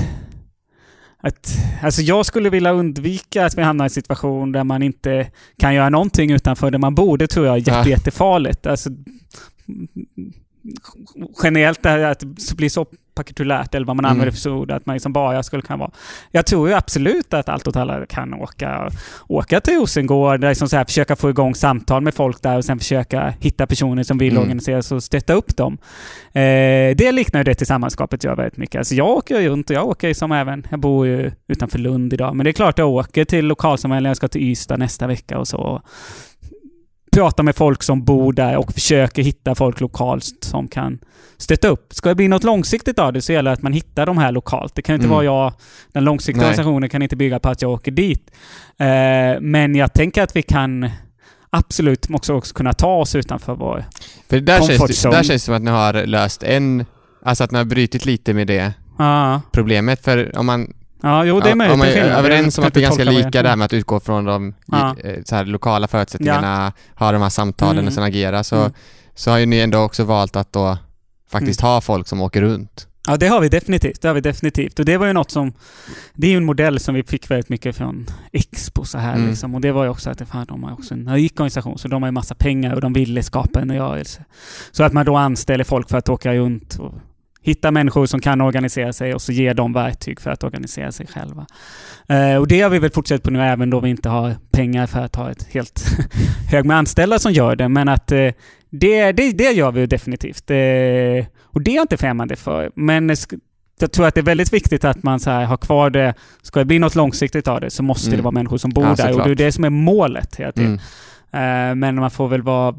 att, 1.21 1.57
alltså 1.83 2.01
jag 2.01 2.25
skulle 2.25 2.49
vilja 2.49 2.71
undvika 2.71 3.45
att 3.45 3.57
vi 3.57 3.61
hamnar 3.61 3.85
i 3.85 3.87
en 3.87 3.89
situation 3.89 4.51
där 4.51 4.63
man 4.63 4.83
inte 4.83 5.31
kan 5.57 5.73
göra 5.75 5.89
någonting 5.89 6.31
utanför 6.31 6.71
där 6.71 6.79
man 6.79 6.95
bor. 6.95 7.17
Det 7.17 7.27
tror 7.27 7.45
jag 7.45 7.53
är 7.53 7.57
jätte, 7.57 7.71
ja. 7.71 7.87
jättefarligt. 7.87 8.65
Alltså, 8.65 8.89
generellt 11.43 11.85
att 11.85 12.19
det 12.19 12.55
blir 12.55 12.69
så 12.69 12.85
pakitulärt, 13.19 13.75
eller 13.75 13.87
vad 13.87 13.95
man 13.95 14.05
använder 14.05 14.27
mm. 14.27 14.35
för 14.35 14.49
ord, 14.49 14.71
att 14.71 14.85
man 14.85 14.93
liksom 14.95 15.13
bara 15.13 15.43
skulle 15.43 15.61
kunna 15.61 15.77
vara. 15.77 15.91
Jag 16.31 16.45
tror 16.45 16.69
ju 16.69 16.75
absolut 16.75 17.33
att 17.33 17.49
Allt 17.49 17.67
åt 17.67 17.75
alla 17.75 18.05
kan 18.05 18.33
åka, 18.33 18.89
åka 19.27 19.61
till 19.61 19.73
Rosengård, 19.73 20.41
liksom 20.41 20.69
så 20.69 20.77
här, 20.77 20.85
försöka 20.85 21.15
få 21.15 21.29
igång 21.29 21.55
samtal 21.55 22.01
med 22.01 22.13
folk 22.13 22.41
där 22.41 22.57
och 22.57 22.65
sen 22.65 22.79
försöka 22.79 23.33
hitta 23.39 23.67
personer 23.67 24.03
som 24.03 24.17
vill 24.17 24.31
mm. 24.31 24.41
organisera 24.41 24.81
sig 24.81 24.95
och 24.95 25.03
stötta 25.03 25.33
upp 25.33 25.57
dem. 25.57 25.77
Eh, 26.31 26.95
det 26.95 27.11
liknar 27.11 27.39
ju 27.39 27.43
det 27.43 27.55
tillsammanskapet 27.55 28.23
gör 28.23 28.35
väldigt 28.35 28.57
mycket. 28.57 28.79
Alltså 28.79 28.95
jag 28.95 29.07
åker 29.07 29.49
runt 29.49 29.69
och 29.69 29.75
jag 29.75 29.87
åker 29.87 30.13
som 30.13 30.31
även, 30.31 30.67
jag 30.69 30.79
bor 30.79 31.07
ju 31.07 31.31
utanför 31.47 31.79
Lund 31.79 32.13
idag, 32.13 32.35
men 32.35 32.43
det 32.43 32.49
är 32.49 32.53
klart 32.53 32.77
jag 32.77 32.89
åker 32.89 33.25
till 33.25 33.45
lokalsamhällen, 33.45 34.09
jag 34.09 34.17
ska 34.17 34.27
till 34.27 34.41
Ystad 34.41 34.77
nästa 34.77 35.07
vecka 35.07 35.39
och 35.39 35.47
så 35.47 35.81
pratar 37.11 37.43
med 37.43 37.55
folk 37.55 37.83
som 37.83 38.03
bor 38.03 38.33
där 38.33 38.57
och 38.57 38.73
försöker 38.73 39.23
hitta 39.23 39.55
folk 39.55 39.79
lokalt 39.79 40.25
som 40.41 40.67
kan 40.67 40.99
stötta 41.37 41.67
upp. 41.67 41.93
Ska 41.93 42.09
det 42.09 42.15
bli 42.15 42.27
något 42.27 42.43
långsiktigt 42.43 42.99
av 42.99 43.13
det 43.13 43.21
så 43.21 43.33
gäller 43.33 43.51
det 43.51 43.53
att 43.53 43.61
man 43.61 43.73
hittar 43.73 44.05
de 44.05 44.17
här 44.17 44.31
lokalt. 44.31 44.75
Det 44.75 44.81
kan 44.81 44.95
inte 44.95 45.05
mm. 45.05 45.15
vara 45.15 45.25
jag, 45.25 45.53
den 45.91 46.03
långsiktiga 46.03 46.41
Nej. 46.41 46.49
organisationen 46.49 46.89
kan 46.89 47.01
inte 47.01 47.15
bygga 47.15 47.39
på 47.39 47.49
att 47.49 47.61
jag 47.61 47.71
åker 47.71 47.91
dit. 47.91 48.31
Eh, 48.77 49.41
men 49.41 49.75
jag 49.75 49.93
tänker 49.93 50.23
att 50.23 50.35
vi 50.35 50.41
kan 50.41 50.89
absolut 51.49 52.07
också, 52.09 52.33
också 52.33 52.53
kunna 52.53 52.73
ta 52.73 52.95
oss 52.95 53.15
utanför 53.15 53.55
vår 53.55 53.85
För 54.29 54.39
där 54.39 54.61
känns, 54.61 55.01
det, 55.01 55.09
där 55.09 55.23
känns 55.23 55.27
det 55.27 55.39
som 55.39 55.55
att 55.55 55.61
ni 55.61 55.71
har 55.71 56.05
löst 56.05 56.43
en, 56.43 56.85
alltså 57.23 57.43
att 57.43 57.51
ni 57.51 57.57
har 57.57 57.65
brutit 57.65 58.05
lite 58.05 58.33
med 58.33 58.47
det 58.47 58.73
ah. 58.97 59.39
problemet. 59.51 60.03
För 60.03 60.37
om 60.37 60.45
man 60.45 60.73
Ja, 61.01 61.25
jo 61.25 61.39
det 61.39 61.49
är 61.49 61.55
möjligt. 61.55 61.73
Om 61.73 61.79
man 61.79 61.87
är 61.87 61.97
överens 61.97 62.57
om 62.57 62.65
att 62.65 62.73
det 62.73 62.79
är 62.79 62.81
ganska 62.81 63.03
lika 63.03 63.43
det 63.43 63.49
här 63.49 63.55
med 63.55 63.65
att 63.65 63.73
utgå 63.73 63.99
från 63.99 64.25
de 64.25 64.53
ja. 64.65 64.95
Eh, 65.03 65.23
så 65.25 65.35
här, 65.35 65.45
lokala 65.45 65.87
förutsättningarna, 65.87 66.73
ja. 66.75 67.05
ha 67.05 67.11
de 67.11 67.21
här 67.21 67.29
samtalen 67.29 67.77
mm. 67.77 67.87
och 67.87 67.93
sen 67.93 68.03
agera, 68.03 68.43
så, 68.43 68.55
mm. 68.55 68.71
så 69.15 69.31
har 69.31 69.37
ju 69.37 69.45
ni 69.45 69.59
ändå 69.59 69.79
också 69.79 70.03
valt 70.03 70.35
att 70.35 70.53
då 70.53 70.77
faktiskt 71.31 71.61
mm. 71.61 71.71
ha 71.71 71.81
folk 71.81 72.07
som 72.07 72.21
åker 72.21 72.41
runt 72.41 72.89
Ja, 73.07 73.17
det 73.17 73.27
har 73.27 73.41
vi 73.41 73.49
definitivt. 73.49 74.01
Det 74.01 74.07
har 74.07 74.15
vi 74.15 74.21
definitivt. 74.21 74.79
Och 74.79 74.85
det 74.85 74.97
var 74.97 75.07
ju 75.07 75.13
något 75.13 75.31
som... 75.31 75.53
Det 76.13 76.27
är 76.27 76.31
ju 76.31 76.37
en 76.37 76.45
modell 76.45 76.79
som 76.79 76.95
vi 76.95 77.03
fick 77.03 77.31
väldigt 77.31 77.49
mycket 77.49 77.75
från 77.75 78.05
Expo 78.31 78.85
så 78.85 78.97
här 78.97 79.15
mm. 79.15 79.29
liksom. 79.29 79.55
Och 79.55 79.61
det 79.61 79.71
var 79.71 79.83
ju 79.83 79.89
också 79.89 80.09
att 80.09 80.21
fan, 80.29 80.45
de 80.47 80.63
har 80.63 80.73
också 80.73 80.93
en 80.93 81.13
rik 81.13 81.39
organisation, 81.39 81.77
så 81.77 81.87
de 81.87 82.01
har 82.01 82.07
ju 82.07 82.11
massa 82.11 82.35
pengar 82.35 82.73
och 82.73 82.81
de 82.81 82.93
ville 82.93 83.23
skapa 83.23 83.61
en 83.61 83.71
rörelse. 83.71 84.25
Så 84.71 84.83
att 84.83 84.93
man 84.93 85.05
då 85.05 85.17
anställer 85.17 85.63
folk 85.63 85.89
för 85.89 85.97
att 85.97 86.09
åka 86.09 86.33
runt 86.33 86.79
och 86.79 86.93
hitta 87.41 87.71
människor 87.71 88.05
som 88.05 88.19
kan 88.19 88.41
organisera 88.41 88.93
sig 88.93 89.13
och 89.13 89.21
så 89.21 89.31
ge 89.31 89.53
dem 89.53 89.73
verktyg 89.73 90.21
för 90.21 90.31
att 90.31 90.43
organisera 90.43 90.91
sig 90.91 91.07
själva. 91.07 91.45
Eh, 92.07 92.35
och 92.35 92.47
det 92.47 92.61
har 92.61 92.69
vi 92.69 92.79
väl 92.79 92.91
fortsatt 92.91 93.23
på 93.23 93.31
nu 93.31 93.41
även 93.41 93.69
då 93.69 93.79
vi 93.79 93.89
inte 93.89 94.09
har 94.09 94.35
pengar 94.51 94.87
för 94.87 94.99
att 94.99 95.15
ha 95.15 95.31
ett 95.31 95.47
helt 95.51 95.85
hög 96.51 96.65
med 96.65 96.77
anställda 96.77 97.19
som 97.19 97.31
gör 97.31 97.55
det. 97.55 97.69
Men 97.69 97.89
att 97.89 98.11
eh, 98.11 98.29
det, 98.69 99.11
det, 99.11 99.31
det 99.31 99.51
gör 99.51 99.71
vi 99.71 99.85
definitivt. 99.85 100.51
Eh, 100.51 101.25
och 101.43 101.61
det 101.61 101.71
är 101.71 101.75
jag 101.75 101.83
inte 101.83 101.97
främmande 101.97 102.35
för. 102.35 102.71
Men 102.75 103.15
jag 103.79 103.91
tror 103.91 104.07
att 104.07 104.15
det 104.15 104.21
är 104.21 104.25
väldigt 104.25 104.53
viktigt 104.53 104.85
att 104.85 105.03
man 105.03 105.19
så 105.19 105.31
har 105.31 105.57
kvar 105.57 105.89
det. 105.89 106.13
Ska 106.41 106.59
det 106.59 106.65
bli 106.65 106.79
något 106.79 106.95
långsiktigt 106.95 107.47
av 107.47 107.61
det 107.61 107.69
så 107.69 107.83
måste 107.83 108.07
mm. 108.07 108.17
det 108.17 108.23
vara 108.23 108.31
människor 108.31 108.57
som 108.57 108.71
bor 108.71 108.85
ja, 108.85 108.95
där. 108.95 109.19
Och 109.19 109.25
det 109.25 109.31
är 109.31 109.35
det 109.35 109.51
som 109.51 109.63
är 109.63 109.69
målet 109.69 110.35
hela 110.35 110.51
tiden. 110.51 110.79
Mm. 111.31 111.69
Uh, 111.69 111.75
men 111.75 111.95
man 111.95 112.11
får 112.11 112.27
väl 112.27 112.41
vara 112.41 112.75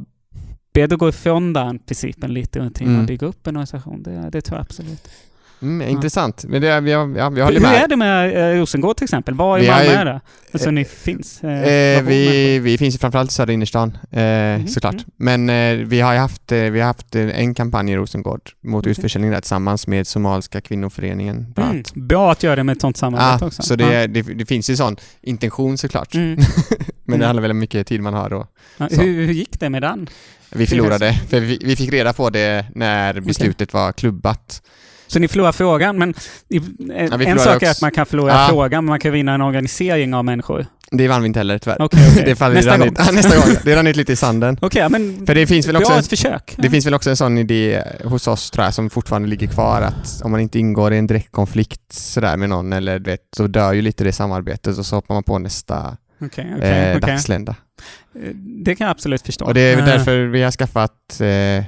beredd 0.72 0.92
att 0.92 0.98
gå 0.98 1.08
ifrån 1.08 1.52
den 1.52 1.78
principen 1.78 2.34
lite 2.34 2.70
tiden 2.70 2.92
mm. 2.92 3.00
och 3.00 3.06
bygga 3.06 3.26
upp 3.26 3.46
en 3.46 3.56
organisation. 3.56 4.02
Det, 4.02 4.30
det 4.32 4.40
tror 4.40 4.58
jag 4.58 4.62
absolut. 4.62 5.08
Mm, 5.62 5.88
intressant. 5.88 6.44
Men 6.48 6.60
det, 6.60 6.66
jag, 6.66 6.88
jag, 6.88 7.16
jag 7.16 7.26
håller 7.26 7.52
Hur 7.52 7.60
med. 7.60 7.82
är 7.82 7.88
det 7.88 7.96
med 7.96 8.52
eh, 8.54 8.60
Rosengård 8.60 8.96
till 8.96 9.04
exempel? 9.04 9.34
Var 9.34 9.58
i 9.58 9.68
Malmö 9.68 9.92
är 9.92 10.04
det? 10.04 10.20
Alltså 10.52 10.68
eh, 10.68 10.72
ni 10.72 10.84
finns? 10.84 11.44
Eh, 11.44 11.96
eh 11.96 12.02
vi, 12.02 12.58
vi 12.58 12.78
finns 12.78 12.94
ju 12.94 12.98
framförallt 12.98 13.30
i 13.30 13.34
södra 13.34 13.52
innerstan, 13.52 13.98
mm, 14.10 14.68
såklart. 14.68 14.94
Mm. 14.94 15.04
Men 15.16 15.80
eh, 15.80 15.86
vi 15.86 16.00
har 16.00 16.16
haft, 16.16 16.52
vi 16.52 16.80
har 16.80 16.86
haft 16.86 17.14
en 17.14 17.54
kampanj 17.54 17.92
i 17.92 17.96
Rosengård 17.96 18.50
mot 18.60 18.80
okay. 18.80 18.90
utförsäljning 18.90 19.30
där 19.30 19.40
tillsammans 19.40 19.86
med 19.86 20.06
Somaliska 20.06 20.60
kvinnoföreningen. 20.60 21.54
Mm. 21.56 21.82
Bra 21.94 22.32
att 22.32 22.42
göra 22.42 22.56
det 22.56 22.64
med 22.64 22.72
ett 22.72 22.80
sånt 22.80 22.96
samarbete 22.96 23.44
ah, 23.44 23.46
också. 23.46 23.62
Så 23.62 23.76
det, 23.76 24.06
det, 24.06 24.22
det, 24.22 24.46
finns 24.46 24.70
ju 24.70 24.76
sån 24.76 24.96
intention 25.22 25.78
såklart. 25.78 26.14
Mm. 26.14 26.36
Men 27.04 27.18
det 27.18 27.24
mm. 27.24 27.26
handlar 27.26 27.42
väl 27.42 27.50
om 27.50 27.58
mycket 27.58 27.86
tid 27.86 28.00
man 28.00 28.14
har 28.14 28.30
då. 28.30 28.46
Ja, 28.76 28.88
hur, 28.90 29.26
hur 29.26 29.32
gick 29.32 29.60
det 29.60 29.70
med 29.70 29.82
den? 29.82 30.08
Vi 30.52 30.66
förlorade, 30.66 31.20
för 31.28 31.40
vi, 31.40 31.58
vi, 31.64 31.76
fick 31.76 31.92
reda 31.92 32.12
på 32.12 32.30
det 32.30 32.66
när 32.74 33.20
beslutet 33.20 33.68
okay. 33.68 33.80
var 33.80 33.92
klubbat. 33.92 34.62
Så 35.06 35.18
ni 35.18 35.28
förlorar 35.28 35.52
frågan, 35.52 35.98
men 35.98 36.14
ja, 36.48 36.60
en 37.22 37.38
sak 37.38 37.54
också. 37.54 37.66
är 37.66 37.70
att 37.70 37.80
man 37.80 37.90
kan 37.90 38.06
förlora 38.06 38.32
ja. 38.32 38.46
frågan, 38.50 38.84
men 38.84 38.90
man 38.90 39.00
kan 39.00 39.12
vinna 39.12 39.34
en 39.34 39.40
organisering 39.40 40.14
av 40.14 40.24
människor. 40.24 40.66
Det 40.90 41.08
vann 41.08 41.22
vi 41.22 41.26
inte 41.26 41.40
heller 41.40 41.58
tyvärr. 41.58 41.82
Okay, 41.82 42.10
okay. 42.10 42.24
det 42.34 42.48
nästa, 42.48 42.78
gång. 42.78 42.88
Ut, 42.88 42.98
nästa 43.12 43.36
gång. 43.36 43.56
Det 43.64 43.76
rann 43.76 43.86
ut 43.86 43.96
lite 43.96 44.12
i 44.12 44.16
sanden. 44.16 44.58
Okay, 44.62 44.88
men 44.88 45.26
För 45.26 45.34
det 45.34 45.46
finns 45.46 45.68
väl 45.68 45.76
också, 45.76 45.92
ett 45.92 46.06
försök. 46.06 46.54
Det 46.56 46.70
finns 46.70 46.86
väl 46.86 46.94
också 46.94 47.10
en 47.10 47.16
sån 47.16 47.38
idé 47.38 47.82
hos 48.04 48.28
oss 48.28 48.50
tror 48.50 48.64
jag 48.64 48.74
som 48.74 48.90
fortfarande 48.90 49.28
ligger 49.28 49.46
kvar 49.46 49.82
att 49.82 50.22
om 50.24 50.30
man 50.30 50.40
inte 50.40 50.58
ingår 50.58 50.92
i 50.92 50.98
en 50.98 51.06
direktkonflikt 51.06 51.92
sådär 51.92 52.36
med 52.36 52.48
någon 52.48 52.72
eller 52.72 52.98
vet, 52.98 53.20
så 53.36 53.46
dör 53.46 53.72
ju 53.72 53.82
lite 53.82 54.04
det 54.04 54.12
samarbetet 54.12 54.78
och 54.78 54.86
så 54.86 54.96
hoppar 54.96 55.14
man 55.14 55.22
på 55.22 55.38
nästa 55.38 55.96
okay, 56.20 56.60
eh, 56.60 56.98
dagslända. 56.98 57.54
Eh, 58.14 58.34
det 58.34 58.74
kan 58.74 58.84
jag 58.84 58.90
absolut 58.90 59.22
förstå. 59.22 59.44
Och 59.44 59.54
det 59.54 59.60
är 59.60 59.86
därför 59.86 60.24
vi 60.24 60.42
har 60.42 60.50
skaffat 60.50 61.20
eh, 61.20 61.64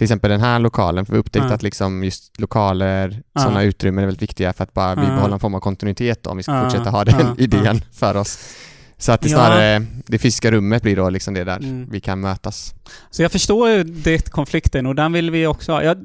till 0.00 0.04
exempel 0.04 0.30
den 0.30 0.40
här 0.40 0.58
lokalen, 0.58 1.06
för 1.06 1.12
vi 1.12 1.18
upptäckte 1.18 1.48
ja. 1.48 1.54
att 1.54 1.62
liksom 1.62 2.04
just 2.04 2.40
lokaler, 2.40 3.22
ja. 3.32 3.40
sådana 3.40 3.62
utrymmen 3.62 4.02
är 4.02 4.06
väldigt 4.06 4.22
viktiga 4.22 4.52
för 4.52 4.64
att 4.64 4.74
bara 4.74 4.96
bibehålla 4.96 5.34
en 5.34 5.40
form 5.40 5.54
av 5.54 5.60
kontinuitet 5.60 6.26
om 6.26 6.36
vi 6.36 6.42
ska 6.42 6.62
fortsätta 6.62 6.90
ha 6.90 7.04
den 7.04 7.34
idén 7.38 7.80
för 7.92 8.16
oss. 8.16 8.56
Så 9.00 9.12
att 9.12 9.20
det 9.20 9.28
snarare, 9.28 9.86
det 10.06 10.18
fysiska 10.18 10.50
rummet 10.50 10.82
blir 10.82 10.96
då 10.96 11.10
liksom 11.10 11.34
det 11.34 11.44
där 11.44 11.56
mm. 11.56 11.90
vi 11.90 12.00
kan 12.00 12.20
mötas. 12.20 12.74
Så 13.10 13.22
jag 13.22 13.32
förstår 13.32 13.84
det 13.84 14.30
konflikten 14.30 14.86
och 14.86 14.94
den 14.94 15.12
vill 15.12 15.30
vi 15.30 15.46
också 15.46 15.72
ha. 15.72 15.82
Jag, 15.82 15.98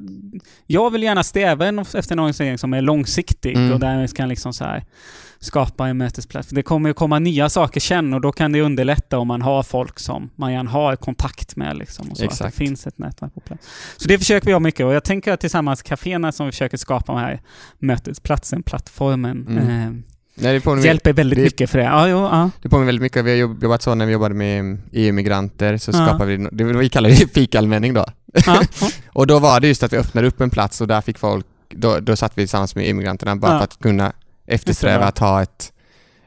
jag 0.66 0.90
vill 0.90 1.02
gärna 1.02 1.22
sträva 1.22 1.68
efter 1.68 2.12
en 2.12 2.18
organisering 2.18 2.58
som 2.58 2.74
är 2.74 2.80
långsiktig 2.80 3.56
mm. 3.56 3.72
och 3.72 3.80
där 3.80 4.02
vi 4.02 4.08
kan 4.08 4.28
liksom 4.28 4.52
så 4.52 4.64
här 4.64 4.84
skapa 5.40 5.88
en 5.88 5.96
mötesplats. 5.96 6.48
Det 6.48 6.62
kommer 6.62 6.90
ju 6.90 6.94
komma 6.94 7.18
nya 7.18 7.48
saker 7.48 7.80
sen 7.80 8.14
och 8.14 8.20
då 8.20 8.32
kan 8.32 8.52
det 8.52 8.60
underlätta 8.60 9.18
om 9.18 9.28
man 9.28 9.42
har 9.42 9.62
folk 9.62 9.98
som 9.98 10.30
man 10.36 10.52
gärna 10.52 10.70
har 10.70 10.96
kontakt 10.96 11.56
med. 11.56 11.76
Liksom, 11.76 12.10
och 12.10 12.16
så 12.16 12.24
Exakt. 12.24 12.40
att 12.40 12.52
det 12.52 12.56
finns 12.56 12.86
ett 12.86 12.98
nätverk 12.98 13.34
på 13.34 13.40
plats. 13.40 13.68
Så 13.96 14.08
det 14.08 14.18
försöker 14.18 14.46
vi 14.46 14.52
ha 14.52 14.60
mycket 14.60 14.86
och 14.86 14.94
jag 14.94 15.04
tänker 15.04 15.32
att 15.32 15.40
tillsammans 15.40 15.82
kaféerna 15.82 16.32
som 16.32 16.46
vi 16.46 16.52
försöker 16.52 16.76
skapa 16.76 17.12
den 17.12 17.20
här 17.20 17.40
mötesplatsen, 17.78 18.62
plattformen, 18.62 19.46
mm. 19.48 19.68
eh, 19.68 19.92
Nej, 20.38 20.60
det 20.60 20.84
hjälper 20.84 21.12
väldigt 21.12 21.36
det, 21.36 21.42
mycket 21.42 21.70
för 21.70 21.78
det. 21.78 21.84
Ja, 21.84 22.08
jo, 22.08 22.16
ja. 22.16 22.50
Det 22.62 22.68
påminner 22.68 22.86
väldigt 22.86 23.02
mycket. 23.02 23.24
Vi 23.24 23.30
har 23.30 23.36
jobbat 23.36 23.82
så 23.82 23.94
när 23.94 24.06
vi 24.06 24.12
jobbade 24.12 24.34
med 24.34 24.78
EU-migranter 24.92 25.76
så 25.76 25.90
ja. 25.90 26.06
skapade 26.06 26.36
vi, 26.36 26.48
det 26.52 26.64
vi 26.64 26.88
kallar 26.88 27.10
det 27.10 27.32
fikallmänning 27.34 27.94
då. 27.94 28.06
Ja. 28.46 28.62
och 29.12 29.26
då 29.26 29.38
var 29.38 29.60
det 29.60 29.68
just 29.68 29.82
att 29.82 29.92
vi 29.92 29.96
öppnade 29.96 30.26
upp 30.26 30.40
en 30.40 30.50
plats 30.50 30.80
och 30.80 30.86
där 30.86 31.00
fick 31.00 31.18
folk, 31.18 31.46
då, 31.68 32.00
då 32.00 32.16
satt 32.16 32.32
vi 32.34 32.42
tillsammans 32.42 32.74
med 32.74 32.86
EU-migranterna 32.86 33.36
bara 33.36 33.58
för 33.58 33.64
att 33.64 33.78
kunna 33.78 34.12
eftersträva 34.46 35.04
att 35.04 35.18
ha 35.18 35.42
ett 35.42 35.72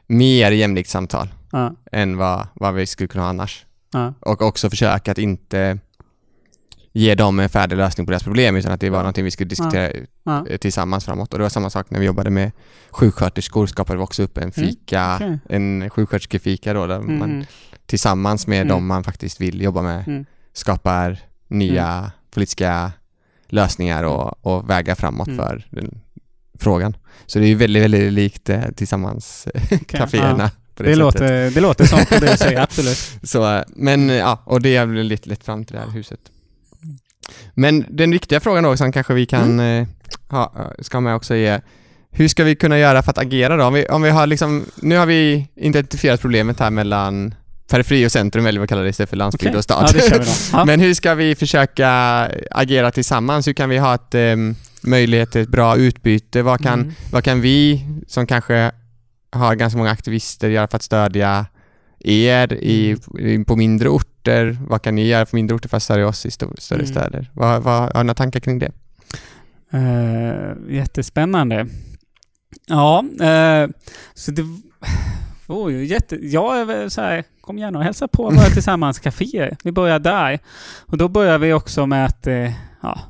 mer 0.06 0.50
jämlikt 0.50 0.90
samtal 0.90 1.28
ja. 1.52 1.74
än 1.92 2.16
vad, 2.16 2.46
vad 2.54 2.74
vi 2.74 2.86
skulle 2.86 3.08
kunna 3.08 3.24
ha 3.24 3.30
annars. 3.30 3.66
Ja. 3.92 4.14
Och 4.20 4.42
också 4.42 4.70
försöka 4.70 5.12
att 5.12 5.18
inte 5.18 5.78
ge 6.92 7.14
dem 7.14 7.40
en 7.40 7.48
färdig 7.48 7.76
lösning 7.76 8.06
på 8.06 8.10
deras 8.10 8.22
problem 8.22 8.56
utan 8.56 8.72
att 8.72 8.80
det 8.80 8.90
var 8.90 8.98
ja. 8.98 9.02
någonting 9.02 9.24
vi 9.24 9.30
skulle 9.30 9.48
diskutera 9.48 9.92
ja. 10.22 10.44
tillsammans 10.60 11.04
framåt. 11.04 11.32
Och 11.32 11.38
det 11.38 11.42
var 11.42 11.48
samma 11.48 11.70
sak 11.70 11.90
när 11.90 12.00
vi 12.00 12.06
jobbade 12.06 12.30
med 12.30 12.52
sjuksköterskor 12.90 13.66
skapade 13.66 13.98
vi 13.98 14.04
också 14.04 14.22
upp 14.22 14.36
en 14.36 14.42
mm, 14.42 14.52
fika, 14.52 15.02
mm. 15.02 15.34
okay. 15.34 15.56
en 15.56 15.90
sjuksköterskefika 15.90 16.74
då 16.74 16.86
där 16.86 16.96
mm. 16.96 17.18
man 17.18 17.46
tillsammans 17.86 18.46
med 18.46 18.60
mm. 18.60 18.68
dem 18.68 18.86
man 18.86 19.04
faktiskt 19.04 19.40
vill 19.40 19.60
jobba 19.60 19.82
med 19.82 20.08
mm. 20.08 20.24
skapar 20.52 21.18
nya 21.48 21.88
mm. 21.88 22.10
politiska 22.30 22.92
lösningar 23.48 24.04
och, 24.04 24.46
och 24.46 24.70
vägar 24.70 24.94
framåt 24.94 25.28
för 25.36 25.66
den 25.70 26.00
frågan. 26.60 26.96
Så 27.26 27.38
det 27.38 27.44
är 27.44 27.48
ju 27.48 27.54
väldigt, 27.54 27.82
väldigt 27.82 28.12
likt 28.12 28.50
eh, 28.50 28.62
tillsammans 28.76 29.48
okay, 29.54 29.78
kaféerna. 29.78 30.42
Ja. 30.42 30.50
Det, 30.74 30.90
det 30.90 30.96
låter, 30.96 31.50
det 31.50 31.60
låter 31.60 31.86
som 31.86 31.98
det 32.10 32.30
du 32.30 32.36
säger, 32.36 32.60
absolut. 32.62 33.10
Så, 33.22 33.64
men 33.68 34.08
ja, 34.08 34.42
och 34.44 34.62
det 34.62 34.76
har 34.76 34.86
väl 34.86 35.06
lett, 35.06 35.26
lett 35.26 35.44
fram 35.44 35.64
till 35.64 35.76
det 35.76 35.82
här 35.82 35.90
huset. 35.90 36.20
Men 37.54 37.84
den 37.88 38.10
viktiga 38.10 38.40
frågan 38.40 38.64
då 38.64 38.76
som 38.76 38.92
kanske 38.92 39.14
vi 39.14 39.26
kan 39.26 39.60
mm. 39.60 39.82
eh, 39.82 39.88
ha, 40.28 40.72
ska 40.78 40.96
ha 40.96 41.00
med 41.00 41.14
också 41.14 41.34
är 41.34 41.62
hur 42.10 42.28
ska 42.28 42.44
vi 42.44 42.56
kunna 42.56 42.78
göra 42.78 43.02
för 43.02 43.10
att 43.10 43.18
agera 43.18 43.56
då? 43.56 43.64
Om 43.64 43.74
vi, 43.74 43.86
om 43.86 44.02
vi 44.02 44.10
har 44.10 44.26
liksom, 44.26 44.64
nu 44.76 44.96
har 44.96 45.06
vi 45.06 45.48
identifierat 45.56 46.20
problemet 46.20 46.60
här 46.60 46.70
mellan 46.70 47.34
periferi 47.70 48.06
och 48.06 48.12
centrum 48.12 48.44
väljer 48.44 48.60
vi 48.60 48.64
att 48.64 48.68
kalla 48.68 48.82
det 48.82 48.88
istället 48.88 49.10
för 49.10 49.16
landsbygd 49.16 49.48
okay. 49.48 49.58
och 49.58 49.64
stad. 49.64 50.24
Ja. 50.52 50.64
Men 50.64 50.80
hur 50.80 50.94
ska 50.94 51.14
vi 51.14 51.34
försöka 51.34 51.90
agera 52.50 52.90
tillsammans? 52.90 53.48
Hur 53.48 53.52
kan 53.52 53.68
vi 53.68 53.78
ha 53.78 53.94
ett 53.94 54.14
um, 54.14 54.56
möjlighet 54.82 55.30
till 55.32 55.40
ett 55.40 55.48
bra 55.48 55.76
utbyte? 55.76 56.42
Vad 56.42 56.60
kan, 56.60 56.80
mm. 56.80 56.92
vad 57.12 57.24
kan 57.24 57.40
vi 57.40 57.86
som 58.06 58.26
kanske 58.26 58.72
har 59.32 59.54
ganska 59.54 59.78
många 59.78 59.90
aktivister 59.90 60.50
göra 60.50 60.68
för 60.68 60.76
att 60.76 60.82
stödja 60.82 61.46
er 61.98 62.52
i, 62.52 62.96
mm. 63.18 63.44
på 63.44 63.56
mindre 63.56 63.88
orter? 63.88 64.58
Vad 64.68 64.82
kan 64.82 64.94
ni 64.94 65.06
göra 65.06 65.26
på 65.26 65.36
mindre 65.36 65.56
orter 65.56 65.68
för 65.68 65.76
att 65.76 65.82
stödja 65.82 66.08
oss 66.08 66.26
i 66.26 66.30
större 66.30 66.74
mm. 66.74 66.86
städer? 66.86 67.30
Vad, 67.32 67.62
vad, 67.62 67.80
har 67.82 68.04
ni 68.04 68.06
några 68.06 68.14
tankar 68.14 68.40
kring 68.40 68.58
det? 68.58 68.72
Uh, 69.74 70.74
jättespännande. 70.74 71.66
Ja, 72.66 73.04
uh, 73.04 73.70
så 74.14 74.30
det 74.30 74.42
var 75.46 75.68
ju 75.68 75.84
jätte... 75.86 76.18
Jag 76.26 76.60
är 76.60 76.88
så 76.88 77.00
här, 77.00 77.24
kom 77.40 77.58
gärna 77.58 77.78
och 77.78 77.84
hälsa 77.84 78.08
på 78.08 78.22
våra 78.22 78.44
Tillsammans 78.54 78.98
kaféer. 78.98 79.56
Vi 79.64 79.72
börjar 79.72 79.98
där. 79.98 80.38
Och 80.80 80.98
då 80.98 81.08
börjar 81.08 81.38
vi 81.38 81.52
också 81.52 81.86
med 81.86 82.06
att 82.06 82.26
uh, 82.26 82.50
ja, 82.82 83.00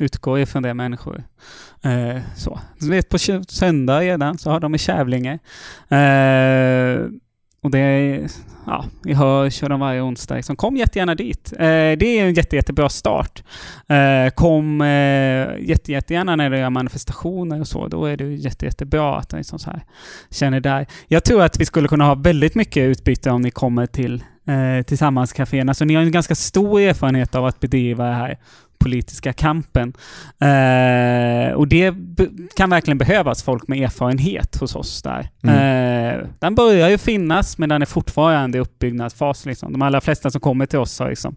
utgå 0.00 0.38
ifrån 0.38 0.62
det 0.62 0.74
människor. 0.74 1.22
Eh, 1.82 2.22
så. 2.36 2.60
Du 2.78 2.90
vet 2.90 3.08
på 3.08 3.18
söndag 3.48 4.00
redan 4.00 4.38
så 4.38 4.50
har 4.50 4.60
de 4.60 4.74
i 4.74 4.78
Kävlinge. 4.78 5.38
Eh, 5.88 7.10
och 7.62 7.70
det 7.70 7.78
är, 7.78 8.30
ja, 8.66 8.84
vi 9.02 9.14
hör, 9.14 9.50
kör 9.50 9.68
de 9.68 9.80
varje 9.80 10.00
onsdag. 10.00 10.34
Liksom. 10.34 10.56
Kom 10.56 10.76
jättegärna 10.76 11.14
dit. 11.14 11.52
Eh, 11.52 11.58
det 11.98 12.04
är 12.04 12.24
en 12.24 12.34
jätte, 12.34 12.56
jättebra 12.56 12.88
start. 12.88 13.42
Eh, 13.88 14.30
kom 14.34 14.80
eh, 14.80 14.88
jätte, 15.58 15.92
jättegärna 15.92 16.36
när 16.36 16.50
det 16.50 16.58
är 16.58 16.70
manifestationer 16.70 17.60
och 17.60 17.68
så. 17.68 17.88
Då 17.88 18.04
är 18.04 18.16
det 18.16 18.24
jätte, 18.24 18.64
jättebra 18.64 19.18
att 19.18 19.32
liksom 19.32 19.58
så 19.58 19.70
här, 19.70 19.82
känner 20.30 20.60
där. 20.60 20.86
Jag 21.08 21.24
tror 21.24 21.42
att 21.42 21.60
vi 21.60 21.64
skulle 21.64 21.88
kunna 21.88 22.04
ha 22.04 22.14
väldigt 22.14 22.54
mycket 22.54 22.82
utbyte 22.82 23.30
om 23.30 23.42
ni 23.42 23.50
kommer 23.50 23.86
till 23.86 24.24
eh, 24.46 24.84
Tillsammans-caféerna. 24.84 25.74
Så 25.74 25.84
ni 25.84 25.94
har 25.94 26.02
en 26.02 26.12
ganska 26.12 26.34
stor 26.34 26.80
erfarenhet 26.80 27.34
av 27.34 27.46
att 27.46 27.60
bedriva 27.60 28.04
det 28.04 28.14
här 28.14 28.38
politiska 28.80 29.32
kampen. 29.32 29.92
Eh, 30.40 31.54
och 31.54 31.68
det 31.68 31.94
kan 32.56 32.70
verkligen 32.70 32.98
behövas 32.98 33.42
folk 33.42 33.68
med 33.68 33.82
erfarenhet 33.82 34.56
hos 34.56 34.76
oss 34.76 35.02
där. 35.02 35.28
Mm. 35.42 35.56
Eh, 35.56 36.26
den 36.38 36.54
börjar 36.54 36.88
ju 36.88 36.98
finnas, 36.98 37.58
men 37.58 37.68
den 37.68 37.82
är 37.82 37.86
fortfarande 37.86 38.58
i 38.58 38.60
uppbyggnadsfas. 38.60 39.46
Liksom. 39.46 39.72
De 39.72 39.82
allra 39.82 40.00
flesta 40.00 40.30
som 40.30 40.40
kommer 40.40 40.66
till 40.66 40.78
oss 40.78 40.98
har 40.98 41.08
liksom 41.08 41.36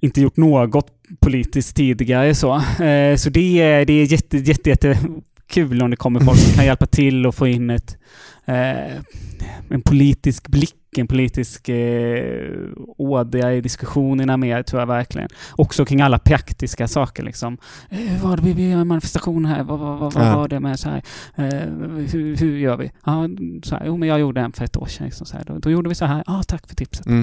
inte 0.00 0.20
gjort 0.20 0.36
något 0.36 0.86
politiskt 1.20 1.76
tidigare. 1.76 2.34
Så, 2.34 2.54
eh, 2.84 3.16
så 3.16 3.30
det 3.30 3.60
är, 3.60 3.84
det 3.84 3.92
är 3.92 4.12
jätte, 4.12 4.38
jätte, 4.38 4.70
jätte 4.70 4.98
om 5.82 5.90
det 5.90 5.96
kommer 5.96 6.20
folk 6.20 6.38
som 6.38 6.54
kan 6.54 6.64
hjälpa 6.66 6.86
till 6.86 7.26
och 7.26 7.34
få 7.34 7.46
in 7.46 7.70
ett, 7.70 7.96
eh, 8.44 8.96
en 9.70 9.82
politisk 9.84 10.48
blick 10.48 10.74
en 10.98 11.06
politisk 11.06 11.68
eh, 11.68 12.52
ådra 12.96 13.54
i 13.54 13.60
diskussionerna 13.60 14.36
mer, 14.36 14.62
tror 14.62 14.82
jag 14.82 14.86
verkligen. 14.86 15.28
Också 15.56 15.84
kring 15.84 16.00
alla 16.00 16.18
praktiska 16.18 16.88
saker 16.88 17.22
liksom. 17.22 17.58
Eh, 17.90 18.22
vad 18.22 18.40
vi, 18.40 18.52
vi 18.52 18.70
en 18.70 18.86
manifestation 18.86 19.44
här, 19.44 19.62
vad, 19.62 19.78
vad, 19.78 19.98
vad, 19.98 20.26
ja. 20.26 20.36
var 20.36 20.48
det 20.48 20.60
med 20.60 20.80
så 20.80 20.88
här, 20.88 21.02
eh, 21.36 21.44
hur, 22.12 22.36
hur, 22.36 22.58
gör 22.58 22.76
vi? 22.76 22.90
Ja, 23.06 23.28
så 23.62 23.76
här, 23.76 23.82
jo 23.86 23.96
men 23.96 24.08
jag 24.08 24.20
gjorde 24.20 24.40
en 24.40 24.52
för 24.52 24.64
ett 24.64 24.76
år 24.76 24.86
sedan, 24.86 25.06
liksom, 25.06 25.26
så 25.26 25.36
här, 25.36 25.44
då, 25.44 25.58
då, 25.58 25.70
gjorde 25.70 25.88
vi 25.88 25.94
så 25.94 26.04
här, 26.04 26.24
ja 26.26 26.42
tack 26.48 26.68
för 26.68 26.74
tipset. 26.74 27.06
Mm. 27.06 27.22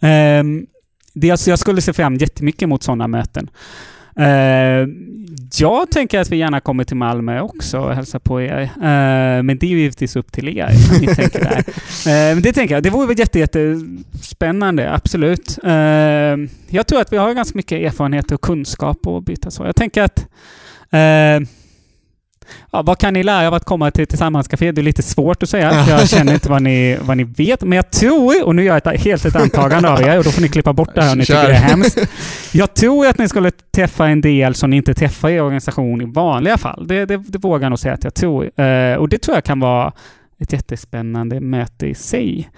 Eh, 0.00 0.66
det, 1.14 1.30
alltså, 1.30 1.50
jag 1.50 1.58
skulle 1.58 1.80
se 1.80 1.92
fram 1.92 2.16
jättemycket 2.16 2.68
mot 2.68 2.82
sådana 2.82 3.08
möten. 3.08 3.50
Uh, 4.20 4.88
jag 5.58 5.90
tänker 5.90 6.20
att 6.20 6.30
vi 6.30 6.36
gärna 6.36 6.60
kommer 6.60 6.84
till 6.84 6.96
Malmö 6.96 7.40
också 7.40 7.78
och 7.78 7.94
hälsar 7.94 8.18
på 8.18 8.42
er. 8.42 8.60
Uh, 8.62 9.42
men 9.42 9.58
det 9.58 9.66
är 9.66 9.70
ju 9.70 9.78
givetvis 9.78 10.16
upp 10.16 10.32
till 10.32 10.58
er. 10.58 10.70
ni 11.00 11.14
tänker 11.14 11.40
där. 11.40 11.58
Uh, 11.58 11.64
men 12.34 12.42
det 12.42 12.52
tänker 12.52 12.74
jag, 12.74 12.82
det 12.82 12.90
vore 12.90 13.06
väl 13.06 13.18
jätte, 13.18 13.38
jättespännande, 13.38 14.92
absolut. 14.92 15.58
jag 16.68 16.86
tror 16.86 17.00
att 17.00 17.12
vi 17.12 17.16
har 17.16 17.34
ganska 17.34 17.56
mycket 17.56 17.82
erfarenhet 17.82 18.32
och 18.32 18.40
kunskap 18.40 19.06
att 19.06 19.24
byta 19.24 19.50
så. 19.50 19.64
Jag 19.64 19.76
tänker 19.76 20.02
att 20.02 20.26
Ja, 22.70 22.82
vad 22.82 22.98
kan 22.98 23.14
ni 23.14 23.22
lära 23.22 23.48
av 23.48 23.54
att 23.54 23.64
komma 23.64 23.90
till 23.90 24.06
Tillsammanscafé? 24.06 24.72
Det 24.72 24.80
är 24.80 24.82
lite 24.82 25.02
svårt 25.02 25.42
att 25.42 25.48
säga, 25.48 25.84
jag 25.88 26.08
känner 26.08 26.34
inte 26.34 26.48
vad 26.48 26.62
ni, 26.62 26.98
vad 27.00 27.16
ni 27.16 27.24
vet. 27.24 27.62
Men 27.62 27.76
jag 27.76 27.90
tror, 27.90 28.44
och 28.44 28.54
nu 28.54 28.64
gör 28.64 28.80
jag 28.84 28.94
ett 28.94 29.00
helt 29.00 29.24
ett 29.24 29.36
antagande 29.36 29.90
av 29.90 30.02
er, 30.02 30.18
och 30.18 30.24
då 30.24 30.30
får 30.30 30.42
ni 30.42 30.48
klippa 30.48 30.72
bort 30.72 30.94
det 30.94 31.02
här 31.02 31.12
om 31.12 31.18
ni 31.18 31.24
tycker 31.24 31.42
det 31.42 31.54
är 31.54 31.54
hemskt. 31.54 31.98
Jag 32.52 32.74
tror 32.74 33.06
att 33.06 33.18
ni 33.18 33.28
skulle 33.28 33.50
träffa 33.50 34.08
en 34.08 34.20
del 34.20 34.54
som 34.54 34.70
ni 34.70 34.76
inte 34.76 34.94
träffar 34.94 35.30
i 35.30 35.40
organisation 35.40 36.02
i 36.02 36.04
vanliga 36.04 36.58
fall. 36.58 36.86
Det, 36.86 37.06
det, 37.06 37.16
det 37.16 37.38
vågar 37.38 37.64
jag 37.64 37.70
nog 37.70 37.78
säga 37.78 37.94
att 37.94 38.04
jag 38.04 38.14
tror. 38.14 38.44
Uh, 38.44 38.96
och 38.96 39.08
det 39.08 39.18
tror 39.18 39.36
jag 39.36 39.44
kan 39.44 39.60
vara 39.60 39.92
ett 40.38 40.52
jättespännande 40.52 41.40
möte 41.40 41.86
i 41.86 41.94
sig. 41.94 42.48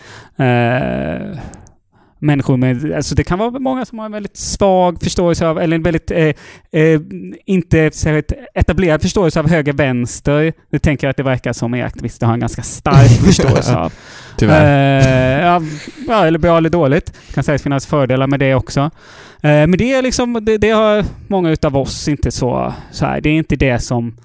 Människor 2.25 2.57
med, 2.57 2.93
alltså 2.93 3.15
det 3.15 3.25
kan 3.25 3.39
vara 3.39 3.51
många 3.51 3.85
som 3.85 3.99
har 3.99 4.07
en 4.07 4.13
väldigt 4.13 4.37
svag 4.37 5.01
förståelse 5.03 5.47
av, 5.47 5.59
eller 5.59 5.77
en 5.77 5.83
väldigt, 5.83 6.11
eh, 6.11 6.35
eh, 6.73 7.01
inte 7.47 7.91
särskilt 7.91 8.33
etablerad 8.55 9.03
förståelse 9.03 9.41
av 9.41 9.49
höger-vänster. 9.49 10.53
Nu 10.71 10.79
tänker 10.79 11.07
jag 11.07 11.11
att 11.11 11.17
det 11.17 11.23
verkar 11.23 11.53
som 11.53 11.75
er 11.75 11.85
aktivister 11.85 12.27
har 12.27 12.35
en 12.35 12.41
ganska 12.41 12.63
stark 12.63 13.11
förståelse 13.25 13.77
av. 13.77 13.93
Tyvärr. 14.37 15.57
Eh, 15.57 15.63
ja, 16.09 16.27
eller 16.27 16.39
bra 16.39 16.59
eller 16.59 16.71
dåligt. 16.71 17.07
Det 17.07 17.35
kan 17.35 17.45
säkert 17.45 17.63
finnas 17.63 17.87
fördelar 17.87 18.27
med 18.27 18.41
det 18.41 18.55
också. 18.55 18.81
Eh, 18.81 18.91
men 19.43 19.73
det 19.73 19.93
är 19.93 20.03
liksom, 20.03 20.45
det, 20.45 20.59
det, 20.59 20.71
har 20.71 21.05
många 21.29 21.51
utav 21.51 21.77
oss 21.77 22.09
inte 22.09 22.31
så, 22.31 22.75
så 22.91 23.07
här, 23.07 23.21
det 23.21 23.29
är 23.29 23.35
inte 23.35 23.57
det 23.57 23.79
som 23.79 24.17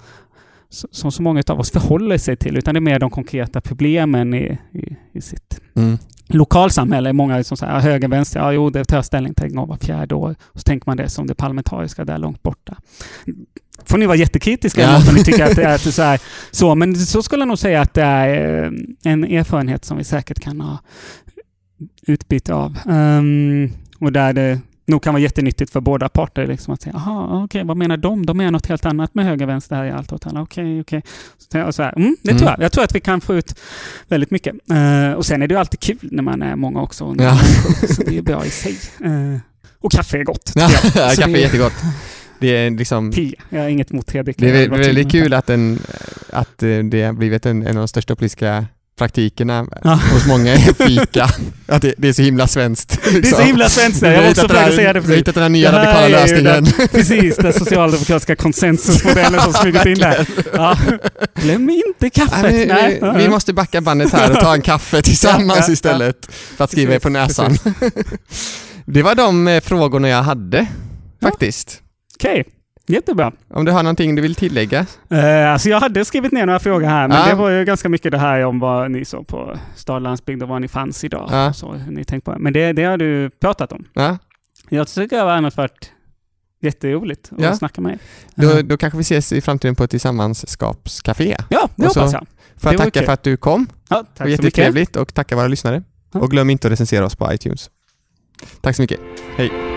som 0.90 1.12
så 1.12 1.22
många 1.22 1.42
av 1.48 1.60
oss 1.60 1.70
förhåller 1.70 2.18
sig 2.18 2.36
till, 2.36 2.56
utan 2.56 2.74
det 2.74 2.78
är 2.78 2.80
mer 2.80 2.98
de 2.98 3.10
konkreta 3.10 3.60
problemen 3.60 4.34
i, 4.34 4.58
i, 4.72 4.96
i 5.12 5.20
sitt 5.20 5.60
mm 5.76 5.98
lokalsamhälle, 6.30 7.12
många 7.12 7.44
som 7.44 7.56
säger 7.56 7.80
höger, 7.80 8.08
vänster, 8.08 8.40
ja 8.40 8.52
jo 8.52 8.70
det 8.70 8.84
tar 8.84 8.96
jag 8.96 9.04
ställning 9.04 9.34
till 9.34 9.44
en 9.44 9.54
gång 9.54 9.68
var 9.68 9.76
fjärde 9.76 10.14
år. 10.14 10.34
Och 10.40 10.60
så 10.60 10.64
tänker 10.64 10.86
man 10.86 10.96
det 10.96 11.08
som 11.08 11.26
det 11.26 11.34
parlamentariska 11.34 12.04
där 12.04 12.18
långt 12.18 12.42
borta. 12.42 12.76
Får 13.84 13.98
ni 13.98 14.06
vara 14.06 14.16
jättekritiska 14.16 14.80
ja. 14.80 14.96
om 15.08 15.14
ni 15.14 15.24
tycker 15.24 15.44
att 15.44 15.56
det 15.56 15.64
är 15.64 15.78
så 15.90 16.02
här, 16.02 16.20
så, 16.50 16.74
men 16.74 16.96
så 16.96 17.22
skulle 17.22 17.40
jag 17.40 17.48
nog 17.48 17.58
säga 17.58 17.80
att 17.80 17.94
det 17.94 18.02
är 18.02 18.64
eh, 18.64 18.70
en 19.04 19.24
erfarenhet 19.24 19.84
som 19.84 19.98
vi 19.98 20.04
säkert 20.04 20.40
kan 20.40 20.60
ha 20.60 20.78
utbyte 22.02 22.54
av. 22.54 22.76
Um, 22.86 23.72
och 24.00 24.12
där 24.12 24.32
det 24.32 24.58
nog 24.90 25.02
kan 25.02 25.14
vara 25.14 25.22
jättenyttigt 25.22 25.72
för 25.72 25.80
båda 25.80 26.08
parter. 26.08 26.46
Liksom, 26.46 26.74
att 26.74 26.82
säga, 26.82 26.94
okej, 27.06 27.44
okay, 27.44 27.64
vad 27.64 27.76
menar 27.76 27.96
de? 27.96 28.26
De 28.26 28.36
menar 28.36 28.50
något 28.50 28.66
helt 28.66 28.86
annat 28.86 29.14
med 29.14 29.24
höger 29.24 29.46
vänster 29.46 29.76
här 29.76 29.84
i 29.84 29.90
allt 29.90 30.12
åt 30.12 30.26
alla. 30.26 30.42
Okej, 30.42 30.80
okej. 30.80 31.02
Okay. 31.54 31.72
Så 31.72 31.82
mm, 31.82 32.16
det 32.22 32.30
mm. 32.30 32.38
tror 32.38 32.50
jag. 32.50 32.62
Jag 32.62 32.72
tror 32.72 32.84
att 32.84 32.94
vi 32.94 33.00
kan 33.00 33.20
få 33.20 33.34
ut 33.34 33.54
väldigt 34.08 34.30
mycket. 34.30 34.54
Uh, 34.70 35.12
och 35.12 35.26
sen 35.26 35.42
är 35.42 35.46
det 35.46 35.54
ju 35.54 35.60
alltid 35.60 35.80
kul 35.80 36.08
när 36.12 36.22
man 36.22 36.42
är 36.42 36.56
många 36.56 36.82
också. 36.82 37.14
Ja. 37.18 37.38
så 37.88 38.02
det 38.02 38.18
är 38.18 38.22
bra 38.22 38.46
i 38.46 38.50
sig. 38.50 38.76
Uh, 39.04 39.36
och 39.78 39.92
kaffe 39.92 40.18
är 40.18 40.24
gott. 40.24 40.52
Ja, 40.54 40.68
kaffe 40.94 41.22
är 41.22 41.36
jättegott. 41.36 41.74
Det 42.40 42.48
är 42.48 42.70
liksom... 42.70 43.12
Te. 43.12 43.34
Jag 43.48 43.60
har 43.60 43.68
inget 43.68 43.90
emot 43.90 44.06
te. 44.06 44.22
Det 44.22 44.42
är 44.42 44.68
väldigt 44.68 45.12
kul 45.12 45.34
att, 45.34 45.50
en, 45.50 45.78
att 46.30 46.58
det 46.58 47.02
har 47.02 47.12
blivit 47.12 47.46
en, 47.46 47.62
en 47.62 47.68
av 47.68 47.74
de 47.74 47.88
största 47.88 48.16
politiska 48.16 48.66
praktikerna 49.00 49.66
ja. 49.84 50.00
hos 50.12 50.26
många 50.26 50.52
är 50.52 50.84
fika. 50.86 51.28
Att 51.66 51.82
det, 51.82 51.94
det, 51.98 52.08
är 52.08 52.12
så 52.12 52.22
himla 52.22 52.46
svenskt. 52.46 52.90
Liksom. 52.90 53.20
Det 53.22 53.28
är 53.28 53.34
så 53.34 53.42
himla 53.42 53.68
svenskt. 53.68 54.02
Jag 54.02 54.22
var 54.22 54.30
också 54.30 54.46
att 54.46 54.74
säga 54.74 54.92
det. 54.92 55.00
Du 55.00 55.08
har 55.08 55.16
hittat 55.16 55.34
den 55.34 55.42
här 55.42 55.48
nya 55.48 55.72
radikala 55.72 56.08
lösningen. 56.08 56.44
Den, 56.44 56.88
precis, 56.92 57.36
den 57.36 57.52
socialdemokratiska 57.52 58.36
konsensusmodellen 58.36 59.40
som 59.40 59.52
smugit 59.52 59.86
in 59.86 59.98
där. 59.98 60.26
Ja. 60.52 60.76
Glöm 61.34 61.70
inte 61.70 62.10
kaffet. 62.10 62.42
Nej, 62.42 62.66
Nej. 62.66 63.00
Vi, 63.02 63.22
vi, 63.22 63.28
måste 63.28 63.52
backa 63.52 63.80
bandet 63.80 64.12
här 64.12 64.30
och 64.30 64.40
ta 64.40 64.54
en 64.54 64.62
kaffe 64.62 65.02
tillsammans 65.02 65.68
ja, 65.68 65.72
istället 65.72 66.28
för 66.56 66.64
att 66.64 66.70
skriva 66.70 66.94
er 66.94 66.98
på 66.98 67.08
näsan. 67.08 67.58
det 68.84 69.02
var 69.02 69.14
de 69.14 69.48
eh, 69.48 69.60
frågorna 69.60 70.08
jag 70.08 70.22
hade, 70.22 70.66
faktiskt. 71.22 71.80
Okej. 72.16 72.40
Okay. 72.40 72.59
Jättebra. 72.90 73.32
Om 73.48 73.64
du 73.64 73.72
har 73.72 73.82
någonting 73.82 74.14
du 74.14 74.22
vill 74.22 74.34
tillägga? 74.34 74.86
Uh, 75.12 75.52
alltså 75.52 75.68
jag 75.68 75.80
hade 75.80 76.04
skrivit 76.04 76.32
ner 76.32 76.46
några 76.46 76.58
frågor 76.58 76.86
här, 76.86 77.08
men 77.08 77.16
ja. 77.16 77.26
det 77.28 77.34
var 77.34 77.50
ju 77.50 77.64
ganska 77.64 77.88
mycket 77.88 78.12
det 78.12 78.18
här 78.18 78.44
om 78.44 78.58
vad 78.58 78.90
ni 78.90 79.04
såg 79.04 79.26
på 79.26 79.58
stad 79.76 80.02
landsbygd 80.02 80.42
och 80.42 80.48
var 80.48 80.60
ni 80.60 80.68
fanns 80.68 81.04
idag. 81.04 81.28
Ja. 81.32 81.52
Så, 81.52 81.74
ni 81.88 82.04
tänkt 82.04 82.24
på. 82.24 82.36
Men 82.38 82.52
det, 82.52 82.72
det 82.72 82.84
har 82.84 82.96
du 82.96 83.30
pratat 83.30 83.72
om. 83.72 83.84
Ja. 83.92 84.18
Jag 84.68 84.88
tycker 84.88 85.16
det 85.16 85.22
har 85.22 85.56
varit 85.56 85.92
jätteroligt 86.62 87.30
att 87.32 87.40
ja. 87.40 87.56
snacka 87.56 87.80
med 87.80 87.92
er. 87.92 87.98
Då, 88.34 88.62
då 88.62 88.76
kanske 88.76 88.96
vi 88.96 89.00
ses 89.00 89.32
i 89.32 89.40
framtiden 89.40 89.74
på 89.74 89.84
ett 89.84 89.90
tillsammanskapscafé. 89.90 91.36
Ja, 91.48 91.68
det 91.76 91.86
hoppas 91.86 92.12
jag. 92.12 92.26
Får 92.56 92.72
jag 92.72 92.80
tacka 92.80 93.02
för 93.02 93.12
att 93.12 93.22
du 93.22 93.36
kom. 93.36 93.66
Ja, 93.88 93.96
tack 93.96 94.08
det 94.16 94.24
var 94.24 94.30
jättetrevligt 94.30 94.96
och 94.96 95.14
tacka 95.14 95.36
våra 95.36 95.48
lyssnare. 95.48 95.82
Och 96.12 96.30
glöm 96.30 96.50
inte 96.50 96.68
att 96.68 96.72
recensera 96.72 97.04
oss 97.04 97.16
på 97.16 97.32
iTunes. 97.32 97.70
Tack 98.60 98.76
så 98.76 98.82
mycket. 98.82 99.00
Hej! 99.36 99.69